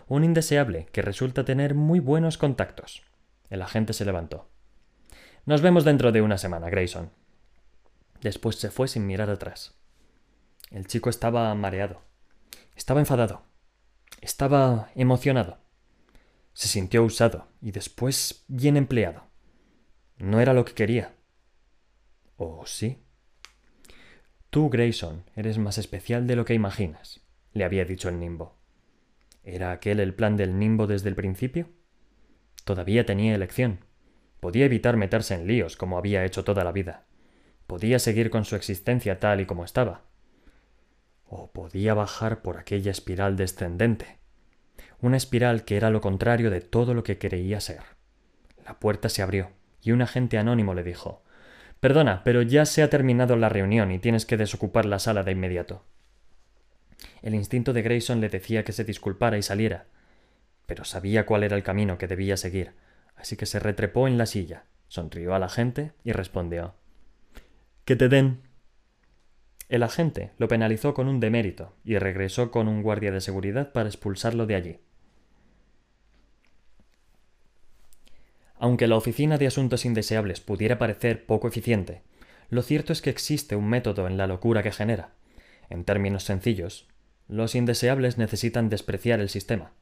Un 0.08 0.24
indeseable 0.24 0.86
que 0.92 1.02
resulta 1.02 1.44
tener 1.44 1.74
muy 1.74 2.00
buenos 2.00 2.38
contactos. 2.38 3.02
El 3.50 3.62
agente 3.62 3.92
se 3.92 4.04
levantó. 4.04 4.48
Nos 5.46 5.62
vemos 5.62 5.84
dentro 5.84 6.12
de 6.12 6.22
una 6.22 6.38
semana, 6.38 6.68
Grayson. 6.70 7.10
Después 8.20 8.56
se 8.56 8.70
fue 8.70 8.88
sin 8.88 9.06
mirar 9.06 9.30
atrás. 9.30 9.78
El 10.70 10.86
chico 10.86 11.08
estaba 11.08 11.54
mareado. 11.54 12.02
Estaba 12.74 13.00
enfadado. 13.00 13.42
Estaba 14.20 14.90
emocionado. 14.94 15.58
Se 16.52 16.68
sintió 16.68 17.04
usado 17.04 17.48
y 17.60 17.70
después 17.70 18.44
bien 18.48 18.76
empleado. 18.76 19.22
No 20.16 20.40
era 20.40 20.52
lo 20.52 20.64
que 20.64 20.74
quería. 20.74 21.14
¿O 22.36 22.66
sí? 22.66 22.98
Tú, 24.50 24.70
Grayson, 24.70 25.24
eres 25.36 25.58
más 25.58 25.76
especial 25.76 26.26
de 26.26 26.34
lo 26.34 26.46
que 26.46 26.54
imaginas, 26.54 27.20
le 27.52 27.64
había 27.64 27.84
dicho 27.84 28.08
el 28.08 28.18
nimbo. 28.18 28.56
¿Era 29.44 29.72
aquel 29.72 30.00
el 30.00 30.14
plan 30.14 30.36
del 30.36 30.58
nimbo 30.58 30.86
desde 30.86 31.10
el 31.10 31.14
principio? 31.14 31.68
Todavía 32.64 33.04
tenía 33.04 33.34
elección. 33.34 33.84
Podía 34.40 34.64
evitar 34.64 34.96
meterse 34.96 35.34
en 35.34 35.46
líos 35.46 35.76
como 35.76 35.98
había 35.98 36.24
hecho 36.24 36.44
toda 36.44 36.64
la 36.64 36.72
vida. 36.72 37.04
Podía 37.66 37.98
seguir 37.98 38.30
con 38.30 38.46
su 38.46 38.56
existencia 38.56 39.20
tal 39.20 39.40
y 39.40 39.46
como 39.46 39.64
estaba. 39.64 40.04
O 41.26 41.50
podía 41.50 41.92
bajar 41.92 42.40
por 42.40 42.56
aquella 42.56 42.90
espiral 42.90 43.36
descendente, 43.36 44.18
una 45.00 45.18
espiral 45.18 45.66
que 45.66 45.76
era 45.76 45.90
lo 45.90 46.00
contrario 46.00 46.50
de 46.50 46.62
todo 46.62 46.94
lo 46.94 47.02
que 47.02 47.18
creía 47.18 47.60
ser. 47.60 47.82
La 48.64 48.78
puerta 48.78 49.10
se 49.10 49.20
abrió, 49.20 49.50
y 49.82 49.92
un 49.92 50.00
agente 50.00 50.38
anónimo 50.38 50.72
le 50.72 50.84
dijo 50.84 51.22
Perdona, 51.80 52.22
pero 52.24 52.42
ya 52.42 52.66
se 52.66 52.82
ha 52.82 52.90
terminado 52.90 53.36
la 53.36 53.48
reunión 53.48 53.92
y 53.92 53.98
tienes 53.98 54.26
que 54.26 54.36
desocupar 54.36 54.84
la 54.84 54.98
sala 54.98 55.22
de 55.22 55.32
inmediato. 55.32 55.84
El 57.22 57.34
instinto 57.34 57.72
de 57.72 57.82
Grayson 57.82 58.20
le 58.20 58.28
decía 58.28 58.64
que 58.64 58.72
se 58.72 58.84
disculpara 58.84 59.38
y 59.38 59.42
saliera, 59.42 59.86
pero 60.66 60.84
sabía 60.84 61.24
cuál 61.24 61.44
era 61.44 61.56
el 61.56 61.62
camino 61.62 61.96
que 61.96 62.08
debía 62.08 62.36
seguir, 62.36 62.72
así 63.16 63.36
que 63.36 63.46
se 63.46 63.60
retrepó 63.60 64.08
en 64.08 64.18
la 64.18 64.26
silla, 64.26 64.64
sonrió 64.88 65.34
a 65.34 65.38
la 65.38 65.48
gente 65.48 65.92
y 66.04 66.12
respondió 66.12 66.74
Que 67.84 67.96
te 67.96 68.08
den. 68.08 68.42
El 69.68 69.82
agente 69.82 70.32
lo 70.38 70.48
penalizó 70.48 70.94
con 70.94 71.08
un 71.08 71.20
demérito 71.20 71.74
y 71.84 71.98
regresó 71.98 72.50
con 72.50 72.68
un 72.68 72.82
guardia 72.82 73.12
de 73.12 73.20
seguridad 73.20 73.72
para 73.72 73.88
expulsarlo 73.88 74.46
de 74.46 74.54
allí. 74.54 74.80
Aunque 78.58 78.88
la 78.88 78.96
Oficina 78.96 79.38
de 79.38 79.46
Asuntos 79.46 79.84
Indeseables 79.84 80.40
pudiera 80.40 80.78
parecer 80.78 81.26
poco 81.26 81.48
eficiente, 81.48 82.02
lo 82.50 82.62
cierto 82.62 82.92
es 82.92 83.02
que 83.02 83.10
existe 83.10 83.56
un 83.56 83.68
método 83.68 84.06
en 84.06 84.16
la 84.16 84.26
locura 84.26 84.62
que 84.62 84.72
genera. 84.72 85.10
En 85.70 85.84
términos 85.84 86.24
sencillos, 86.24 86.88
los 87.28 87.54
indeseables 87.54 88.18
necesitan 88.18 88.68
despreciar 88.68 89.20
el 89.20 89.28
sistema. 89.28 89.72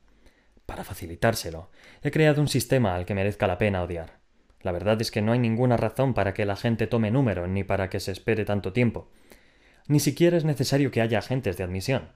Para 0.67 0.85
facilitárselo, 0.85 1.71
he 2.03 2.11
creado 2.11 2.43
un 2.43 2.49
sistema 2.49 2.97
al 2.97 3.07
que 3.07 3.15
merezca 3.15 3.47
la 3.47 3.57
pena 3.57 3.83
odiar. 3.83 4.19
La 4.63 4.73
verdad 4.73 5.01
es 5.01 5.13
que 5.13 5.23
no 5.23 5.33
hay 5.33 5.39
ninguna 5.39 5.77
razón 5.77 6.13
para 6.13 6.35
que 6.35 6.45
la 6.45 6.57
gente 6.57 6.89
tome 6.89 7.13
número 7.13 7.47
ni 7.47 7.63
para 7.63 7.89
que 7.89 8.01
se 8.01 8.11
espere 8.11 8.45
tanto 8.45 8.73
tiempo. 8.73 9.09
Ni 9.87 10.01
siquiera 10.01 10.37
es 10.37 10.45
necesario 10.45 10.91
que 10.91 11.01
haya 11.01 11.21
agentes 11.21 11.57
de 11.57 11.63
admisión. 11.63 12.09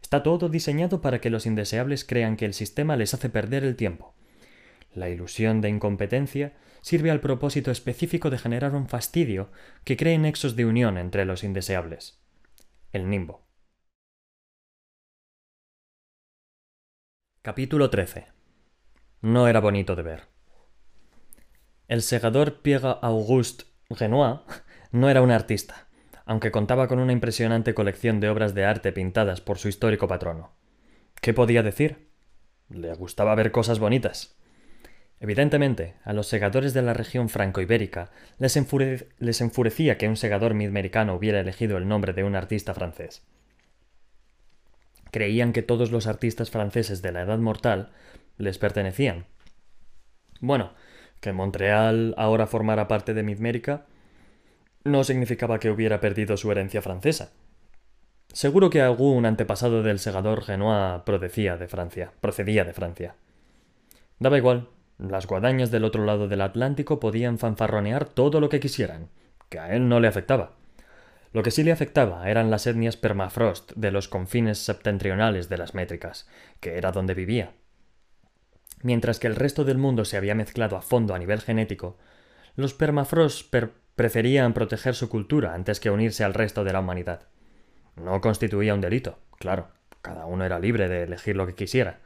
Está 0.00 0.22
todo 0.22 0.48
diseñado 0.48 1.02
para 1.02 1.20
que 1.20 1.28
los 1.28 1.44
indeseables 1.44 2.04
crean 2.06 2.36
que 2.36 2.46
el 2.46 2.54
sistema 2.54 2.96
les 2.96 3.12
hace 3.12 3.28
perder 3.28 3.62
el 3.62 3.76
tiempo. 3.76 4.14
La 4.98 5.08
ilusión 5.08 5.60
de 5.60 5.68
incompetencia 5.68 6.54
sirve 6.80 7.12
al 7.12 7.20
propósito 7.20 7.70
específico 7.70 8.30
de 8.30 8.38
generar 8.38 8.74
un 8.74 8.88
fastidio 8.88 9.48
que 9.84 9.96
cree 9.96 10.18
nexos 10.18 10.56
de 10.56 10.66
unión 10.66 10.98
entre 10.98 11.24
los 11.24 11.44
indeseables. 11.44 12.20
El 12.92 13.08
nimbo. 13.08 13.46
Capítulo 17.42 17.90
13. 17.90 18.26
No 19.20 19.46
era 19.46 19.60
bonito 19.60 19.94
de 19.94 20.02
ver. 20.02 20.22
El 21.86 22.02
segador 22.02 22.60
Pierre 22.60 22.96
Auguste 23.00 23.66
Renoir 23.90 24.40
no 24.90 25.08
era 25.08 25.22
un 25.22 25.30
artista, 25.30 25.86
aunque 26.26 26.50
contaba 26.50 26.88
con 26.88 26.98
una 26.98 27.12
impresionante 27.12 27.72
colección 27.72 28.18
de 28.18 28.30
obras 28.30 28.52
de 28.52 28.64
arte 28.64 28.90
pintadas 28.90 29.40
por 29.40 29.58
su 29.58 29.68
histórico 29.68 30.08
patrono. 30.08 30.56
¿Qué 31.20 31.32
podía 31.32 31.62
decir? 31.62 32.08
Le 32.68 32.92
gustaba 32.94 33.36
ver 33.36 33.52
cosas 33.52 33.78
bonitas. 33.78 34.37
Evidentemente, 35.20 35.94
a 36.04 36.12
los 36.12 36.28
segadores 36.28 36.74
de 36.74 36.82
la 36.82 36.94
región 36.94 37.28
franco-ibérica 37.28 38.10
les, 38.38 38.56
enfurecía 38.56 39.98
que 39.98 40.08
un 40.08 40.16
segador 40.16 40.54
midamericano 40.54 41.14
hubiera 41.14 41.40
elegido 41.40 41.76
el 41.76 41.88
nombre 41.88 42.12
de 42.12 42.22
un 42.22 42.36
artista 42.36 42.72
francés. 42.72 43.26
Creían 45.10 45.52
que 45.52 45.62
todos 45.62 45.90
los 45.90 46.06
artistas 46.06 46.50
franceses 46.50 47.02
de 47.02 47.12
la 47.12 47.22
Edad 47.22 47.38
Mortal 47.38 47.90
les 48.36 48.58
pertenecían. 48.58 49.26
Bueno, 50.40 50.72
que 51.20 51.32
Montreal 51.32 52.14
ahora 52.16 52.46
formara 52.46 52.86
parte 52.86 53.12
de 53.12 53.24
Midmérica 53.24 53.86
no 54.84 55.02
significaba 55.02 55.58
que 55.58 55.70
hubiera 55.70 55.98
perdido 55.98 56.36
su 56.36 56.52
herencia 56.52 56.80
francesa. 56.80 57.32
Seguro 58.32 58.70
que 58.70 58.82
algún 58.82 59.26
antepasado 59.26 59.82
del 59.82 59.98
segador 59.98 60.44
Genois 60.44 61.02
procedía 61.04 61.56
de 61.56 61.66
Francia, 61.66 62.12
procedía 62.20 62.64
de 62.64 62.72
Francia. 62.72 63.16
Daba 64.20 64.38
igual, 64.38 64.68
las 64.98 65.26
guadañas 65.26 65.70
del 65.70 65.84
otro 65.84 66.04
lado 66.04 66.28
del 66.28 66.40
Atlántico 66.40 66.98
podían 66.98 67.38
fanfarronear 67.38 68.04
todo 68.04 68.40
lo 68.40 68.48
que 68.48 68.60
quisieran, 68.60 69.08
que 69.48 69.60
a 69.60 69.74
él 69.74 69.88
no 69.88 70.00
le 70.00 70.08
afectaba. 70.08 70.56
Lo 71.32 71.42
que 71.42 71.50
sí 71.50 71.62
le 71.62 71.72
afectaba 71.72 72.28
eran 72.28 72.50
las 72.50 72.66
etnias 72.66 72.96
permafrost 72.96 73.72
de 73.76 73.90
los 73.92 74.08
confines 74.08 74.58
septentrionales 74.58 75.48
de 75.48 75.58
las 75.58 75.74
métricas, 75.74 76.28
que 76.60 76.78
era 76.78 76.90
donde 76.90 77.14
vivía. 77.14 77.52
Mientras 78.82 79.18
que 79.18 79.26
el 79.26 79.36
resto 79.36 79.64
del 79.64 79.78
mundo 79.78 80.04
se 80.04 80.16
había 80.16 80.34
mezclado 80.34 80.76
a 80.76 80.82
fondo 80.82 81.14
a 81.14 81.18
nivel 81.18 81.40
genético, 81.40 81.98
los 82.56 82.74
permafrost 82.74 83.54
preferían 83.94 84.52
proteger 84.52 84.94
su 84.94 85.08
cultura 85.08 85.54
antes 85.54 85.80
que 85.80 85.90
unirse 85.90 86.24
al 86.24 86.34
resto 86.34 86.64
de 86.64 86.72
la 86.72 86.80
humanidad. 86.80 87.28
No 87.96 88.20
constituía 88.20 88.74
un 88.74 88.80
delito, 88.80 89.18
claro, 89.38 89.68
cada 90.02 90.26
uno 90.26 90.44
era 90.44 90.58
libre 90.58 90.88
de 90.88 91.04
elegir 91.04 91.36
lo 91.36 91.46
que 91.46 91.54
quisiera, 91.54 92.00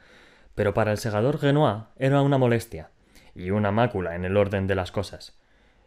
pero 0.54 0.74
para 0.74 0.92
el 0.92 0.98
segador 0.98 1.38
Genois 1.38 1.84
era 1.96 2.22
una 2.22 2.38
molestia 2.38 2.90
y 3.34 3.50
una 3.50 3.70
mácula 3.70 4.14
en 4.14 4.24
el 4.24 4.36
orden 4.36 4.66
de 4.66 4.74
las 4.74 4.92
cosas. 4.92 5.38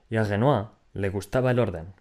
Y 0.10 0.18
a 0.18 0.26
Genois 0.26 0.68
le 0.94 1.10
gustaba 1.10 1.52
el 1.52 1.60
orden. 1.60 1.94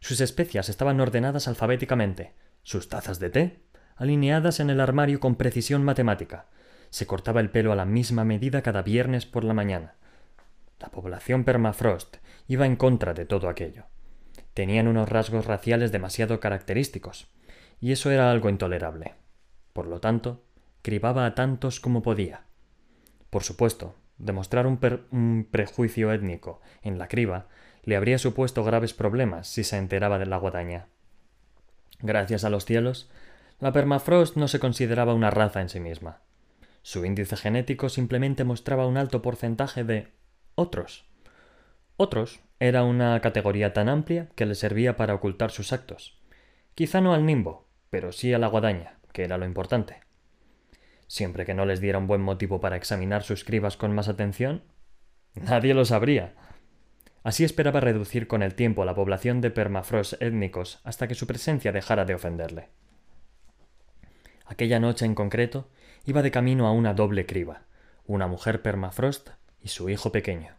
Sus 0.00 0.20
especias 0.20 0.68
estaban 0.68 1.00
ordenadas 1.00 1.48
alfabéticamente, 1.48 2.34
sus 2.62 2.88
tazas 2.88 3.18
de 3.18 3.30
té 3.30 3.62
alineadas 3.96 4.60
en 4.60 4.70
el 4.70 4.80
armario 4.80 5.20
con 5.20 5.34
precisión 5.34 5.84
matemática. 5.84 6.46
Se 6.88 7.06
cortaba 7.06 7.40
el 7.40 7.50
pelo 7.50 7.70
a 7.70 7.76
la 7.76 7.84
misma 7.84 8.24
medida 8.24 8.62
cada 8.62 8.80
viernes 8.80 9.26
por 9.26 9.44
la 9.44 9.52
mañana. 9.52 9.94
La 10.78 10.88
población 10.88 11.44
permafrost 11.44 12.16
iba 12.48 12.64
en 12.64 12.76
contra 12.76 13.12
de 13.12 13.26
todo 13.26 13.50
aquello. 13.50 13.84
Tenían 14.54 14.88
unos 14.88 15.08
rasgos 15.08 15.44
raciales 15.44 15.92
demasiado 15.92 16.40
característicos, 16.40 17.28
y 17.78 17.92
eso 17.92 18.10
era 18.10 18.30
algo 18.30 18.48
intolerable. 18.48 19.14
Por 19.74 19.86
lo 19.86 20.00
tanto, 20.00 20.42
cribaba 20.82 21.26
a 21.26 21.34
tantos 21.34 21.80
como 21.80 22.02
podía. 22.02 22.44
Por 23.30 23.42
supuesto, 23.42 23.94
demostrar 24.18 24.66
un, 24.66 25.48
prejuicio 25.50 26.12
étnico 26.12 26.60
en 26.82 26.98
la 26.98 27.08
criba 27.08 27.46
le 27.84 27.96
habría 27.96 28.18
supuesto 28.18 28.64
graves 28.64 28.92
problemas 28.92 29.48
si 29.48 29.64
se 29.64 29.76
enteraba 29.76 30.18
de 30.18 30.26
la 30.26 30.36
guadaña. 30.36 30.88
Gracias 32.00 32.44
a 32.44 32.50
los 32.50 32.64
cielos, 32.64 33.10
la 33.58 33.72
permafrost 33.72 34.36
no 34.36 34.48
se 34.48 34.58
consideraba 34.58 35.14
una 35.14 35.30
raza 35.30 35.60
en 35.60 35.68
sí 35.68 35.80
misma. 35.80 36.20
Su 36.82 37.04
índice 37.04 37.36
genético 37.36 37.88
simplemente 37.88 38.44
mostraba 38.44 38.86
un 38.86 38.96
alto 38.96 39.22
porcentaje 39.22 39.84
de 39.84 40.08
otros. 40.54 41.06
Otros 41.96 42.40
era 42.58 42.84
una 42.84 43.20
categoría 43.20 43.72
tan 43.72 43.88
amplia 43.88 44.28
que 44.34 44.46
le 44.46 44.54
servía 44.54 44.96
para 44.96 45.14
ocultar 45.14 45.50
sus 45.50 45.72
actos. 45.72 46.18
Quizá 46.74 47.00
no 47.00 47.12
al 47.12 47.26
nimbo, 47.26 47.66
pero 47.90 48.12
sí 48.12 48.32
a 48.32 48.38
la 48.38 48.46
guadaña, 48.46 48.98
que 49.12 49.24
era 49.24 49.36
lo 49.36 49.44
importante 49.44 50.09
siempre 51.10 51.44
que 51.44 51.54
no 51.54 51.66
les 51.66 51.80
diera 51.80 51.98
un 51.98 52.06
buen 52.06 52.22
motivo 52.22 52.60
para 52.60 52.76
examinar 52.76 53.24
sus 53.24 53.42
cribas 53.42 53.76
con 53.76 53.92
más 53.92 54.06
atención? 54.06 54.62
Nadie 55.34 55.74
lo 55.74 55.84
sabría. 55.84 56.36
Así 57.24 57.42
esperaba 57.42 57.80
reducir 57.80 58.28
con 58.28 58.44
el 58.44 58.54
tiempo 58.54 58.84
la 58.84 58.94
población 58.94 59.40
de 59.40 59.50
permafrost 59.50 60.22
étnicos 60.22 60.80
hasta 60.84 61.08
que 61.08 61.16
su 61.16 61.26
presencia 61.26 61.72
dejara 61.72 62.04
de 62.04 62.14
ofenderle. 62.14 62.68
Aquella 64.46 64.78
noche 64.78 65.04
en 65.04 65.16
concreto 65.16 65.68
iba 66.04 66.22
de 66.22 66.30
camino 66.30 66.68
a 66.68 66.72
una 66.72 66.94
doble 66.94 67.26
criba, 67.26 67.64
una 68.06 68.28
mujer 68.28 68.62
permafrost 68.62 69.30
y 69.60 69.68
su 69.68 69.90
hijo 69.90 70.12
pequeño. 70.12 70.54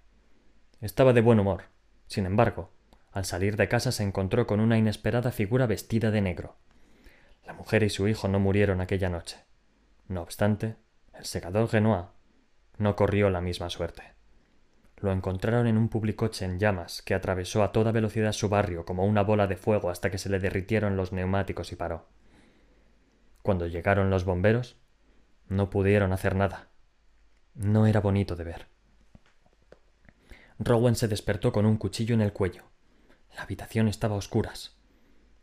Estaba 0.82 1.14
de 1.14 1.22
buen 1.22 1.39
humor. 1.39 1.64
Sin 2.08 2.26
embargo, 2.26 2.72
al 3.14 3.24
salir 3.24 3.56
de 3.56 3.70
casa 3.70 3.93
se 3.93 4.04
encontró 4.04 4.47
con 4.47 4.60
una 4.60 4.78
inesperada 4.78 5.32
figura 5.32 5.66
vestida 5.66 6.12
de 6.12 6.20
negro. 6.20 6.58
La 7.45 7.54
mujer 7.54 7.84
y 7.84 7.89
su 7.89 8.10
hijo 8.10 8.28
no 8.28 8.41
murieron 8.41 8.82
aquella 8.82 9.10
noche. 9.10 9.38
No 10.08 10.22
obstante, 10.22 10.76
el 11.14 11.26
segador 11.26 11.70
Genoa 11.70 12.14
no 12.78 12.95
corrió 12.95 13.30
la 13.30 13.41
misma 13.41 13.70
suerte. 13.70 14.04
Lo 14.97 15.12
encontraron 15.12 15.68
en 15.68 15.78
un 15.78 15.89
publicoche 15.89 16.45
en 16.45 16.60
llamas 16.60 17.02
que 17.02 17.14
atravesó 17.14 17.64
a 17.64 17.72
toda 17.72 17.91
velocidad 17.91 18.34
su 18.34 18.49
barrio 18.49 18.86
como 18.86 19.06
una 19.06 19.24
bola 19.24 19.47
de 19.47 19.56
fuego 19.56 19.89
hasta 19.89 20.12
que 20.12 20.18
se 20.18 20.30
le 20.30 20.39
derritieron 20.39 20.95
los 20.97 21.12
neumáticos 21.12 21.72
y 21.72 21.76
paró. 21.76 22.08
Cuando 23.41 23.68
llegaron 23.68 24.10
los 24.10 24.26
bomberos, 24.26 24.78
no 25.47 25.70
pudieron 25.70 26.14
hacer 26.14 26.36
nada. 26.36 26.70
No 27.56 27.88
era 27.88 27.99
bonito 27.99 28.36
de 28.36 28.43
ver. 28.43 28.68
Rowan 30.60 30.95
se 30.95 31.08
despertó 31.08 31.52
con 31.52 31.66
un 31.66 31.78
cuchillo 31.78 32.14
en 32.14 32.22
el 32.22 32.34
cuello. 32.34 32.64
La 33.36 33.43
habitación 33.43 33.88
estaba 33.88 34.16
a 34.16 34.20
oscuras. 34.20 34.78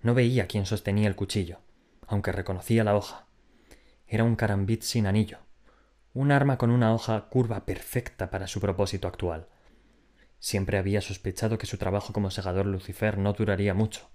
No 0.00 0.14
veía 0.14 0.46
quién 0.46 0.66
sostenía 0.66 1.08
el 1.08 1.16
cuchillo, 1.16 1.60
aunque 2.06 2.32
reconocía 2.32 2.84
la 2.84 2.96
hoja. 2.96 3.27
Era 4.08 4.24
un 4.24 4.36
carambit 4.36 4.82
sin 4.82 5.06
anillo, 5.06 5.38
un 6.14 6.32
arma 6.32 6.56
con 6.56 6.70
una 6.70 6.94
hoja 6.94 7.28
curva 7.28 7.66
perfecta 7.66 8.30
para 8.30 8.46
su 8.46 8.58
propósito 8.58 9.06
actual. 9.06 9.48
Siempre 10.40 10.78
había 10.78 11.02
sospechado 11.02 11.58
que 11.58 11.66
su 11.66 11.76
trabajo 11.76 12.14
como 12.14 12.30
segador 12.30 12.64
Lucifer 12.66 13.18
no 13.18 13.34
duraría 13.34 13.74
mucho. 13.74 14.08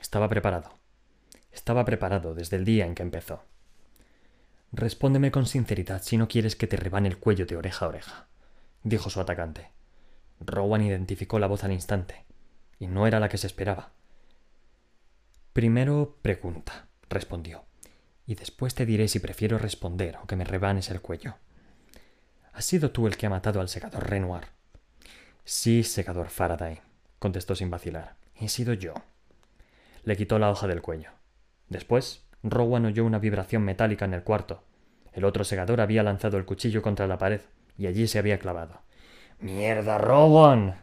Estaba 0.00 0.28
preparado. 0.28 0.70
Estaba 1.52 1.84
preparado 1.84 2.34
desde 2.34 2.56
el 2.56 2.64
día 2.64 2.86
en 2.86 2.94
que 2.94 3.02
empezó. 3.02 3.44
Respóndeme 4.72 5.30
con 5.30 5.46
sinceridad 5.46 6.02
si 6.02 6.16
no 6.16 6.26
quieres 6.26 6.56
que 6.56 6.66
te 6.66 6.76
rebane 6.76 7.08
el 7.08 7.18
cuello 7.18 7.44
de 7.44 7.56
oreja 7.56 7.84
a 7.84 7.88
oreja, 7.88 8.28
dijo 8.84 9.10
su 9.10 9.20
atacante. 9.20 9.70
Rowan 10.40 10.82
identificó 10.82 11.38
la 11.38 11.48
voz 11.48 11.64
al 11.64 11.72
instante, 11.72 12.24
y 12.78 12.86
no 12.86 13.06
era 13.06 13.20
la 13.20 13.28
que 13.28 13.36
se 13.36 13.46
esperaba. 13.46 13.92
Primero 15.52 16.16
pregunta, 16.22 16.86
respondió, 17.08 17.64
y 18.30 18.36
después 18.36 18.76
te 18.76 18.86
diré 18.86 19.08
si 19.08 19.18
prefiero 19.18 19.58
responder 19.58 20.16
o 20.22 20.26
que 20.28 20.36
me 20.36 20.44
rebanes 20.44 20.88
el 20.92 21.00
cuello. 21.00 21.34
¿Has 22.52 22.64
sido 22.64 22.92
tú 22.92 23.08
el 23.08 23.16
que 23.16 23.26
ha 23.26 23.28
matado 23.28 23.60
al 23.60 23.68
segador 23.68 24.08
Renoir? 24.08 24.44
Sí, 25.44 25.82
segador 25.82 26.28
Faraday, 26.28 26.80
contestó 27.18 27.56
sin 27.56 27.70
vacilar. 27.70 28.14
He 28.36 28.48
sido 28.48 28.72
yo. 28.72 28.94
Le 30.04 30.16
quitó 30.16 30.38
la 30.38 30.48
hoja 30.48 30.68
del 30.68 30.80
cuello. 30.80 31.10
Después, 31.68 32.22
Rowan 32.44 32.84
oyó 32.84 33.04
una 33.04 33.18
vibración 33.18 33.64
metálica 33.64 34.04
en 34.04 34.14
el 34.14 34.22
cuarto. 34.22 34.62
El 35.12 35.24
otro 35.24 35.42
segador 35.42 35.80
había 35.80 36.04
lanzado 36.04 36.36
el 36.36 36.44
cuchillo 36.44 36.82
contra 36.82 37.08
la 37.08 37.18
pared 37.18 37.40
y 37.76 37.88
allí 37.88 38.06
se 38.06 38.20
había 38.20 38.38
clavado. 38.38 38.80
¡Mierda, 39.40 39.98
Rowan! 39.98 40.76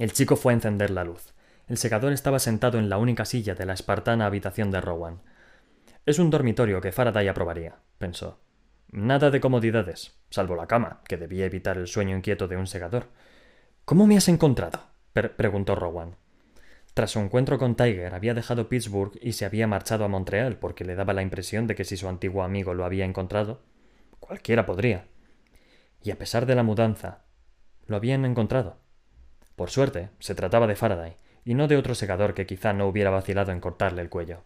El 0.00 0.12
chico 0.12 0.34
fue 0.34 0.54
a 0.54 0.56
encender 0.56 0.90
la 0.90 1.04
luz. 1.04 1.32
El 1.68 1.78
segador 1.78 2.12
estaba 2.12 2.40
sentado 2.40 2.80
en 2.80 2.88
la 2.88 2.98
única 2.98 3.24
silla 3.24 3.54
de 3.54 3.64
la 3.64 3.74
espartana 3.74 4.26
habitación 4.26 4.72
de 4.72 4.80
Rowan. 4.80 5.20
Es 6.10 6.18
un 6.18 6.28
dormitorio 6.28 6.80
que 6.80 6.90
Faraday 6.90 7.28
aprobaría, 7.28 7.76
pensó. 7.98 8.40
Nada 8.90 9.30
de 9.30 9.38
comodidades, 9.38 10.18
salvo 10.28 10.56
la 10.56 10.66
cama, 10.66 11.02
que 11.06 11.16
debía 11.16 11.46
evitar 11.46 11.78
el 11.78 11.86
sueño 11.86 12.16
inquieto 12.16 12.48
de 12.48 12.56
un 12.56 12.66
segador. 12.66 13.06
¿Cómo 13.84 14.08
me 14.08 14.16
has 14.16 14.26
encontrado? 14.26 14.80
preguntó 15.12 15.76
Rowan. 15.76 16.16
Tras 16.94 17.12
su 17.12 17.20
encuentro 17.20 17.58
con 17.58 17.76
Tiger, 17.76 18.12
había 18.12 18.34
dejado 18.34 18.68
Pittsburgh 18.68 19.20
y 19.22 19.34
se 19.34 19.44
había 19.44 19.68
marchado 19.68 20.04
a 20.04 20.08
Montreal 20.08 20.56
porque 20.56 20.84
le 20.84 20.96
daba 20.96 21.12
la 21.12 21.22
impresión 21.22 21.68
de 21.68 21.76
que 21.76 21.84
si 21.84 21.96
su 21.96 22.08
antiguo 22.08 22.42
amigo 22.42 22.74
lo 22.74 22.84
había 22.84 23.04
encontrado, 23.04 23.62
cualquiera 24.18 24.66
podría. 24.66 25.06
Y 26.02 26.10
a 26.10 26.18
pesar 26.18 26.44
de 26.44 26.56
la 26.56 26.64
mudanza, 26.64 27.22
lo 27.86 27.94
habían 27.94 28.24
encontrado. 28.24 28.78
Por 29.54 29.70
suerte, 29.70 30.10
se 30.18 30.34
trataba 30.34 30.66
de 30.66 30.74
Faraday, 30.74 31.18
y 31.44 31.54
no 31.54 31.68
de 31.68 31.76
otro 31.76 31.94
segador 31.94 32.34
que 32.34 32.46
quizá 32.46 32.72
no 32.72 32.88
hubiera 32.88 33.10
vacilado 33.10 33.52
en 33.52 33.60
cortarle 33.60 34.02
el 34.02 34.08
cuello. 34.08 34.42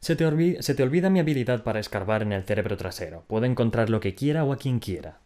Se 0.00 0.14
te, 0.16 0.24
olvida 0.24 1.10
mi 1.10 1.20
habilidad 1.20 1.64
para 1.64 1.80
escarbar 1.80 2.22
en 2.22 2.32
el 2.32 2.44
cerebro 2.44 2.76
trasero. 2.76 3.24
Puedo 3.26 3.46
encontrar 3.46 3.90
lo 3.90 4.00
que 4.00 4.14
quiera 4.14 4.44
o 4.44 4.52
a 4.52 4.56
quien 4.56 4.78
quiera. 4.78 5.20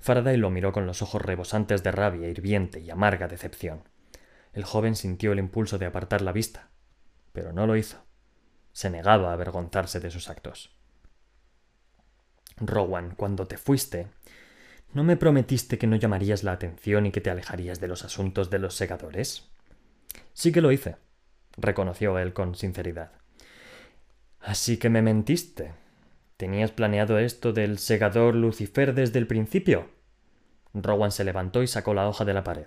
Faraday 0.00 0.36
lo 0.36 0.50
miró 0.50 0.72
con 0.72 0.86
los 0.86 1.02
ojos 1.02 1.22
rebosantes 1.22 1.82
de 1.82 1.90
rabia 1.90 2.28
hirviente 2.28 2.80
y 2.80 2.90
amarga 2.90 3.28
decepción. 3.28 3.82
El 4.52 4.64
joven 4.64 4.96
sintió 4.96 5.32
el 5.32 5.38
impulso 5.38 5.78
de 5.78 5.86
apartar 5.86 6.20
la 6.22 6.32
vista, 6.32 6.68
pero 7.32 7.52
no 7.52 7.66
lo 7.66 7.76
hizo. 7.76 8.04
Se 8.72 8.90
negaba 8.90 9.30
a 9.30 9.34
avergonzarse 9.34 10.00
de 10.00 10.10
sus 10.10 10.28
actos. 10.28 10.76
Rowan, 12.58 13.14
cuando 13.14 13.46
te 13.46 13.56
fuiste, 13.56 14.08
¿no 14.92 15.04
me 15.04 15.16
prometiste 15.16 15.78
que 15.78 15.86
no 15.86 15.96
llamarías 15.96 16.44
la 16.44 16.52
atención 16.52 17.06
y 17.06 17.12
que 17.12 17.20
te 17.20 17.30
alejarías 17.30 17.80
de 17.80 17.88
los 17.88 18.04
asuntos 18.04 18.50
de 18.50 18.58
los 18.58 18.74
segadores? 18.74 19.50
Sí 20.34 20.52
que 20.52 20.60
lo 20.60 20.72
hice, 20.72 20.96
reconoció 21.56 22.18
él 22.18 22.32
con 22.32 22.54
sinceridad. 22.54 23.19
Así 24.40 24.78
que 24.78 24.88
me 24.88 25.02
mentiste. 25.02 25.72
¿Tenías 26.36 26.70
planeado 26.70 27.18
esto 27.18 27.52
del 27.52 27.78
segador 27.78 28.34
Lucifer 28.34 28.94
desde 28.94 29.18
el 29.18 29.26
principio? 29.26 29.90
Rowan 30.72 31.12
se 31.12 31.24
levantó 31.24 31.62
y 31.62 31.66
sacó 31.66 31.94
la 31.94 32.08
hoja 32.08 32.24
de 32.24 32.34
la 32.34 32.44
pared. 32.44 32.66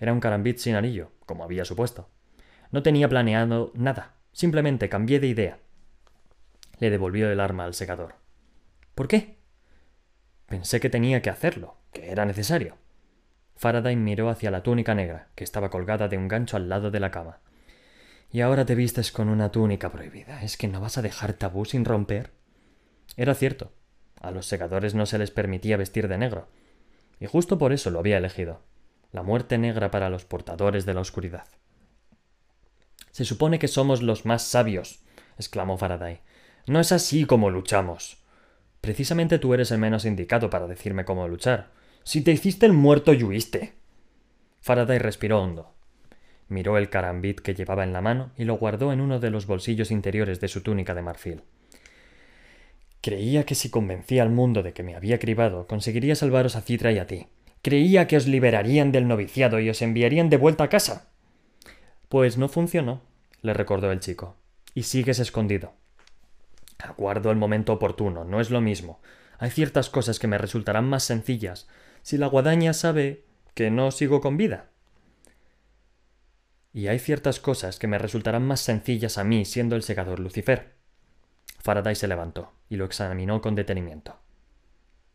Era 0.00 0.12
un 0.12 0.20
carambit 0.20 0.58
sin 0.58 0.74
anillo, 0.74 1.12
como 1.26 1.44
había 1.44 1.64
supuesto. 1.64 2.08
No 2.72 2.82
tenía 2.82 3.08
planeado 3.08 3.70
nada, 3.74 4.14
simplemente 4.32 4.88
cambié 4.88 5.20
de 5.20 5.28
idea. 5.28 5.58
Le 6.80 6.90
devolvió 6.90 7.30
el 7.30 7.38
arma 7.38 7.64
al 7.64 7.74
segador. 7.74 8.16
¿Por 8.94 9.06
qué? 9.06 9.38
Pensé 10.46 10.80
que 10.80 10.90
tenía 10.90 11.22
que 11.22 11.30
hacerlo, 11.30 11.76
que 11.92 12.10
era 12.10 12.24
necesario. 12.24 12.76
Faraday 13.56 13.94
miró 13.94 14.28
hacia 14.28 14.50
la 14.50 14.62
túnica 14.62 14.94
negra, 14.94 15.28
que 15.36 15.44
estaba 15.44 15.70
colgada 15.70 16.08
de 16.08 16.18
un 16.18 16.26
gancho 16.26 16.56
al 16.56 16.68
lado 16.68 16.90
de 16.90 17.00
la 17.00 17.10
cama. 17.10 17.38
Y 18.34 18.40
ahora 18.40 18.66
te 18.66 18.74
vistes 18.74 19.12
con 19.12 19.28
una 19.28 19.52
túnica 19.52 19.92
prohibida. 19.92 20.42
¿Es 20.42 20.56
que 20.56 20.66
no 20.66 20.80
vas 20.80 20.98
a 20.98 21.02
dejar 21.02 21.34
tabú 21.34 21.64
sin 21.64 21.84
romper? 21.84 22.32
Era 23.16 23.32
cierto. 23.32 23.70
A 24.20 24.32
los 24.32 24.46
segadores 24.46 24.92
no 24.92 25.06
se 25.06 25.18
les 25.18 25.30
permitía 25.30 25.76
vestir 25.76 26.08
de 26.08 26.18
negro. 26.18 26.48
Y 27.20 27.26
justo 27.26 27.58
por 27.58 27.72
eso 27.72 27.90
lo 27.90 28.00
había 28.00 28.18
elegido. 28.18 28.60
La 29.12 29.22
muerte 29.22 29.56
negra 29.56 29.92
para 29.92 30.10
los 30.10 30.24
portadores 30.24 30.84
de 30.84 30.94
la 30.94 31.02
oscuridad. 31.02 31.46
Se 33.12 33.24
supone 33.24 33.60
que 33.60 33.68
somos 33.68 34.02
los 34.02 34.26
más 34.26 34.42
sabios, 34.42 35.04
exclamó 35.38 35.78
Faraday. 35.78 36.18
No 36.66 36.80
es 36.80 36.90
así 36.90 37.26
como 37.26 37.50
luchamos. 37.50 38.24
Precisamente 38.80 39.38
tú 39.38 39.54
eres 39.54 39.70
el 39.70 39.78
menos 39.78 40.04
indicado 40.04 40.50
para 40.50 40.66
decirme 40.66 41.04
cómo 41.04 41.28
luchar. 41.28 41.70
Si 42.02 42.20
te 42.20 42.32
hiciste 42.32 42.66
el 42.66 42.72
muerto, 42.72 43.12
lluiste. 43.12 43.74
Faraday 44.60 44.98
respiró 44.98 45.40
hondo. 45.40 45.73
Miró 46.54 46.78
el 46.78 46.88
carambit 46.88 47.40
que 47.40 47.52
llevaba 47.52 47.82
en 47.82 47.92
la 47.92 48.00
mano 48.00 48.30
y 48.38 48.44
lo 48.44 48.54
guardó 48.54 48.92
en 48.92 49.00
uno 49.00 49.18
de 49.18 49.28
los 49.28 49.48
bolsillos 49.48 49.90
interiores 49.90 50.38
de 50.38 50.46
su 50.46 50.62
túnica 50.62 50.94
de 50.94 51.02
marfil. 51.02 51.42
Creía 53.00 53.44
que 53.44 53.56
si 53.56 53.70
convencía 53.70 54.22
al 54.22 54.30
mundo 54.30 54.62
de 54.62 54.72
que 54.72 54.84
me 54.84 54.94
había 54.94 55.18
cribado, 55.18 55.66
conseguiría 55.66 56.14
salvaros 56.14 56.54
a 56.54 56.60
Citra 56.60 56.92
y 56.92 56.98
a 56.98 57.08
ti. 57.08 57.26
Creía 57.60 58.06
que 58.06 58.16
os 58.16 58.28
liberarían 58.28 58.92
del 58.92 59.08
noviciado 59.08 59.58
y 59.58 59.68
os 59.68 59.82
enviarían 59.82 60.30
de 60.30 60.36
vuelta 60.36 60.62
a 60.62 60.68
casa. 60.68 61.10
Pues 62.08 62.38
no 62.38 62.48
funcionó, 62.48 63.02
le 63.42 63.52
recordó 63.52 63.90
el 63.90 63.98
chico. 63.98 64.36
Y 64.74 64.84
sigues 64.84 65.18
escondido. 65.18 65.72
Aguardo 66.78 67.32
el 67.32 67.36
momento 67.36 67.72
oportuno, 67.72 68.24
no 68.24 68.40
es 68.40 68.50
lo 68.50 68.60
mismo. 68.60 69.00
Hay 69.40 69.50
ciertas 69.50 69.90
cosas 69.90 70.20
que 70.20 70.28
me 70.28 70.38
resultarán 70.38 70.84
más 70.84 71.02
sencillas 71.02 71.66
si 72.02 72.16
la 72.16 72.28
guadaña 72.28 72.74
sabe 72.74 73.24
que 73.54 73.72
no 73.72 73.90
sigo 73.90 74.20
con 74.20 74.36
vida. 74.36 74.68
Y 76.74 76.88
hay 76.88 76.98
ciertas 76.98 77.38
cosas 77.38 77.78
que 77.78 77.86
me 77.86 77.98
resultarán 77.98 78.44
más 78.44 78.60
sencillas 78.60 79.16
a 79.16 79.22
mí 79.22 79.44
siendo 79.44 79.76
el 79.76 79.84
segador 79.84 80.18
Lucifer. 80.18 80.74
Faraday 81.60 81.94
se 81.94 82.08
levantó 82.08 82.52
y 82.68 82.74
lo 82.74 82.84
examinó 82.84 83.40
con 83.40 83.54
detenimiento. 83.54 84.18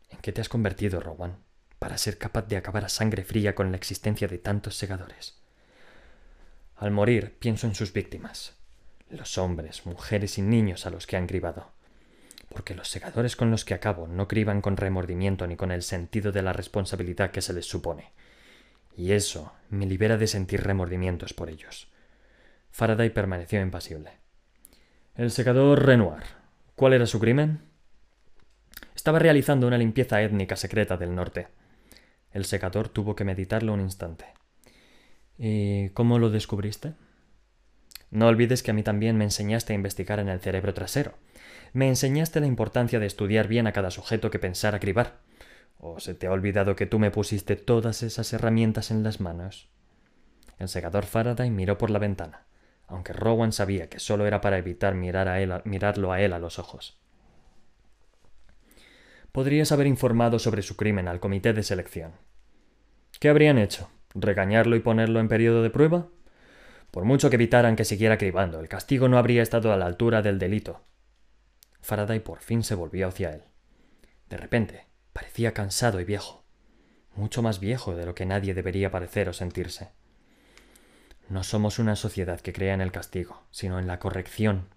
¿En 0.08 0.18
qué 0.20 0.32
te 0.32 0.40
has 0.40 0.48
convertido, 0.48 1.00
Rowan, 1.00 1.36
para 1.78 1.98
ser 1.98 2.16
capaz 2.16 2.48
de 2.48 2.56
acabar 2.56 2.86
a 2.86 2.88
sangre 2.88 3.24
fría 3.24 3.54
con 3.54 3.70
la 3.70 3.76
existencia 3.76 4.26
de 4.26 4.38
tantos 4.38 4.78
segadores? 4.78 5.38
Al 6.76 6.92
morir 6.92 7.36
pienso 7.38 7.66
en 7.66 7.74
sus 7.74 7.92
víctimas, 7.92 8.56
los 9.10 9.36
hombres, 9.36 9.84
mujeres 9.84 10.38
y 10.38 10.42
niños 10.42 10.86
a 10.86 10.90
los 10.90 11.06
que 11.06 11.18
han 11.18 11.26
cribado. 11.26 11.72
Porque 12.48 12.74
los 12.74 12.88
segadores 12.88 13.36
con 13.36 13.50
los 13.50 13.66
que 13.66 13.74
acabo 13.74 14.08
no 14.08 14.28
criban 14.28 14.62
con 14.62 14.78
remordimiento 14.78 15.46
ni 15.46 15.56
con 15.56 15.72
el 15.72 15.82
sentido 15.82 16.32
de 16.32 16.40
la 16.40 16.54
responsabilidad 16.54 17.32
que 17.32 17.42
se 17.42 17.52
les 17.52 17.66
supone 17.66 18.12
y 19.00 19.12
eso 19.12 19.54
me 19.70 19.86
libera 19.86 20.18
de 20.18 20.26
sentir 20.26 20.62
remordimientos 20.62 21.32
por 21.32 21.48
ellos. 21.48 21.88
Faraday 22.70 23.08
permaneció 23.08 23.58
impasible. 23.62 24.10
El 25.14 25.30
secador 25.30 25.86
Renoir. 25.86 26.22
¿Cuál 26.74 26.92
era 26.92 27.06
su 27.06 27.18
crimen? 27.18 27.62
Estaba 28.94 29.18
realizando 29.18 29.66
una 29.66 29.78
limpieza 29.78 30.20
étnica 30.20 30.54
secreta 30.54 30.98
del 30.98 31.14
norte. 31.14 31.48
El 32.30 32.44
secador 32.44 32.90
tuvo 32.90 33.16
que 33.16 33.24
meditarlo 33.24 33.72
un 33.72 33.80
instante. 33.80 34.26
¿Y 35.38 35.88
cómo 35.90 36.18
lo 36.18 36.28
descubriste? 36.28 36.92
No 38.10 38.26
olvides 38.26 38.62
que 38.62 38.72
a 38.72 38.74
mí 38.74 38.82
también 38.82 39.16
me 39.16 39.24
enseñaste 39.24 39.72
a 39.72 39.76
investigar 39.76 40.20
en 40.20 40.28
el 40.28 40.40
cerebro 40.40 40.74
trasero. 40.74 41.14
Me 41.72 41.88
enseñaste 41.88 42.38
la 42.40 42.46
importancia 42.46 43.00
de 43.00 43.06
estudiar 43.06 43.48
bien 43.48 43.66
a 43.66 43.72
cada 43.72 43.90
sujeto 43.90 44.30
que 44.30 44.38
pensara 44.38 44.78
cribar. 44.78 45.20
¿O 45.82 45.98
se 45.98 46.14
te 46.14 46.26
ha 46.26 46.32
olvidado 46.32 46.76
que 46.76 46.84
tú 46.84 46.98
me 46.98 47.10
pusiste 47.10 47.56
todas 47.56 48.02
esas 48.02 48.32
herramientas 48.34 48.90
en 48.90 49.02
las 49.02 49.18
manos? 49.18 49.70
El 50.58 50.68
segador 50.68 51.06
Faraday 51.06 51.50
miró 51.50 51.78
por 51.78 51.88
la 51.90 51.98
ventana. 51.98 52.46
aunque 52.86 53.12
Rowan 53.12 53.52
sabía 53.52 53.88
que 53.88 54.00
solo 54.00 54.26
era 54.26 54.40
para 54.40 54.58
evitar 54.58 54.94
mirarlo 54.94 56.12
a 56.12 56.20
él 56.20 56.32
a 56.32 56.38
los 56.40 56.58
ojos. 56.58 56.98
Podrías 59.30 59.70
haber 59.70 59.86
informado 59.86 60.40
sobre 60.40 60.62
su 60.62 60.76
crimen 60.76 61.06
al 61.06 61.20
comité 61.20 61.52
de 61.52 61.62
selección. 61.62 62.14
¿Qué 63.20 63.28
habrían 63.28 63.58
hecho? 63.58 63.88
¿Regañarlo 64.12 64.74
y 64.74 64.80
ponerlo 64.80 65.20
en 65.20 65.28
periodo 65.28 65.62
de 65.62 65.70
prueba? 65.70 66.08
Por 66.90 67.04
mucho 67.04 67.30
que 67.30 67.36
evitaran 67.36 67.76
que 67.76 67.84
siguiera 67.84 68.18
cribando, 68.18 68.58
el 68.58 68.68
castigo 68.68 69.08
no 69.08 69.18
habría 69.18 69.42
estado 69.42 69.72
a 69.72 69.76
la 69.76 69.86
altura 69.86 70.20
del 70.20 70.40
delito. 70.40 70.82
Faraday 71.80 72.18
por 72.18 72.40
fin 72.40 72.64
se 72.64 72.74
volvió 72.74 73.06
hacia 73.06 73.30
él. 73.30 73.44
De 74.28 74.36
repente, 74.36 74.89
parecía 75.12 75.54
cansado 75.54 76.00
y 76.00 76.04
viejo, 76.04 76.44
mucho 77.14 77.42
más 77.42 77.60
viejo 77.60 77.94
de 77.94 78.06
lo 78.06 78.14
que 78.14 78.26
nadie 78.26 78.54
debería 78.54 78.90
parecer 78.90 79.28
o 79.28 79.32
sentirse. 79.32 79.90
No 81.28 81.44
somos 81.44 81.78
una 81.78 81.96
sociedad 81.96 82.40
que 82.40 82.52
crea 82.52 82.74
en 82.74 82.80
el 82.80 82.92
castigo, 82.92 83.44
sino 83.50 83.78
en 83.78 83.86
la 83.86 83.98
corrección. 83.98 84.68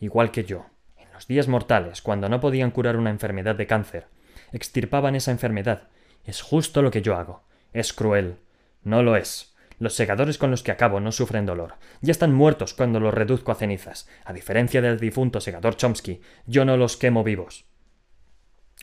Igual 0.00 0.30
que 0.30 0.44
yo, 0.44 0.66
en 0.96 1.10
los 1.12 1.26
días 1.26 1.48
mortales, 1.48 2.02
cuando 2.02 2.28
no 2.28 2.40
podían 2.40 2.70
curar 2.70 2.96
una 2.96 3.10
enfermedad 3.10 3.56
de 3.56 3.66
cáncer, 3.66 4.06
extirpaban 4.52 5.14
esa 5.14 5.30
enfermedad. 5.30 5.88
Es 6.24 6.42
justo 6.42 6.82
lo 6.82 6.90
que 6.90 7.02
yo 7.02 7.16
hago. 7.16 7.44
Es 7.72 7.92
cruel. 7.92 8.36
No 8.82 9.02
lo 9.02 9.16
es. 9.16 9.54
Los 9.78 9.94
segadores 9.94 10.38
con 10.38 10.50
los 10.50 10.62
que 10.62 10.72
acabo 10.72 11.00
no 11.00 11.12
sufren 11.12 11.46
dolor. 11.46 11.74
Ya 12.00 12.10
están 12.10 12.34
muertos 12.34 12.74
cuando 12.74 13.00
los 13.00 13.14
reduzco 13.14 13.52
a 13.52 13.54
cenizas. 13.54 14.08
A 14.24 14.32
diferencia 14.32 14.82
del 14.82 14.98
difunto 14.98 15.40
segador 15.40 15.76
Chomsky, 15.76 16.20
yo 16.46 16.64
no 16.64 16.76
los 16.76 16.96
quemo 16.96 17.22
vivos. 17.22 17.67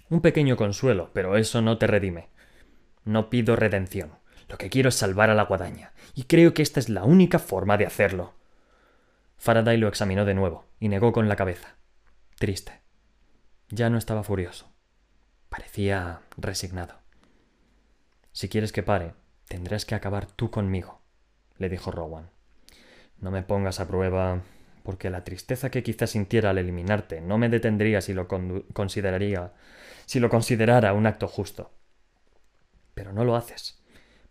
Un 0.09 0.21
pequeño 0.21 0.55
consuelo, 0.55 1.11
pero 1.13 1.37
eso 1.37 1.61
no 1.61 1.77
te 1.77 1.87
redime. 1.87 2.29
No 3.03 3.29
pido 3.29 3.55
redención. 3.55 4.11
Lo 4.47 4.57
que 4.57 4.69
quiero 4.69 4.89
es 4.89 4.95
salvar 4.95 5.29
a 5.29 5.35
la 5.35 5.43
guadaña, 5.43 5.93
y 6.13 6.23
creo 6.23 6.53
que 6.53 6.61
esta 6.61 6.79
es 6.79 6.89
la 6.89 7.03
única 7.03 7.39
forma 7.39 7.77
de 7.77 7.85
hacerlo. 7.85 8.33
Faraday 9.37 9.77
lo 9.77 9.87
examinó 9.87 10.25
de 10.25 10.33
nuevo 10.33 10.65
y 10.79 10.89
negó 10.89 11.11
con 11.11 11.27
la 11.27 11.35
cabeza. 11.35 11.75
Triste. 12.37 12.81
Ya 13.69 13.89
no 13.89 13.97
estaba 13.97 14.23
furioso. 14.23 14.71
Parecía 15.49 16.21
resignado. 16.37 16.95
Si 18.31 18.49
quieres 18.49 18.71
que 18.71 18.83
pare, 18.83 19.13
tendrás 19.47 19.85
que 19.85 19.95
acabar 19.95 20.27
tú 20.27 20.51
conmigo, 20.51 21.01
le 21.57 21.69
dijo 21.69 21.91
Rowan. 21.91 22.29
No 23.17 23.31
me 23.31 23.41
pongas 23.43 23.79
a 23.79 23.87
prueba, 23.87 24.41
porque 24.85 25.09
la 25.09 25.25
tristeza 25.25 25.69
que 25.69 25.83
quizás 25.83 26.11
sintiera 26.11 26.51
al 26.51 26.59
eliminarte 26.59 27.19
no 27.19 27.37
me 27.37 27.49
detendría 27.49 27.99
si 27.99 28.13
lo 28.13 28.29
consideraría, 28.29 29.51
si 30.05 30.21
lo 30.21 30.29
considerara 30.29 30.93
un 30.93 31.07
acto 31.07 31.27
justo. 31.27 31.71
Pero 32.93 33.11
no 33.11 33.25
lo 33.25 33.35
haces 33.35 33.81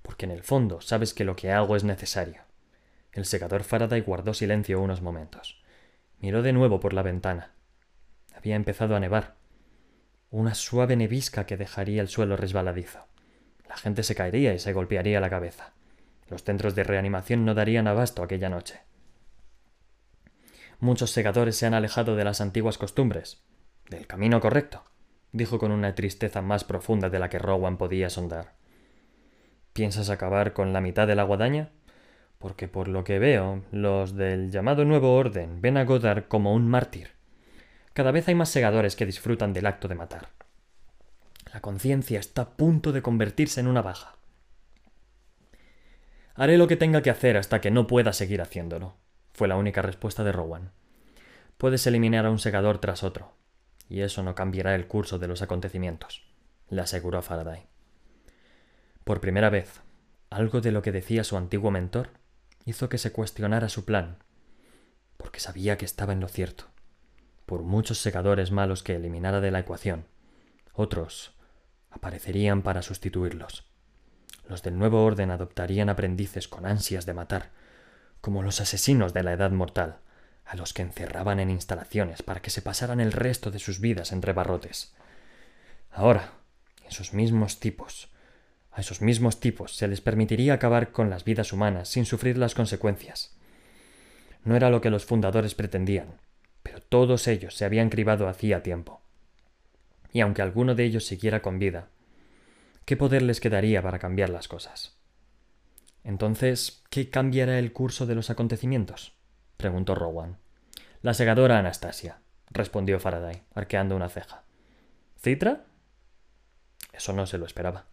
porque 0.04 0.26
en 0.26 0.32
el 0.32 0.42
fondo 0.42 0.82
sabes 0.82 1.14
que 1.14 1.24
lo 1.24 1.34
que 1.34 1.50
hago 1.50 1.76
es 1.76 1.82
necesario. 1.82 2.42
El 3.12 3.24
secador 3.24 3.64
Faraday 3.64 4.02
guardó 4.02 4.34
silencio 4.34 4.82
unos 4.82 5.00
momentos. 5.00 5.62
Miró 6.20 6.42
de 6.42 6.52
nuevo 6.52 6.78
por 6.78 6.92
la 6.92 7.00
ventana. 7.00 7.52
Había 8.36 8.54
empezado 8.54 8.94
a 8.94 9.00
nevar. 9.00 9.36
Una 10.30 10.54
suave 10.54 10.94
nevisca 10.94 11.46
que 11.46 11.56
dejaría 11.56 12.02
el 12.02 12.08
suelo 12.08 12.36
resbaladizo. 12.36 13.06
La 13.66 13.78
gente 13.78 14.02
se 14.02 14.14
caería 14.14 14.52
y 14.52 14.58
se 14.58 14.74
golpearía 14.74 15.20
la 15.20 15.30
cabeza. 15.30 15.72
Los 16.28 16.44
centros 16.44 16.74
de 16.74 16.84
reanimación 16.84 17.46
no 17.46 17.54
darían 17.54 17.88
abasto 17.88 18.22
aquella 18.22 18.50
noche. 18.50 18.80
Muchos 20.84 21.12
segadores 21.12 21.56
se 21.56 21.64
han 21.64 21.72
alejado 21.72 22.14
de 22.14 22.24
las 22.24 22.42
antiguas 22.42 22.76
costumbres, 22.76 23.42
del 23.88 24.06
camino 24.06 24.38
correcto, 24.38 24.84
dijo 25.32 25.58
con 25.58 25.72
una 25.72 25.94
tristeza 25.94 26.42
más 26.42 26.62
profunda 26.62 27.08
de 27.08 27.18
la 27.18 27.30
que 27.30 27.38
Rowan 27.38 27.78
podía 27.78 28.10
sondar. 28.10 28.52
¿Piensas 29.72 30.10
acabar 30.10 30.52
con 30.52 30.74
la 30.74 30.82
mitad 30.82 31.06
de 31.06 31.14
la 31.14 31.22
guadaña? 31.22 31.70
Porque 32.38 32.68
por 32.68 32.88
lo 32.88 33.02
que 33.02 33.18
veo, 33.18 33.62
los 33.72 34.14
del 34.14 34.50
llamado 34.50 34.84
Nuevo 34.84 35.16
Orden 35.16 35.62
ven 35.62 35.78
a 35.78 35.84
Godard 35.84 36.24
como 36.28 36.52
un 36.52 36.68
mártir. 36.68 37.12
Cada 37.94 38.10
vez 38.10 38.28
hay 38.28 38.34
más 38.34 38.50
segadores 38.50 38.94
que 38.94 39.06
disfrutan 39.06 39.54
del 39.54 39.64
acto 39.64 39.88
de 39.88 39.94
matar. 39.94 40.28
La 41.50 41.62
conciencia 41.62 42.20
está 42.20 42.42
a 42.42 42.50
punto 42.58 42.92
de 42.92 43.00
convertirse 43.00 43.58
en 43.58 43.68
una 43.68 43.80
baja. 43.80 44.16
Haré 46.34 46.58
lo 46.58 46.68
que 46.68 46.76
tenga 46.76 47.00
que 47.00 47.08
hacer 47.08 47.38
hasta 47.38 47.62
que 47.62 47.70
no 47.70 47.86
pueda 47.86 48.12
seguir 48.12 48.42
haciéndolo, 48.42 48.98
fue 49.34 49.48
la 49.48 49.56
única 49.56 49.82
respuesta 49.82 50.24
de 50.24 50.32
Rowan. 50.32 50.70
Puedes 51.58 51.86
eliminar 51.86 52.24
a 52.24 52.30
un 52.30 52.38
segador 52.38 52.78
tras 52.78 53.02
otro, 53.02 53.34
y 53.88 54.00
eso 54.00 54.22
no 54.22 54.34
cambiará 54.34 54.74
el 54.74 54.86
curso 54.86 55.18
de 55.18 55.28
los 55.28 55.42
acontecimientos, 55.42 56.24
le 56.70 56.80
aseguró 56.80 57.20
Faraday. 57.20 57.66
Por 59.02 59.20
primera 59.20 59.50
vez, 59.50 59.80
algo 60.30 60.60
de 60.60 60.72
lo 60.72 60.82
que 60.82 60.92
decía 60.92 61.24
su 61.24 61.36
antiguo 61.36 61.70
mentor 61.70 62.10
hizo 62.64 62.88
que 62.88 62.96
se 62.96 63.12
cuestionara 63.12 63.68
su 63.68 63.84
plan, 63.84 64.18
porque 65.16 65.40
sabía 65.40 65.76
que 65.76 65.84
estaba 65.84 66.12
en 66.12 66.20
lo 66.20 66.28
cierto. 66.28 66.64
Por 67.44 67.62
muchos 67.62 67.98
segadores 67.98 68.50
malos 68.50 68.82
que 68.82 68.94
eliminara 68.94 69.40
de 69.40 69.50
la 69.50 69.58
ecuación, 69.58 70.06
otros 70.72 71.34
aparecerían 71.90 72.62
para 72.62 72.82
sustituirlos. 72.82 73.64
Los 74.48 74.62
del 74.62 74.78
nuevo 74.78 75.04
orden 75.04 75.30
adoptarían 75.30 75.88
aprendices 75.88 76.48
con 76.48 76.66
ansias 76.66 77.04
de 77.04 77.14
matar, 77.14 77.50
como 78.24 78.42
los 78.42 78.62
asesinos 78.62 79.12
de 79.12 79.22
la 79.22 79.34
edad 79.34 79.50
mortal, 79.50 79.98
a 80.46 80.56
los 80.56 80.72
que 80.72 80.80
encerraban 80.80 81.40
en 81.40 81.50
instalaciones 81.50 82.22
para 82.22 82.40
que 82.40 82.48
se 82.48 82.62
pasaran 82.62 82.98
el 83.00 83.12
resto 83.12 83.50
de 83.50 83.58
sus 83.58 83.80
vidas 83.80 84.12
entre 84.12 84.32
barrotes. 84.32 84.94
Ahora, 85.90 86.32
esos 86.88 87.12
mismos 87.12 87.60
tipos 87.60 88.08
a 88.72 88.80
esos 88.80 89.02
mismos 89.02 89.40
tipos 89.40 89.76
se 89.76 89.88
les 89.88 90.00
permitiría 90.00 90.54
acabar 90.54 90.90
con 90.90 91.10
las 91.10 91.24
vidas 91.24 91.52
humanas 91.52 91.90
sin 91.90 92.06
sufrir 92.06 92.38
las 92.38 92.54
consecuencias. 92.54 93.36
No 94.42 94.56
era 94.56 94.70
lo 94.70 94.80
que 94.80 94.88
los 94.88 95.04
fundadores 95.04 95.54
pretendían, 95.54 96.18
pero 96.62 96.80
todos 96.80 97.28
ellos 97.28 97.54
se 97.54 97.66
habían 97.66 97.90
cribado 97.90 98.26
hacía 98.26 98.62
tiempo. 98.62 99.02
Y 100.14 100.22
aunque 100.22 100.40
alguno 100.40 100.74
de 100.74 100.84
ellos 100.84 101.04
siguiera 101.04 101.42
con 101.42 101.58
vida, 101.58 101.88
¿qué 102.86 102.96
poder 102.96 103.20
les 103.20 103.38
quedaría 103.38 103.82
para 103.82 103.98
cambiar 103.98 104.30
las 104.30 104.48
cosas? 104.48 104.96
Entonces, 106.04 106.84
¿qué 106.90 107.08
cambiará 107.08 107.58
el 107.58 107.72
curso 107.72 108.06
de 108.06 108.14
los 108.14 108.30
acontecimientos? 108.30 109.14
preguntó 109.56 109.94
Rowan. 109.94 110.36
La 111.00 111.14
segadora 111.14 111.58
Anastasia, 111.58 112.20
respondió 112.50 113.00
Faraday, 113.00 113.42
arqueando 113.54 113.96
una 113.96 114.10
ceja. 114.10 114.44
¿Citra? 115.22 115.64
Eso 116.92 117.12
no 117.14 117.26
se 117.26 117.38
lo 117.38 117.46
esperaba. 117.46 117.86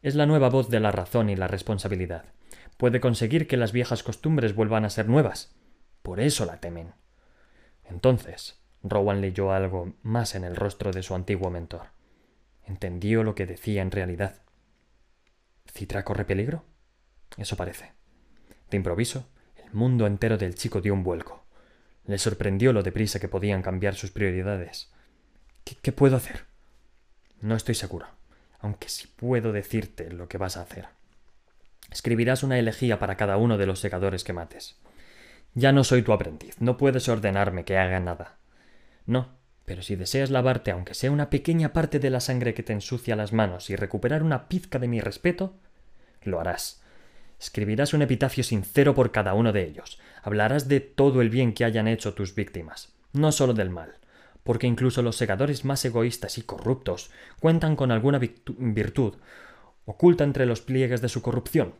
Es 0.00 0.14
la 0.14 0.26
nueva 0.26 0.48
voz 0.48 0.68
de 0.68 0.80
la 0.80 0.90
razón 0.90 1.30
y 1.30 1.36
la 1.36 1.46
responsabilidad. 1.46 2.24
Puede 2.78 3.00
conseguir 3.00 3.46
que 3.46 3.56
las 3.56 3.72
viejas 3.72 4.02
costumbres 4.02 4.54
vuelvan 4.54 4.84
a 4.84 4.90
ser 4.90 5.08
nuevas. 5.08 5.54
Por 6.02 6.18
eso 6.18 6.46
la 6.46 6.58
temen. 6.60 6.94
Entonces, 7.84 8.60
Rowan 8.82 9.20
leyó 9.20 9.52
algo 9.52 9.94
más 10.02 10.34
en 10.34 10.44
el 10.44 10.56
rostro 10.56 10.92
de 10.92 11.02
su 11.02 11.14
antiguo 11.14 11.50
mentor. 11.50 11.88
Entendió 12.64 13.22
lo 13.22 13.34
que 13.34 13.46
decía 13.46 13.82
en 13.82 13.90
realidad. 13.90 14.42
¿Citra 15.66 16.04
corre 16.04 16.24
peligro? 16.24 16.64
Eso 17.36 17.56
parece. 17.56 17.92
De 18.70 18.76
improviso, 18.76 19.26
el 19.64 19.72
mundo 19.72 20.06
entero 20.06 20.38
del 20.38 20.54
chico 20.54 20.80
dio 20.80 20.94
un 20.94 21.02
vuelco. 21.02 21.44
Le 22.06 22.18
sorprendió 22.18 22.72
lo 22.72 22.82
deprisa 22.82 23.20
que 23.20 23.28
podían 23.28 23.62
cambiar 23.62 23.94
sus 23.94 24.10
prioridades. 24.10 24.90
¿Qué, 25.64 25.92
puedo 25.92 26.16
hacer? 26.16 26.44
No 27.40 27.54
estoy 27.54 27.74
seguro 27.74 28.06
aunque 28.62 28.88
sí 28.88 29.08
puedo 29.16 29.52
decirte 29.52 30.10
lo 30.10 30.28
que 30.28 30.38
vas 30.38 30.56
a 30.56 30.62
hacer. 30.62 30.86
Escribirás 31.90 32.42
una 32.42 32.58
elegía 32.58 32.98
para 32.98 33.16
cada 33.16 33.36
uno 33.36 33.58
de 33.58 33.66
los 33.66 33.80
segadores 33.80 34.24
que 34.24 34.32
mates. 34.32 34.76
Ya 35.54 35.72
no 35.72 35.84
soy 35.84 36.02
tu 36.02 36.12
aprendiz, 36.12 36.56
no 36.60 36.78
puedes 36.78 37.08
ordenarme 37.08 37.64
que 37.64 37.76
haga 37.76 38.00
nada. 38.00 38.38
No, 39.04 39.28
pero 39.66 39.82
si 39.82 39.96
deseas 39.96 40.30
lavarte 40.30 40.70
aunque 40.70 40.94
sea 40.94 41.10
una 41.10 41.28
pequeña 41.28 41.72
parte 41.72 41.98
de 41.98 42.08
la 42.08 42.20
sangre 42.20 42.54
que 42.54 42.62
te 42.62 42.72
ensucia 42.72 43.16
las 43.16 43.32
manos 43.32 43.68
y 43.68 43.76
recuperar 43.76 44.22
una 44.22 44.48
pizca 44.48 44.78
de 44.78 44.88
mi 44.88 45.00
respeto, 45.00 45.54
lo 46.22 46.40
harás. 46.40 46.81
Escribirás 47.42 47.92
un 47.92 48.00
epitafio 48.00 48.44
sincero 48.44 48.94
por 48.94 49.12
cada 49.12 49.34
uno 49.34 49.52
de 49.52 49.64
ellos. 49.64 50.00
Hablarás 50.22 50.68
de 50.68 50.80
todo 50.80 51.20
el 51.20 51.28
bien 51.28 51.52
que 51.52 51.66
hayan 51.66 51.88
hecho 51.88 52.14
tus 52.14 52.34
víctimas, 52.34 52.94
no 53.12 53.32
solo 53.32 53.52
del 53.52 53.68
mal 53.68 53.98
porque 54.44 54.66
incluso 54.66 55.02
los 55.02 55.16
segadores 55.16 55.64
más 55.64 55.84
egoístas 55.84 56.38
y 56.38 56.42
corruptos 56.42 57.10
cuentan 57.40 57.76
con 57.76 57.92
alguna 57.92 58.18
virtud 58.18 59.14
oculta 59.84 60.24
entre 60.24 60.46
los 60.46 60.60
pliegues 60.60 61.00
de 61.00 61.08
su 61.08 61.22
corrupción. 61.22 61.74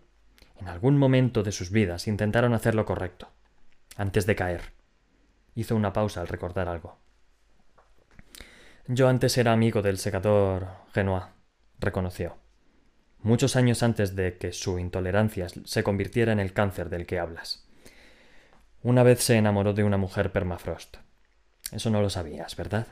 En 0.57 0.69
algún 0.69 0.97
momento 0.97 1.43
de 1.43 1.53
sus 1.53 1.71
vidas 1.71 2.07
intentaron 2.07 2.55
hacer 2.55 2.75
lo 2.75 2.85
correcto, 2.85 3.29
antes 3.97 4.27
de 4.27 4.37
caer. 4.37 4.73
Hizo 5.55 5.75
una 5.77 5.93
pausa 5.93 6.21
al 6.21 6.29
recordar 6.29 6.69
algo. 6.69 6.99
Yo 8.87 9.09
antes 9.09 9.37
era 9.39 9.53
amigo 9.53 9.83
del 9.83 9.99
segador 9.99 10.69
Genoa, 10.93 11.33
reconoció. 11.79 12.42
Muchos 13.23 13.55
años 13.55 13.85
antes 13.85 14.17
de 14.17 14.37
que 14.37 14.53
su 14.53 14.81
intolerancia 14.81 15.47
se 15.65 15.85
convirtiera 15.85 16.33
en 16.33 16.41
el 16.41 16.53
cáncer 16.53 16.91
del 16.91 17.07
que 17.07 17.21
hablas. 17.21 17.65
Una 18.83 19.05
vez 19.05 19.23
se 19.23 19.37
enamoró 19.37 19.75
de 19.75 19.85
una 19.85 19.97
mujer 19.97 20.33
permafrost. 20.33 20.97
Eso 21.71 21.91
no 21.91 22.03
lo 22.03 22.11
sabías, 22.11 22.57
¿verdad? 22.57 22.89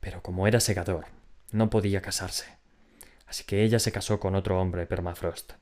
Pero 0.00 0.20
como 0.20 0.48
era 0.48 0.58
segador, 0.58 1.06
no 1.52 1.70
podía 1.70 2.02
casarse. 2.02 2.58
Así 3.26 3.44
que 3.44 3.62
ella 3.62 3.78
se 3.78 3.92
casó 3.92 4.18
con 4.18 4.34
otro 4.34 4.60
hombre 4.60 4.86
permafrost. 4.86 5.52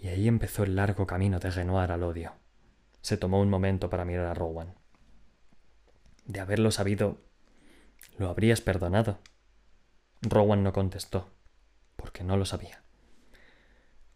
Y 0.00 0.08
ahí 0.08 0.26
empezó 0.26 0.62
el 0.62 0.74
largo 0.74 1.06
camino 1.06 1.38
de 1.40 1.50
Renoir 1.50 1.92
al 1.92 2.02
odio. 2.02 2.32
Se 3.02 3.18
tomó 3.18 3.42
un 3.42 3.50
momento 3.50 3.90
para 3.90 4.06
mirar 4.06 4.26
a 4.26 4.34
Rowan. 4.34 4.74
De 6.24 6.40
haberlo 6.40 6.70
sabido, 6.70 7.18
¿lo 8.16 8.30
habrías 8.30 8.62
perdonado? 8.62 9.18
Rowan 10.22 10.62
no 10.62 10.72
contestó, 10.72 11.28
porque 11.96 12.24
no 12.24 12.36
lo 12.36 12.44
sabía. 12.44 12.82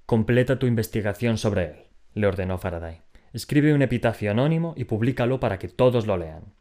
Completa 0.06 0.58
tu 0.58 0.66
investigación 0.66 1.38
sobre 1.38 1.64
él, 1.64 1.86
le 2.14 2.26
ordenó 2.26 2.58
Faraday. 2.58 3.02
Escribe 3.32 3.74
un 3.74 3.82
epitafio 3.82 4.30
anónimo 4.30 4.74
y 4.76 4.84
públicalo 4.84 5.40
para 5.40 5.58
que 5.58 5.68
todos 5.68 6.06
lo 6.06 6.16
lean. 6.16 6.54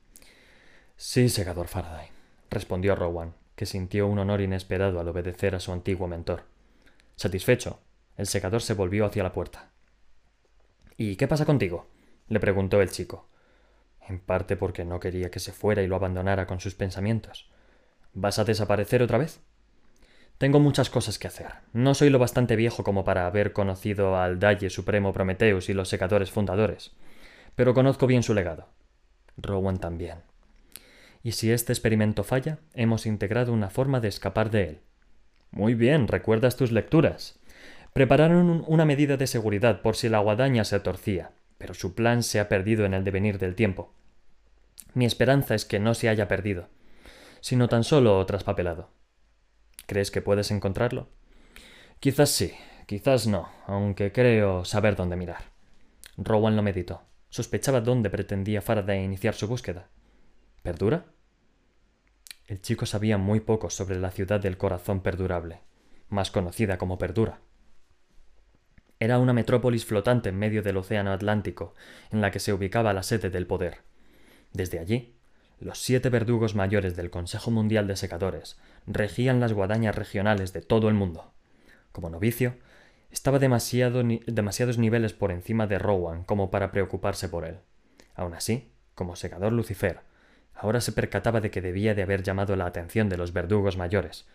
Sí, 0.98 1.30
segador 1.30 1.68
Faraday, 1.68 2.10
respondió 2.50 2.96
Rowan, 2.96 3.36
que 3.56 3.66
sintió 3.66 4.08
un 4.08 4.20
honor 4.20 4.42
inesperado 4.42 5.00
al 5.00 5.08
obedecer 5.08 5.56
a 5.56 5.60
su 5.60 5.72
antiguo 5.72 6.08
mentor. 6.08 6.44
Satisfecho, 7.16 7.80
el 8.18 8.28
segador 8.28 8.62
se 8.62 8.74
volvió 8.74 9.06
hacia 9.06 9.24
la 9.24 9.32
puerta. 9.32 9.72
¿Y 10.98 11.16
qué 11.16 11.28
pasa 11.28 11.46
contigo? 11.46 11.88
le 12.28 12.40
preguntó 12.40 12.82
el 12.82 12.90
chico. 12.90 13.30
En 14.08 14.20
parte 14.20 14.56
porque 14.56 14.86
no 14.86 15.00
quería 15.00 15.32
que 15.32 15.40
se 15.40 15.52
fuera 15.52 15.82
y 15.82 15.88
lo 15.88 15.96
abandonara 15.96 16.48
con 16.48 16.60
sus 16.60 16.76
pensamientos. 16.76 17.50
¿Vas 18.14 18.40
a 18.40 18.44
desaparecer 18.44 19.02
otra 19.02 19.18
vez? 19.18 19.42
Tengo 20.38 20.60
muchas 20.60 20.90
cosas 20.90 21.18
que 21.18 21.28
hacer. 21.28 21.48
No 21.72 21.94
soy 21.94 22.10
lo 22.10 22.20
bastante 22.20 22.58
viejo 22.58 22.84
como 22.84 23.06
para 23.06 23.26
haber 23.26 23.54
conocido 23.54 24.18
al 24.18 24.38
Dalle 24.40 24.70
Supremo 24.70 25.14
Prometheus 25.14 25.70
y 25.70 25.74
los 25.74 25.88
secadores 25.88 26.30
fundadores, 26.30 26.92
pero 27.56 27.74
conozco 27.74 28.06
bien 28.06 28.22
su 28.22 28.34
legado. 28.34 28.68
Rowan 29.38 29.80
también. 29.80 30.20
Y 31.24 31.32
si 31.32 31.52
este 31.52 31.72
experimento 31.72 32.24
falla, 32.24 32.60
hemos 32.74 33.06
integrado 33.06 33.54
una 33.54 33.70
forma 33.70 34.02
de 34.02 34.10
escapar 34.10 34.52
de 34.52 34.64
él. 34.64 34.82
Muy 35.52 35.74
bien, 35.74 36.08
recuerdas 36.08 36.58
tus 36.58 36.72
lecturas. 36.72 37.40
Prepararon 37.94 38.64
una 38.68 38.84
medida 38.84 39.16
de 39.16 39.28
seguridad 39.28 39.82
por 39.82 39.96
si 39.96 40.10
la 40.10 40.20
guadaña 40.20 40.66
se 40.66 40.80
torcía, 40.82 41.32
pero 41.58 41.74
su 41.74 41.96
plan 41.96 42.24
se 42.24 42.42
ha 42.42 42.50
perdido 42.50 42.86
en 42.86 42.94
el 42.94 43.06
devenir 43.06 43.40
del 43.40 43.56
tiempo. 43.56 43.94
Mi 44.94 45.06
esperanza 45.06 45.56
es 45.56 45.64
que 45.64 45.80
no 45.80 45.94
se 45.94 46.10
haya 46.10 46.28
perdido, 46.28 46.68
sino 47.40 47.70
tan 47.70 47.86
solo 47.86 48.26
traspapelado. 48.26 48.90
¿Crees 49.86 50.12
que 50.12 50.22
puedes 50.22 50.52
encontrarlo? 50.52 51.10
Quizás 52.00 52.30
sí, 52.30 52.54
quizás 52.88 53.28
no, 53.28 53.50
aunque 53.68 54.12
creo 54.12 54.66
saber 54.66 54.96
dónde 54.96 55.16
mirar. 55.16 55.52
Rowan 56.18 56.56
lo 56.56 56.64
meditó. 56.64 57.02
Sospechaba 57.30 57.82
dónde 57.82 58.10
pretendía 58.10 58.62
Faraday 58.62 59.04
iniciar 59.04 59.34
su 59.34 59.48
búsqueda. 59.48 59.90
¿Perdura? 60.64 61.06
El 62.48 62.62
chico 62.62 62.86
sabía 62.86 63.18
muy 63.18 63.40
poco 63.40 63.70
sobre 63.70 64.00
la 64.00 64.12
ciudad 64.12 64.40
del 64.40 64.58
corazón 64.58 65.02
perdurable, 65.02 65.62
más 66.10 66.32
conocida 66.32 66.78
como 66.78 66.98
Perdura. 66.98 67.40
Era 69.00 69.20
una 69.20 69.34
metrópolis 69.34 69.86
flotante 69.86 70.30
en 70.30 70.38
medio 70.38 70.62
del 70.64 70.78
océano 70.78 71.12
Atlántico, 71.12 71.74
en 72.12 72.22
la 72.22 72.32
que 72.32 72.40
se 72.40 72.54
ubicaba 72.54 72.94
la 72.94 73.04
sede 73.04 73.30
del 73.30 73.48
poder. 73.48 73.80
Desde 74.54 74.80
allí, 74.80 75.15
los 75.60 75.80
siete 75.80 76.10
verdugos 76.10 76.56
mayores 76.56 76.96
del 76.96 77.10
Consejo 77.10 77.52
Mundial 77.52 77.88
de 77.88 77.96
Secadores 77.96 78.58
regían 78.88 79.40
las 79.40 79.54
guadañas 79.54 79.96
regionales 79.96 80.54
de 80.54 80.62
todo 80.62 80.90
el 80.90 80.96
mundo. 80.96 81.32
Como 81.92 82.10
novicio, 82.10 82.56
estaba 83.12 83.40
demasiado 83.40 84.04
demasiados 84.28 84.78
niveles 84.78 85.14
por 85.14 85.32
encima 85.32 85.68
de 85.68 85.80
Rowan 85.80 86.24
como 86.24 86.52
para 86.52 86.72
preocuparse 86.72 87.30
por 87.30 87.46
él. 87.46 87.60
Aun 88.16 88.34
así, 88.34 88.72
como 88.94 89.16
secador 89.16 89.54
Lucifer, 89.54 90.02
ahora 90.54 90.82
se 90.82 90.92
percataba 90.92 91.42
de 91.42 91.52
que 91.52 91.62
debía 91.62 91.96
de 91.96 92.04
haber 92.04 92.24
llamado 92.24 92.56
la 92.56 92.66
atención 92.66 93.10
de 93.10 93.18
los 93.18 93.34
verdugos 93.34 93.78
mayores, 93.78 94.28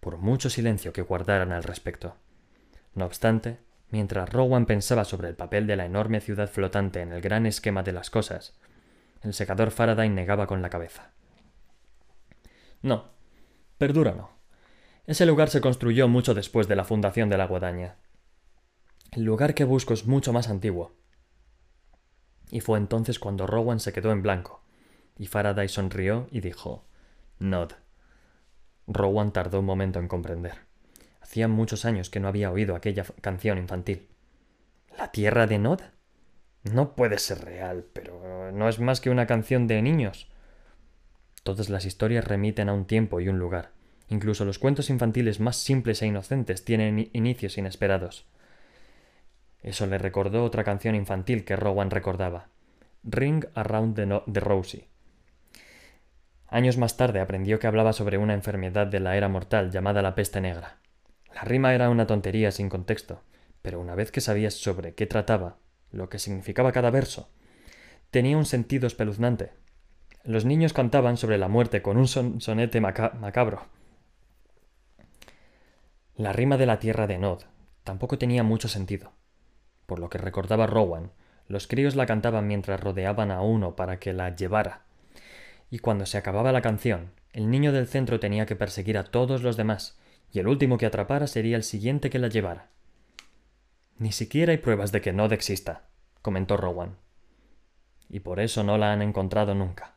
por 0.00 0.18
mucho 0.18 0.50
silencio 0.50 0.92
que 0.92 1.02
guardaran 1.02 1.52
al 1.52 1.62
respecto. 1.62 2.16
No 2.94 3.06
obstante, 3.06 3.58
mientras 3.90 4.28
Rowan 4.28 4.66
pensaba 4.66 5.04
sobre 5.04 5.28
el 5.28 5.34
papel 5.34 5.66
de 5.66 5.76
la 5.76 5.84
enorme 5.84 6.20
ciudad 6.20 6.50
flotante 6.50 7.00
en 7.00 7.12
el 7.12 7.20
gran 7.20 7.46
esquema 7.46 7.82
de 7.82 7.92
las 7.92 8.10
cosas, 8.10 8.54
el 9.24 9.34
secador 9.34 9.70
Faraday 9.70 10.08
negaba 10.08 10.46
con 10.46 10.62
la 10.62 10.70
cabeza. 10.70 11.12
No, 12.82 13.14
Perdura 13.78 14.12
no. 14.12 14.30
Ese 15.06 15.26
lugar 15.26 15.50
se 15.50 15.60
construyó 15.60 16.08
mucho 16.08 16.32
después 16.32 16.68
de 16.68 16.76
la 16.76 16.84
fundación 16.84 17.28
de 17.28 17.36
la 17.36 17.46
guadaña. 17.46 17.96
El 19.10 19.24
lugar 19.24 19.54
que 19.54 19.64
busco 19.64 19.92
es 19.92 20.06
mucho 20.06 20.32
más 20.32 20.48
antiguo. 20.48 20.96
Y 22.50 22.60
fue 22.60 22.78
entonces 22.78 23.18
cuando 23.18 23.46
Rowan 23.46 23.80
se 23.80 23.92
quedó 23.92 24.12
en 24.12 24.22
blanco, 24.22 24.62
y 25.18 25.26
Faraday 25.26 25.68
sonrió 25.68 26.28
y 26.30 26.40
dijo 26.40 26.84
Nod. 27.38 27.72
Rowan 28.86 29.32
tardó 29.32 29.60
un 29.60 29.66
momento 29.66 29.98
en 29.98 30.08
comprender. 30.08 30.60
Hacía 31.20 31.48
muchos 31.48 31.84
años 31.84 32.10
que 32.10 32.20
no 32.20 32.28
había 32.28 32.50
oído 32.50 32.76
aquella 32.76 33.04
canción 33.20 33.58
infantil. 33.58 34.08
¿La 34.96 35.10
tierra 35.10 35.46
de 35.46 35.58
Nod? 35.58 35.80
No 36.64 36.94
puede 36.94 37.18
ser 37.18 37.44
real, 37.44 37.84
pero 37.92 38.50
no 38.52 38.68
es 38.68 38.80
más 38.80 39.00
que 39.00 39.10
una 39.10 39.26
canción 39.26 39.66
de 39.66 39.82
niños. 39.82 40.28
Todas 41.42 41.68
las 41.68 41.84
historias 41.84 42.26
remiten 42.26 42.70
a 42.70 42.72
un 42.72 42.86
tiempo 42.86 43.20
y 43.20 43.28
un 43.28 43.38
lugar. 43.38 43.70
Incluso 44.08 44.46
los 44.46 44.58
cuentos 44.58 44.88
infantiles 44.88 45.40
más 45.40 45.56
simples 45.56 46.00
e 46.00 46.06
inocentes 46.06 46.64
tienen 46.64 47.10
inicios 47.12 47.58
inesperados. 47.58 48.26
Eso 49.62 49.86
le 49.86 49.98
recordó 49.98 50.42
otra 50.44 50.64
canción 50.64 50.94
infantil 50.94 51.44
que 51.44 51.56
Rowan 51.56 51.90
recordaba, 51.90 52.48
Ring 53.02 53.44
Around 53.54 53.96
the, 53.96 54.32
the 54.32 54.40
Rosie. 54.40 54.88
Años 56.48 56.78
más 56.78 56.96
tarde 56.96 57.20
aprendió 57.20 57.58
que 57.58 57.66
hablaba 57.66 57.92
sobre 57.92 58.16
una 58.16 58.34
enfermedad 58.34 58.86
de 58.86 59.00
la 59.00 59.16
era 59.16 59.28
mortal 59.28 59.70
llamada 59.70 60.02
la 60.02 60.14
peste 60.14 60.40
negra. 60.40 60.78
La 61.34 61.42
rima 61.42 61.74
era 61.74 61.90
una 61.90 62.06
tontería 62.06 62.50
sin 62.52 62.68
contexto, 62.68 63.22
pero 63.60 63.80
una 63.80 63.94
vez 63.94 64.10
que 64.10 64.20
sabías 64.20 64.54
sobre 64.54 64.94
qué 64.94 65.06
trataba, 65.06 65.56
lo 65.94 66.08
que 66.08 66.18
significaba 66.18 66.72
cada 66.72 66.90
verso, 66.90 67.28
tenía 68.10 68.36
un 68.36 68.44
sentido 68.44 68.86
espeluznante. 68.86 69.52
Los 70.22 70.44
niños 70.44 70.72
cantaban 70.72 71.16
sobre 71.16 71.38
la 71.38 71.48
muerte 71.48 71.82
con 71.82 71.96
un 71.96 72.08
sonete 72.08 72.80
macabro. 72.80 73.66
La 76.16 76.32
rima 76.32 76.56
de 76.56 76.66
la 76.66 76.78
tierra 76.78 77.06
de 77.06 77.18
Nod 77.18 77.42
tampoco 77.82 78.18
tenía 78.18 78.42
mucho 78.42 78.68
sentido. 78.68 79.12
Por 79.86 79.98
lo 79.98 80.08
que 80.08 80.18
recordaba 80.18 80.66
Rowan, 80.66 81.12
los 81.48 81.66
críos 81.66 81.94
la 81.96 82.06
cantaban 82.06 82.46
mientras 82.46 82.80
rodeaban 82.80 83.30
a 83.30 83.42
uno 83.42 83.76
para 83.76 83.98
que 83.98 84.12
la 84.12 84.34
llevara. 84.34 84.84
Y 85.70 85.80
cuando 85.80 86.06
se 86.06 86.16
acababa 86.16 86.52
la 86.52 86.62
canción, 86.62 87.10
el 87.32 87.50
niño 87.50 87.72
del 87.72 87.88
centro 87.88 88.20
tenía 88.20 88.46
que 88.46 88.56
perseguir 88.56 88.96
a 88.96 89.04
todos 89.04 89.42
los 89.42 89.56
demás, 89.56 89.98
y 90.32 90.38
el 90.38 90.48
último 90.48 90.78
que 90.78 90.86
atrapara 90.86 91.26
sería 91.26 91.56
el 91.56 91.64
siguiente 91.64 92.08
que 92.10 92.18
la 92.18 92.28
llevara. 92.28 92.70
Ni 93.98 94.10
siquiera 94.10 94.52
hay 94.52 94.58
pruebas 94.58 94.90
de 94.90 95.00
que 95.00 95.12
Nod 95.12 95.32
exista, 95.32 95.88
comentó 96.20 96.56
Rowan. 96.56 96.96
Y 98.08 98.20
por 98.20 98.40
eso 98.40 98.64
no 98.64 98.76
la 98.76 98.92
han 98.92 99.02
encontrado 99.02 99.54
nunca. 99.54 99.94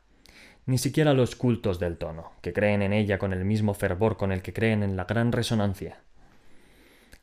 Ni 0.65 0.77
siquiera 0.77 1.13
los 1.13 1.35
cultos 1.35 1.79
del 1.79 1.97
tono, 1.97 2.33
que 2.41 2.53
creen 2.53 2.81
en 2.81 2.93
ella 2.93 3.17
con 3.17 3.33
el 3.33 3.45
mismo 3.45 3.73
fervor 3.73 4.17
con 4.17 4.31
el 4.31 4.41
que 4.41 4.53
creen 4.53 4.83
en 4.83 4.97
la 4.97 5.05
gran 5.05 5.31
resonancia. 5.31 6.01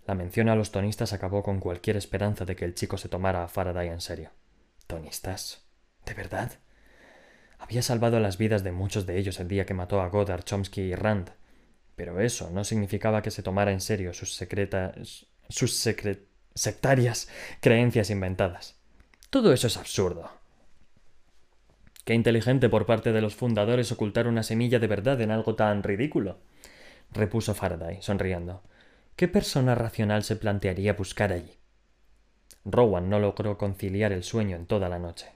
La 0.06 0.14
mención 0.14 0.48
a 0.48 0.56
los 0.56 0.72
tonistas 0.72 1.12
acabó 1.12 1.42
con 1.42 1.60
cualquier 1.60 1.96
esperanza 1.96 2.44
de 2.44 2.56
que 2.56 2.64
el 2.64 2.74
chico 2.74 2.98
se 2.98 3.08
tomara 3.08 3.44
a 3.44 3.48
Faraday 3.48 3.88
en 3.88 4.00
serio. 4.00 4.30
¿Tonistas? 4.86 5.66
¿De 6.04 6.14
verdad? 6.14 6.52
Había 7.58 7.82
salvado 7.82 8.20
las 8.20 8.36
vidas 8.36 8.64
de 8.64 8.72
muchos 8.72 9.06
de 9.06 9.16
ellos 9.16 9.40
el 9.40 9.48
día 9.48 9.64
que 9.64 9.74
mató 9.74 10.00
a 10.00 10.08
Goddard, 10.08 10.42
Chomsky 10.42 10.82
y 10.82 10.94
Rand, 10.94 11.30
pero 11.96 12.20
eso 12.20 12.50
no 12.50 12.64
significaba 12.64 13.22
que 13.22 13.30
se 13.30 13.42
tomara 13.42 13.72
en 13.72 13.80
serio 13.80 14.12
sus 14.12 14.34
secretas. 14.34 15.26
sus 15.48 15.74
secret 15.74 16.33
sectarias 16.56 17.28
creencias 17.60 18.10
inventadas. 18.10 18.76
Todo 19.28 19.52
eso 19.52 19.66
es 19.66 19.76
absurdo. 19.76 20.30
Qué 22.04 22.14
inteligente 22.14 22.68
por 22.68 22.86
parte 22.86 23.12
de 23.12 23.20
los 23.20 23.34
fundadores 23.34 23.90
ocultar 23.90 24.28
una 24.28 24.44
semilla 24.44 24.78
de 24.78 24.86
verdad 24.86 25.20
en 25.20 25.32
algo 25.32 25.56
tan 25.56 25.82
ridículo, 25.82 26.38
repuso 27.10 27.54
Faraday, 27.54 28.00
sonriendo. 28.02 28.62
¿Qué 29.16 29.26
persona 29.26 29.74
racional 29.74 30.22
se 30.22 30.36
plantearía 30.36 30.92
buscar 30.92 31.32
allí? 31.32 31.58
Rowan 32.64 33.10
no 33.10 33.18
logró 33.18 33.58
conciliar 33.58 34.12
el 34.12 34.22
sueño 34.22 34.56
en 34.56 34.66
toda 34.66 34.88
la 34.88 35.00
noche. 35.00 35.32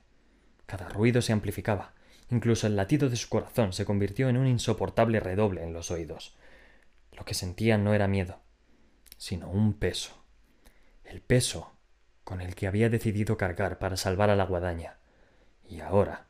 Cada 0.67 0.89
ruido 0.89 1.21
se 1.21 1.33
amplificaba. 1.33 1.95
Incluso 2.31 2.67
el 2.67 2.77
latido 2.77 3.09
de 3.09 3.17
su 3.17 3.29
corazón 3.29 3.73
se 3.73 3.85
convirtió 3.85 4.29
en 4.29 4.37
un 4.37 4.47
insoportable 4.47 5.19
redoble 5.19 5.65
en 5.65 5.73
los 5.73 5.91
oídos. 5.91 6.37
Lo 7.13 7.25
que 7.25 7.35
sentía 7.35 7.77
no 7.77 7.95
era 7.95 8.07
miedo, 8.07 8.41
sino 9.17 9.51
un 9.51 9.75
peso 9.75 10.19
el 11.09 11.21
peso 11.23 11.73
con 12.25 12.41
el 12.41 12.55
que 12.55 12.67
había 12.67 12.91
decidido 12.91 13.39
cargar 13.39 13.79
para 13.79 13.97
salvar 13.97 14.29
a 14.29 14.37
la 14.37 14.45
guadaña, 14.45 14.99
y 15.67 15.81
ahora 15.81 16.27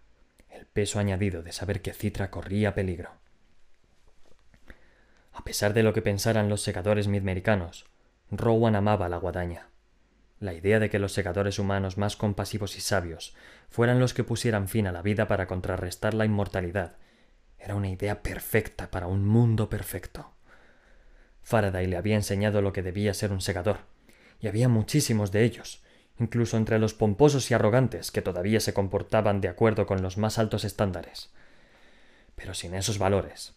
el 0.49 0.67
peso 0.67 1.01
añadido 1.01 1.43
de 1.43 1.53
saber 1.53 1.83
que 1.83 1.93
Citra 1.93 2.31
corría 2.31 2.75
peligro. 2.75 3.11
A 5.33 5.43
pesar 5.43 5.75
de 5.75 5.83
lo 5.83 5.93
que 5.93 6.03
pensaran 6.03 6.49
los 6.49 6.63
secadores 6.63 7.09
midmericanos, 7.09 7.87
Rowan 8.31 8.77
amaba 8.77 9.07
a 9.07 9.09
la 9.09 9.17
guadaña. 9.17 9.69
La 10.39 10.55
idea 10.55 10.79
de 10.79 10.91
que 10.91 11.01
los 11.01 11.13
secadores 11.13 11.59
humanos 11.59 11.99
más 11.99 12.17
compasivos 12.17 12.77
y 12.77 12.81
sabios 12.81 13.35
fueran 13.69 13.99
los 13.99 14.15
que 14.15 14.25
pusieran 14.25 14.69
fin 14.69 14.87
a 14.87 14.93
la 14.93 15.03
vida 15.03 15.27
para 15.27 15.49
contrarrestar 15.49 16.15
la 16.15 16.25
inmortalidad 16.25 16.97
era 17.59 17.75
una 17.75 17.89
idea 17.89 18.23
perfecta 18.23 18.91
para 18.91 19.09
un 19.09 19.27
mundo 19.27 19.69
perfecto. 19.69 20.33
Faraday 21.43 21.87
le 21.87 21.97
había 21.97 22.15
enseñado 22.15 22.63
lo 22.63 22.73
que 22.73 22.83
debía 22.83 23.15
ser 23.15 23.33
un 23.33 23.41
secador, 23.41 23.79
y 24.41 24.49
había 24.49 24.69
muchísimos 24.69 25.33
de 25.33 25.45
ellos, 25.45 25.83
incluso 26.19 26.57
entre 26.57 26.79
los 26.79 26.95
pomposos 26.95 27.51
y 27.51 27.55
arrogantes 27.55 28.11
que 28.11 28.23
todavía 28.23 28.61
se 28.61 28.75
comportaban 28.75 29.41
de 29.41 29.49
acuerdo 29.49 29.87
con 29.87 30.03
los 30.03 30.17
más 30.19 30.39
altos 30.39 30.65
estándares. 30.65 31.31
Pero 32.35 32.55
sin 32.55 32.75
esos 32.75 32.99
valores, 32.99 33.55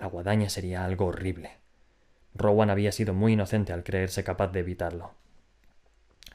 la 0.00 0.06
guadaña 0.06 0.48
sería 0.48 0.84
algo 0.84 1.06
horrible. 1.06 1.58
Rowan 2.34 2.70
había 2.70 2.92
sido 2.92 3.12
muy 3.12 3.34
inocente 3.34 3.72
al 3.72 3.84
creerse 3.84 4.24
capaz 4.24 4.48
de 4.48 4.60
evitarlo. 4.60 5.14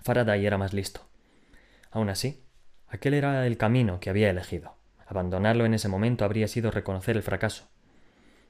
Faraday 0.04 0.46
era 0.46 0.58
más 0.58 0.74
listo. 0.74 1.02
Aún 1.92 2.10
así, 2.10 2.44
aquel 2.88 3.16
era 3.16 3.46
el 3.48 3.58
camino 3.58 4.00
que 4.00 4.10
había 4.10 4.30
elegido. 4.30 4.76
Abandonarlo 5.08 5.66
en 5.66 5.74
ese 5.74 5.88
momento 5.88 6.26
habría 6.26 6.48
sido 6.48 6.70
reconocer 6.70 7.16
el 7.16 7.24
fracaso. 7.24 7.68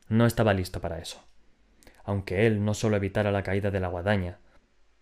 No 0.10 0.26
estaba 0.26 0.54
listo 0.54 0.82
para 0.82 1.00
eso. 1.00 1.24
Aunque 2.04 2.48
él 2.48 2.64
no 2.64 2.74
solo 2.74 2.98
evitara 2.98 3.32
la 3.32 3.44
caída 3.44 3.72
de 3.72 3.80
la 3.80 3.88
guadaña, 3.88 4.40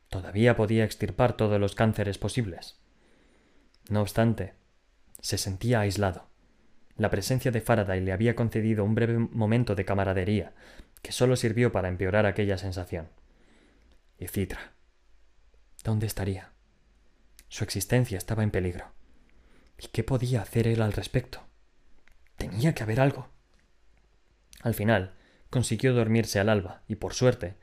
todavía 0.10 0.56
podía 0.56 0.84
extirpar 0.84 1.38
todos 1.38 1.60
los 1.60 1.76
cánceres 1.76 2.18
posibles. 2.18 2.80
No 3.90 4.02
obstante, 4.02 4.54
se 5.20 5.38
sentía 5.38 5.82
aislado. 5.82 6.28
La 6.98 7.10
presencia 7.10 7.52
de 7.52 7.62
Faraday 7.62 8.02
le 8.02 8.14
había 8.14 8.36
concedido 8.36 8.84
un 8.84 8.96
breve 8.96 9.18
momento 9.18 9.76
de 9.76 9.86
camaradería, 9.86 10.54
que 11.02 11.12
solo 11.12 11.36
sirvió 11.36 11.72
para 11.72 11.90
empeorar 11.90 12.26
aquella 12.26 12.58
sensación. 12.58 13.10
Y 14.18 14.28
Citra. 14.28 14.72
¿Dónde 15.84 16.08
estaría? 16.08 16.52
Su 17.50 17.64
existencia 17.64 18.18
estaba 18.18 18.44
en 18.44 18.52
peligro. 18.52 18.92
¿Y 19.78 19.88
qué 19.88 20.04
podía 20.04 20.42
hacer 20.42 20.68
él 20.68 20.82
al 20.82 20.94
respecto? 20.94 21.42
Tenía 22.38 22.74
que 22.74 22.84
haber 22.84 23.00
algo. 23.00 23.30
Al 24.62 24.74
final, 24.74 25.14
consiguió 25.50 25.94
dormirse 25.94 26.40
al 26.40 26.50
alba, 26.50 26.82
y 26.88 26.96
por 26.96 27.14
suerte, 27.14 27.56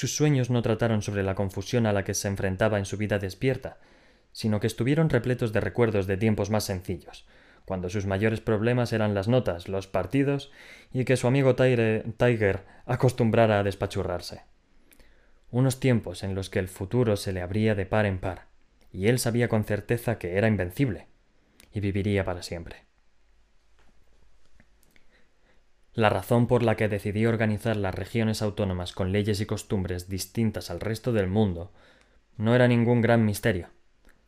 sus 0.00 0.16
sueños 0.16 0.48
no 0.48 0.62
trataron 0.62 1.02
sobre 1.02 1.22
la 1.22 1.34
confusión 1.34 1.84
a 1.84 1.92
la 1.92 2.04
que 2.04 2.14
se 2.14 2.26
enfrentaba 2.26 2.78
en 2.78 2.86
su 2.86 2.96
vida 2.96 3.18
despierta, 3.18 3.76
sino 4.32 4.58
que 4.58 4.66
estuvieron 4.66 5.10
repletos 5.10 5.52
de 5.52 5.60
recuerdos 5.60 6.06
de 6.06 6.16
tiempos 6.16 6.48
más 6.48 6.64
sencillos, 6.64 7.26
cuando 7.66 7.90
sus 7.90 8.06
mayores 8.06 8.40
problemas 8.40 8.94
eran 8.94 9.12
las 9.12 9.28
notas, 9.28 9.68
los 9.68 9.88
partidos 9.88 10.50
y 10.90 11.04
que 11.04 11.18
su 11.18 11.26
amigo 11.26 11.54
Tiger 11.54 12.64
acostumbrara 12.86 13.58
a 13.58 13.62
despachurrarse. 13.62 14.40
Unos 15.50 15.80
tiempos 15.80 16.22
en 16.22 16.34
los 16.34 16.48
que 16.48 16.60
el 16.60 16.68
futuro 16.68 17.18
se 17.18 17.34
le 17.34 17.42
abría 17.42 17.74
de 17.74 17.84
par 17.84 18.06
en 18.06 18.20
par, 18.20 18.46
y 18.94 19.08
él 19.08 19.18
sabía 19.18 19.48
con 19.48 19.64
certeza 19.64 20.16
que 20.16 20.38
era 20.38 20.48
invencible, 20.48 21.08
y 21.74 21.80
viviría 21.80 22.24
para 22.24 22.42
siempre. 22.42 22.89
La 25.92 26.08
razón 26.08 26.46
por 26.46 26.62
la 26.62 26.76
que 26.76 26.88
decidió 26.88 27.28
organizar 27.28 27.76
las 27.76 27.94
regiones 27.94 28.42
autónomas 28.42 28.92
con 28.92 29.12
leyes 29.12 29.40
y 29.40 29.46
costumbres 29.46 30.08
distintas 30.08 30.70
al 30.70 30.80
resto 30.80 31.12
del 31.12 31.26
mundo 31.26 31.72
no 32.36 32.54
era 32.54 32.68
ningún 32.68 33.00
gran 33.00 33.24
misterio. 33.24 33.68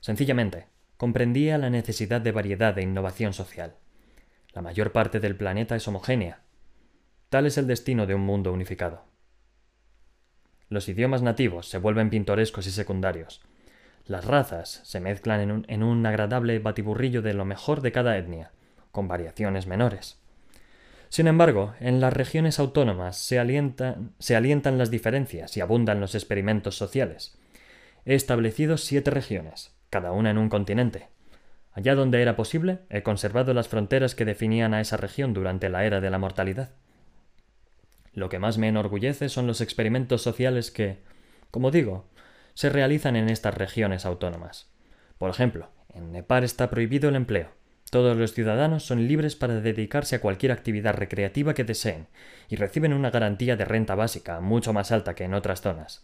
Sencillamente, 0.01 0.67
comprendía 0.97 1.59
la 1.59 1.71
necesidad 1.71 2.21
de 2.21 2.33
variedad 2.33 2.77
e 2.79 2.83
innovación 2.83 3.33
social. 3.33 3.77
La 4.53 4.63
mayor 4.63 4.93
parte 4.93 5.21
del 5.21 5.37
planeta 5.37 5.77
es 5.77 5.87
homogénea. 5.87 6.41
Tal 7.29 7.47
es 7.47 7.57
el 7.57 7.67
destino 7.67 8.07
de 8.07 8.15
un 8.15 8.23
mundo 8.23 8.53
unificado. 8.53 9.05
Los 10.69 10.89
idiomas 10.89 11.23
nativos 11.23 11.69
se 11.69 11.79
vuelven 11.79 12.11
pintorescos 12.11 12.67
y 12.67 12.71
secundarios, 12.71 13.41
las 14.07 14.25
razas 14.25 14.81
se 14.83 15.01
mezclan 15.01 15.41
en 15.41 15.53
un, 15.53 15.65
en 15.69 15.83
un 15.83 16.05
agradable 16.07 16.59
batiburrillo 16.59 17.23
de 17.23 17.35
lo 17.35 17.45
mejor 17.45 17.83
de 17.83 17.93
cada 17.93 18.19
etnia, 18.19 18.51
con 18.91 19.07
variaciones 19.07 19.67
menores. 19.67 20.22
Sin 21.13 21.27
embargo, 21.27 21.75
en 21.79 22.01
las 22.01 22.11
regiones 22.11 22.59
autónomas 22.59 23.19
se, 23.19 23.39
alientan 23.39 24.79
las 24.79 24.91
diferencias 24.91 25.55
y 25.59 25.61
abundan 25.61 26.01
los 26.01 26.15
experimentos 26.15 26.79
sociales. 26.79 27.39
He 28.07 28.15
establecido 28.15 28.79
siete 28.79 29.11
regiones, 29.11 29.77
cada 29.91 30.13
una 30.13 30.31
en 30.31 30.39
un 30.39 30.49
continente. 30.49 31.09
Allá 31.73 31.95
donde 31.95 32.23
era 32.23 32.35
posible, 32.35 32.79
he 32.89 33.03
conservado 33.03 33.53
las 33.53 33.69
fronteras 33.69 34.15
que 34.15 34.25
definían 34.25 34.73
a 34.73 34.81
esa 34.81 34.97
región 34.97 35.35
durante 35.35 35.69
la 35.69 35.85
era 35.85 36.01
de 36.01 36.09
la 36.09 36.17
mortalidad. 36.17 36.71
Lo 38.15 38.31
que 38.31 38.39
más 38.39 38.57
me 38.57 38.69
enorgullece 38.69 39.29
son 39.29 39.47
los 39.47 39.61
experimentos 39.61 40.23
sociales 40.23 40.71
que, 40.71 41.03
como 41.51 41.71
digo, 41.71 42.07
se 42.55 42.71
realizan 42.71 43.17
en 43.17 43.29
estas 43.29 43.55
regiones 43.55 44.07
autónomas. 44.07 44.73
Por 45.19 45.29
ejemplo, 45.29 45.69
en 45.93 46.11
Nepal 46.11 46.43
está 46.43 46.71
prohibido 46.71 47.11
el 47.11 47.17
empleo. 47.17 47.51
Todos 47.93 48.17
los 48.17 48.33
ciudadanos 48.33 48.87
son 48.87 49.07
libres 49.07 49.37
para 49.37 49.61
dedicarse 49.61 50.17
a 50.17 50.21
cualquier 50.23 50.51
actividad 50.51 50.95
recreativa 50.95 51.53
que 51.53 51.63
deseen 51.63 52.07
y 52.49 52.57
reciben 52.57 52.95
una 52.95 53.11
garantía 53.11 53.55
de 53.55 53.67
renta 53.67 53.95
básica 53.95 54.41
mucho 54.41 54.73
más 54.73 54.93
alta 54.93 55.15
que 55.15 55.25
en 55.25 55.35
otras 55.35 55.61
zonas, 55.61 56.03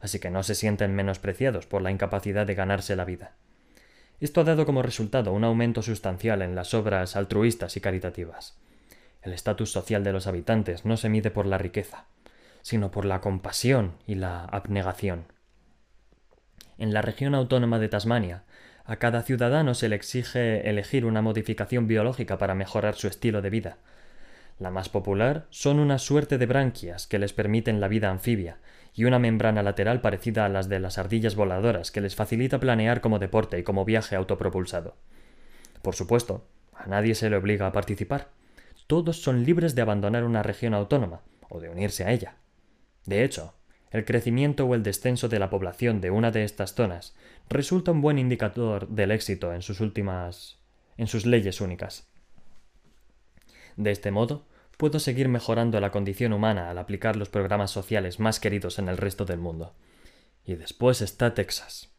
así 0.00 0.18
que 0.18 0.30
no 0.30 0.42
se 0.42 0.54
sienten 0.54 0.94
menospreciados 0.94 1.66
por 1.66 1.82
la 1.82 1.90
incapacidad 1.90 2.46
de 2.46 2.54
ganarse 2.54 2.96
la 2.96 3.04
vida. 3.04 3.34
Esto 4.18 4.40
ha 4.40 4.44
dado 4.44 4.64
como 4.64 4.80
resultado 4.80 5.34
un 5.34 5.44
aumento 5.44 5.82
sustancial 5.82 6.40
en 6.40 6.54
las 6.54 6.72
obras 6.72 7.16
altruistas 7.16 7.76
y 7.76 7.82
caritativas. 7.82 8.56
El 9.20 9.34
estatus 9.34 9.70
social 9.70 10.02
de 10.04 10.14
los 10.14 10.26
habitantes 10.26 10.86
no 10.86 10.96
se 10.96 11.10
mide 11.10 11.30
por 11.30 11.44
la 11.44 11.58
riqueza, 11.58 12.06
sino 12.62 12.90
por 12.90 13.04
la 13.04 13.20
compasión 13.20 13.92
y 14.06 14.14
la 14.14 14.46
abnegación 14.46 15.26
en 16.78 16.92
la 16.92 17.02
región 17.02 17.34
autónoma 17.34 17.78
de 17.78 17.88
Tasmania, 17.88 18.42
a 18.86 18.96
cada 18.96 19.22
ciudadano 19.22 19.74
se 19.74 19.88
le 19.88 19.96
exige 19.96 20.68
elegir 20.68 21.04
una 21.04 21.20
modificación 21.20 21.88
biológica 21.88 22.38
para 22.38 22.54
mejorar 22.54 22.94
su 22.94 23.08
estilo 23.08 23.42
de 23.42 23.50
vida. 23.50 23.78
La 24.58 24.70
más 24.70 24.88
popular 24.88 25.46
son 25.50 25.80
una 25.80 25.98
suerte 25.98 26.38
de 26.38 26.46
branquias 26.46 27.06
que 27.06 27.18
les 27.18 27.32
permiten 27.32 27.80
la 27.80 27.88
vida 27.88 28.10
anfibia 28.10 28.58
y 28.94 29.04
una 29.04 29.18
membrana 29.18 29.62
lateral 29.62 30.00
parecida 30.00 30.46
a 30.46 30.48
las 30.48 30.68
de 30.68 30.80
las 30.80 30.98
ardillas 30.98 31.34
voladoras 31.34 31.90
que 31.90 32.00
les 32.00 32.14
facilita 32.14 32.60
planear 32.60 33.00
como 33.00 33.18
deporte 33.18 33.58
y 33.58 33.62
como 33.64 33.84
viaje 33.84 34.16
autopropulsado. 34.16 34.96
Por 35.82 35.94
supuesto, 35.94 36.46
a 36.72 36.86
nadie 36.86 37.14
se 37.14 37.28
le 37.28 37.36
obliga 37.36 37.66
a 37.66 37.72
participar. 37.72 38.28
Todos 38.86 39.20
son 39.20 39.44
libres 39.44 39.74
de 39.74 39.82
abandonar 39.82 40.24
una 40.24 40.42
región 40.42 40.72
autónoma 40.72 41.20
o 41.50 41.60
de 41.60 41.68
unirse 41.68 42.04
a 42.04 42.12
ella. 42.12 42.36
De 43.04 43.24
hecho, 43.24 43.54
el 43.90 44.04
crecimiento 44.04 44.64
o 44.66 44.74
el 44.74 44.82
descenso 44.82 45.28
de 45.28 45.38
la 45.38 45.50
población 45.50 46.00
de 46.00 46.10
una 46.10 46.30
de 46.30 46.44
estas 46.44 46.74
zonas 46.74 47.14
resulta 47.48 47.92
un 47.92 48.00
buen 48.00 48.18
indicador 48.18 48.88
del 48.88 49.10
éxito 49.10 49.52
en 49.52 49.62
sus 49.62 49.80
últimas 49.80 50.58
en 50.96 51.06
sus 51.06 51.26
leyes 51.26 51.60
únicas. 51.60 52.08
De 53.76 53.90
este 53.90 54.10
modo, 54.10 54.46
puedo 54.76 54.98
seguir 54.98 55.28
mejorando 55.28 55.78
la 55.80 55.90
condición 55.90 56.32
humana 56.32 56.70
al 56.70 56.78
aplicar 56.78 57.16
los 57.16 57.28
programas 57.28 57.70
sociales 57.70 58.18
más 58.18 58.40
queridos 58.40 58.78
en 58.78 58.88
el 58.88 58.96
resto 58.96 59.24
del 59.24 59.38
mundo. 59.38 59.74
Y 60.44 60.54
después 60.54 61.02
está 61.02 61.34
Texas. 61.34 61.90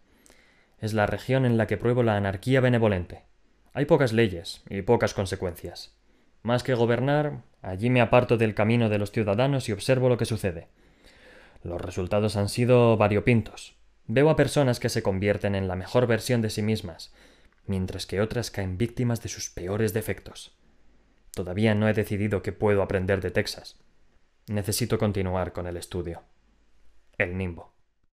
Es 0.79 0.93
la 0.93 1.05
región 1.05 1.45
en 1.45 1.57
la 1.57 1.67
que 1.67 1.77
pruebo 1.77 2.03
la 2.03 2.17
anarquía 2.17 2.61
benevolente. 2.61 3.23
Hay 3.73 3.85
pocas 3.85 4.13
leyes 4.13 4.63
y 4.69 4.81
pocas 4.81 5.13
consecuencias. 5.13 5.95
Más 6.41 6.63
que 6.63 6.73
gobernar, 6.73 7.43
allí 7.61 7.89
me 7.89 8.01
aparto 8.01 8.37
del 8.37 8.55
camino 8.55 8.89
de 8.89 8.97
los 8.97 9.11
ciudadanos 9.11 9.69
y 9.69 9.71
observo 9.71 10.09
lo 10.09 10.17
que 10.17 10.25
sucede. 10.25 10.67
Los 11.63 11.81
resultados 11.81 12.37
han 12.37 12.49
sido 12.49 12.97
variopintos. 12.97 13.76
Veo 14.07 14.29
a 14.29 14.35
personas 14.35 14.79
que 14.79 14.89
se 14.89 15.03
convierten 15.03 15.53
en 15.53 15.67
la 15.67 15.75
mejor 15.75 16.07
versión 16.07 16.41
de 16.41 16.49
sí 16.49 16.61
mismas, 16.61 17.13
mientras 17.65 18.05
que 18.05 18.21
otras 18.21 18.51
caen 18.51 18.77
víctimas 18.77 19.21
de 19.21 19.29
sus 19.29 19.49
peores 19.49 19.93
defectos. 19.93 20.57
Todavía 21.31 21.75
no 21.75 21.87
he 21.87 21.93
decidido 21.93 22.41
qué 22.41 22.53
puedo 22.53 22.81
aprender 22.81 23.21
de 23.21 23.31
Texas. 23.31 23.77
Necesito 24.47 24.97
continuar 24.97 25.51
con 25.51 25.67
el 25.67 25.75
estudio. 25.75 26.23
El 27.17 27.37
nimbo. 27.37 27.76